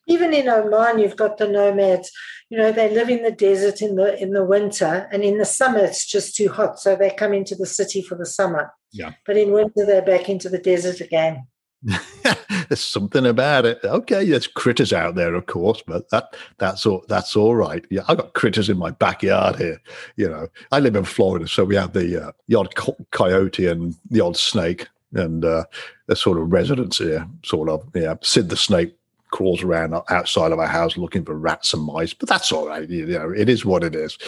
even 0.06 0.32
in 0.32 0.48
Oman, 0.48 0.98
you've 0.98 1.16
got 1.16 1.38
the 1.38 1.48
nomads. 1.48 2.10
You 2.48 2.58
know, 2.58 2.70
they 2.70 2.90
live 2.90 3.08
in 3.08 3.22
the 3.22 3.32
desert 3.32 3.82
in 3.82 3.96
the 3.96 4.20
in 4.20 4.32
the 4.32 4.44
winter, 4.44 5.08
and 5.10 5.24
in 5.24 5.38
the 5.38 5.44
summer 5.44 5.80
it's 5.80 6.06
just 6.06 6.36
too 6.36 6.48
hot, 6.48 6.78
so 6.78 6.94
they 6.94 7.10
come 7.10 7.32
into 7.32 7.56
the 7.56 7.66
city 7.66 8.02
for 8.02 8.14
the 8.14 8.26
summer. 8.26 8.72
Yeah. 8.92 9.12
But 9.24 9.36
in 9.36 9.52
winter 9.52 9.84
they're 9.84 10.02
back 10.02 10.28
into 10.28 10.48
the 10.48 10.58
desert 10.58 11.00
again. 11.00 11.46
there's 12.68 12.84
something 12.84 13.26
about 13.26 13.64
it. 13.64 13.78
Okay, 13.84 14.24
there's 14.24 14.46
critters 14.46 14.92
out 14.92 15.14
there, 15.14 15.34
of 15.34 15.46
course, 15.46 15.82
but 15.86 16.08
that 16.10 16.34
that's 16.58 16.84
all 16.84 17.04
that's 17.08 17.36
all 17.36 17.54
right. 17.54 17.84
Yeah, 17.90 18.02
I've 18.08 18.16
got 18.16 18.34
critters 18.34 18.68
in 18.68 18.78
my 18.78 18.90
backyard 18.90 19.56
here. 19.56 19.80
You 20.16 20.28
know, 20.28 20.48
I 20.72 20.80
live 20.80 20.96
in 20.96 21.04
Florida, 21.04 21.46
so 21.46 21.64
we 21.64 21.76
have 21.76 21.92
the 21.92 22.26
uh, 22.26 22.32
the 22.48 22.56
odd 22.56 22.74
coyote 23.12 23.66
and 23.66 23.94
the 24.10 24.20
odd 24.20 24.36
snake, 24.36 24.88
and 25.12 25.44
uh, 25.44 25.64
the 26.06 26.16
sort 26.16 26.38
of 26.38 26.52
residents 26.52 26.98
here, 26.98 27.26
sort 27.44 27.68
of. 27.68 27.88
Yeah, 27.94 28.14
Sid 28.20 28.48
the 28.48 28.56
snake 28.56 28.96
crawls 29.30 29.62
around 29.62 29.94
outside 30.08 30.52
of 30.52 30.58
our 30.58 30.66
house 30.66 30.96
looking 30.96 31.24
for 31.24 31.34
rats 31.34 31.74
and 31.74 31.84
mice, 31.84 32.14
but 32.14 32.28
that's 32.28 32.52
all 32.52 32.68
right. 32.68 32.88
You 32.88 33.06
know, 33.06 33.30
it 33.30 33.48
is 33.48 33.64
what 33.64 33.84
it 33.84 33.94
is. 33.94 34.18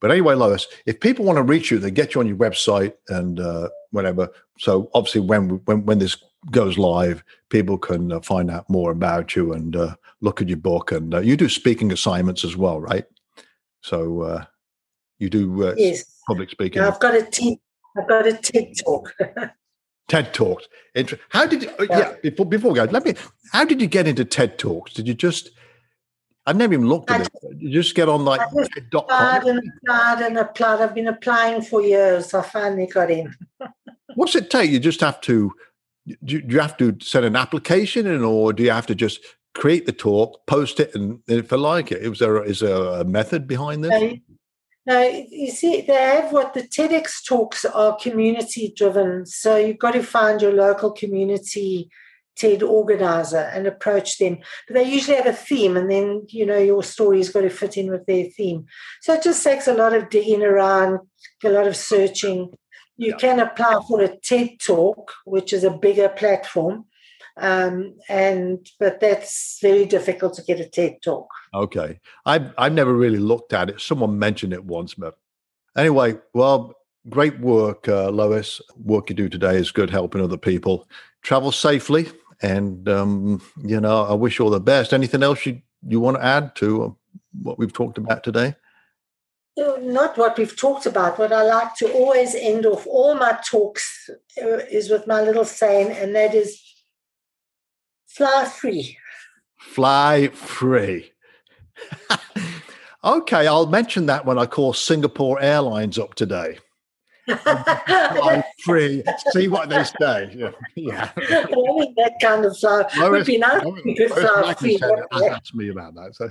But 0.00 0.10
anyway, 0.10 0.34
Lois, 0.34 0.66
if 0.86 1.00
people 1.00 1.24
want 1.24 1.36
to 1.36 1.42
reach 1.42 1.70
you, 1.70 1.78
they 1.78 1.90
get 1.90 2.14
you 2.14 2.20
on 2.20 2.26
your 2.26 2.36
website 2.36 2.94
and 3.08 3.40
uh, 3.40 3.68
whatever. 3.90 4.30
So 4.58 4.90
obviously, 4.94 5.22
when 5.22 5.60
when 5.64 5.84
when 5.84 5.98
this 5.98 6.16
goes 6.50 6.78
live, 6.78 7.22
people 7.48 7.78
can 7.78 8.12
uh, 8.12 8.20
find 8.20 8.50
out 8.50 8.68
more 8.68 8.90
about 8.90 9.34
you 9.36 9.52
and 9.52 9.76
uh, 9.76 9.96
look 10.20 10.40
at 10.40 10.48
your 10.48 10.58
book. 10.58 10.92
And 10.92 11.14
uh, 11.14 11.20
you 11.20 11.36
do 11.36 11.48
speaking 11.48 11.92
assignments 11.92 12.44
as 12.44 12.56
well, 12.56 12.80
right? 12.80 13.04
So 13.82 14.22
uh, 14.22 14.44
you 15.18 15.30
do 15.30 15.68
uh, 15.68 15.74
yes. 15.76 16.04
public 16.26 16.50
speaking. 16.50 16.82
I've 16.82 17.00
got 17.00 17.14
a 17.14 17.22
TED, 17.22 17.58
I've 17.96 18.08
got 18.08 18.26
a 18.26 18.32
TED 18.32 18.74
talk. 18.84 19.14
TED 20.08 20.32
Talks. 20.32 20.68
How 21.30 21.46
did 21.46 21.64
you, 21.64 21.70
yeah. 21.80 21.98
yeah. 21.98 22.14
before 22.22 22.46
before 22.46 22.70
we 22.70 22.76
go, 22.76 22.84
let 22.84 23.04
me 23.04 23.14
how 23.52 23.64
did 23.64 23.80
you 23.80 23.88
get 23.88 24.06
into 24.06 24.24
TED 24.24 24.56
Talks? 24.56 24.92
Did 24.92 25.08
you 25.08 25.14
just 25.14 25.50
I've 26.46 26.56
never 26.56 26.74
even 26.74 26.88
looked 26.88 27.10
at 27.10 27.22
I, 27.22 27.24
it. 27.24 27.30
You 27.58 27.70
just 27.70 27.94
get 27.96 28.08
on 28.08 28.24
like 28.24 28.40
I 28.40 28.46
just 28.56 28.70
applied 28.76 29.44
and 29.44 29.58
applied 29.58 30.22
and 30.22 30.38
applied. 30.38 30.80
I've 30.80 30.94
been 30.94 31.08
applying 31.08 31.60
for 31.60 31.82
years. 31.82 32.32
I 32.34 32.42
finally 32.42 32.86
got 32.86 33.10
in. 33.10 33.34
What's 34.14 34.36
it 34.36 34.48
take? 34.48 34.70
You 34.70 34.78
just 34.78 35.00
have 35.00 35.20
to 35.22 35.52
do 36.24 36.42
you 36.46 36.60
have 36.60 36.76
to 36.78 36.96
send 37.00 37.24
an 37.24 37.36
application 37.36 38.06
in 38.06 38.22
or 38.22 38.52
do 38.52 38.62
you 38.62 38.70
have 38.70 38.86
to 38.86 38.94
just 38.94 39.20
create 39.54 39.86
the 39.86 39.92
talk, 39.92 40.46
post 40.46 40.80
it 40.80 40.94
and 40.94 41.20
if 41.26 41.52
I 41.52 41.56
like 41.56 41.90
it? 41.92 42.02
Is 42.02 42.18
there 42.18 42.42
is 42.44 42.60
there 42.60 43.00
a 43.00 43.04
method 43.04 43.46
behind 43.46 43.84
this? 43.84 44.20
Now, 44.86 45.00
you 45.02 45.50
see, 45.50 45.80
they 45.80 45.94
have 45.94 46.32
what 46.32 46.54
the 46.54 46.62
TEDx 46.62 47.26
talks 47.26 47.64
are 47.64 47.96
community 47.96 48.72
driven. 48.76 49.26
So 49.26 49.56
you've 49.56 49.80
got 49.80 49.94
to 49.94 50.02
find 50.02 50.40
your 50.40 50.52
local 50.52 50.92
community 50.92 51.90
TED 52.36 52.62
organizer 52.62 53.50
and 53.52 53.66
approach 53.66 54.18
them. 54.18 54.38
But 54.68 54.74
they 54.74 54.84
usually 54.84 55.16
have 55.16 55.26
a 55.26 55.32
theme, 55.32 55.76
and 55.76 55.90
then, 55.90 56.26
you 56.28 56.46
know, 56.46 56.58
your 56.58 56.84
story's 56.84 57.30
got 57.30 57.40
to 57.40 57.50
fit 57.50 57.76
in 57.76 57.90
with 57.90 58.06
their 58.06 58.26
theme. 58.26 58.66
So 59.02 59.14
it 59.14 59.24
just 59.24 59.42
takes 59.42 59.66
a 59.66 59.74
lot 59.74 59.92
of 59.92 60.08
digging 60.08 60.44
around, 60.44 61.00
a 61.44 61.48
lot 61.48 61.66
of 61.66 61.74
searching. 61.76 62.52
You 62.96 63.10
yeah. 63.10 63.16
can 63.16 63.40
apply 63.40 63.80
for 63.88 64.00
a 64.00 64.16
TED 64.16 64.58
Talk, 64.64 65.12
which 65.24 65.52
is 65.52 65.64
a 65.64 65.70
bigger 65.70 66.08
platform. 66.08 66.86
Um, 67.38 67.96
and 68.08 68.66
but 68.80 69.00
that's 69.00 69.58
very 69.60 69.84
difficult 69.84 70.34
to 70.34 70.42
get 70.42 70.60
a 70.60 70.64
TED 70.64 71.02
talk. 71.04 71.28
Okay, 71.52 72.00
I've 72.24 72.52
I've 72.56 72.72
never 72.72 72.94
really 72.94 73.18
looked 73.18 73.52
at 73.52 73.68
it. 73.68 73.80
Someone 73.80 74.18
mentioned 74.18 74.54
it 74.54 74.64
once, 74.64 74.94
but 74.94 75.18
anyway, 75.76 76.16
well, 76.32 76.74
great 77.10 77.38
work, 77.40 77.88
uh, 77.88 78.10
Lois. 78.10 78.60
Work 78.76 79.10
you 79.10 79.16
do 79.16 79.28
today 79.28 79.56
is 79.56 79.70
good, 79.70 79.90
helping 79.90 80.22
other 80.22 80.38
people. 80.38 80.88
Travel 81.20 81.52
safely, 81.52 82.06
and 82.40 82.88
um, 82.88 83.42
you 83.62 83.80
know, 83.80 84.04
I 84.04 84.14
wish 84.14 84.38
you 84.38 84.46
all 84.46 84.50
the 84.50 84.60
best. 84.60 84.94
Anything 84.94 85.22
else 85.22 85.44
you 85.44 85.60
you 85.86 86.00
want 86.00 86.16
to 86.16 86.24
add 86.24 86.56
to 86.56 86.84
uh, 86.84 86.90
what 87.42 87.58
we've 87.58 87.72
talked 87.72 87.98
about 87.98 88.24
today? 88.24 88.54
Not 89.56 90.18
what 90.18 90.36
we've 90.36 90.56
talked 90.56 90.86
about. 90.86 91.18
What 91.18 91.32
I 91.32 91.42
like 91.42 91.74
to 91.76 91.90
always 91.92 92.34
end 92.34 92.66
off 92.66 92.86
all 92.86 93.14
my 93.14 93.38
talks 93.48 94.10
uh, 94.42 94.58
is 94.70 94.90
with 94.90 95.06
my 95.06 95.22
little 95.22 95.46
saying, 95.46 95.92
and 95.92 96.14
that 96.14 96.34
is 96.34 96.60
Fly 98.16 98.46
free. 98.46 98.96
Fly 99.58 100.28
free. 100.28 101.12
okay, 103.04 103.46
I'll 103.46 103.66
mention 103.66 104.06
that 104.06 104.24
when 104.24 104.38
I 104.38 104.46
call 104.46 104.72
Singapore 104.72 105.38
Airlines 105.38 105.98
up 105.98 106.14
today. 106.14 106.56
fly 107.26 108.42
free. 108.64 109.02
See 109.32 109.48
what 109.48 109.68
they 109.68 109.84
say. 110.00 110.34
Yeah. 110.76 111.10
yeah. 111.10 111.12
That 111.14 112.14
kind 112.22 112.46
of 112.46 112.56
fly 112.56 112.88
Lois, 112.96 113.10
would 113.10 113.26
be 113.26 113.36
nice. 113.36 113.62
Lois, 113.62 114.12
fly 114.12 114.54
free. 114.54 114.80
Ask 115.12 115.54
me 115.54 115.68
about 115.68 115.94
that. 115.96 116.14
So. 116.14 116.30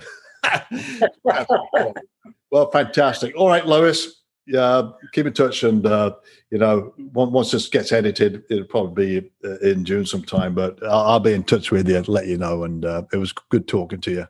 Well, 2.51 2.71
fantastic. 2.71 3.35
All 3.37 3.47
right, 3.47 3.65
Lois 3.65 4.25
yeah, 4.47 4.89
keep 5.11 5.25
in 5.25 5.33
touch, 5.33 5.63
and 5.63 5.85
uh, 5.85 6.15
you 6.51 6.57
know, 6.57 6.93
once 7.13 7.51
this 7.51 7.67
gets 7.67 7.91
edited, 7.91 8.43
it'll 8.49 8.65
probably 8.65 9.21
be 9.21 9.31
uh, 9.43 9.57
in 9.59 9.85
June 9.85 10.05
sometime. 10.05 10.53
But 10.53 10.81
I'll, 10.83 11.05
I'll 11.05 11.19
be 11.19 11.33
in 11.33 11.43
touch 11.43 11.71
with 11.71 11.89
you 11.89 12.01
let 12.07 12.27
you 12.27 12.37
know. 12.37 12.63
And 12.63 12.85
uh, 12.85 13.03
it 13.11 13.17
was 13.17 13.33
good 13.49 13.67
talking 13.67 14.01
to 14.01 14.11
you. 14.11 14.27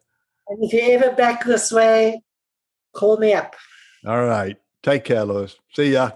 And 0.48 0.64
if 0.64 0.74
you're 0.74 1.04
ever 1.04 1.16
back 1.16 1.44
this 1.44 1.72
way, 1.72 2.22
call 2.94 3.18
me 3.18 3.34
up. 3.34 3.56
All 4.06 4.24
right. 4.24 4.56
Take 4.84 5.04
care, 5.04 5.26
Lois. 5.26 5.58
See 5.76 5.94
ya. 5.94 6.12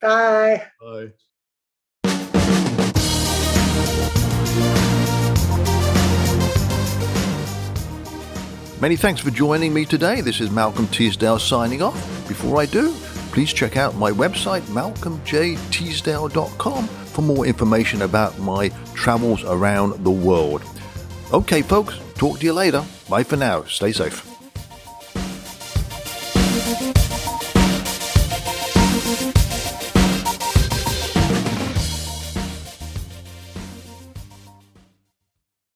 Bye. 0.00 0.66
Bye. 0.80 1.12
Many 8.82 8.96
thanks 8.96 9.20
for 9.20 9.30
joining 9.30 9.72
me 9.72 9.84
today. 9.84 10.20
This 10.22 10.40
is 10.40 10.50
Malcolm 10.50 10.88
Teasdale 10.88 11.38
signing 11.38 11.82
off. 11.82 11.94
Before 12.26 12.60
I 12.60 12.66
do, 12.66 12.92
please 13.30 13.52
check 13.52 13.76
out 13.76 13.94
my 13.94 14.10
website, 14.10 14.62
malcolmjteasdale.com, 14.62 16.88
for 16.88 17.22
more 17.22 17.46
information 17.46 18.02
about 18.02 18.36
my 18.40 18.70
travels 18.94 19.44
around 19.44 20.02
the 20.02 20.10
world. 20.10 20.64
Okay, 21.32 21.62
folks, 21.62 22.00
talk 22.16 22.40
to 22.40 22.44
you 22.44 22.52
later. 22.52 22.84
Bye 23.08 23.22
for 23.22 23.36
now. 23.36 23.62
Stay 23.66 23.92
safe. 23.92 24.28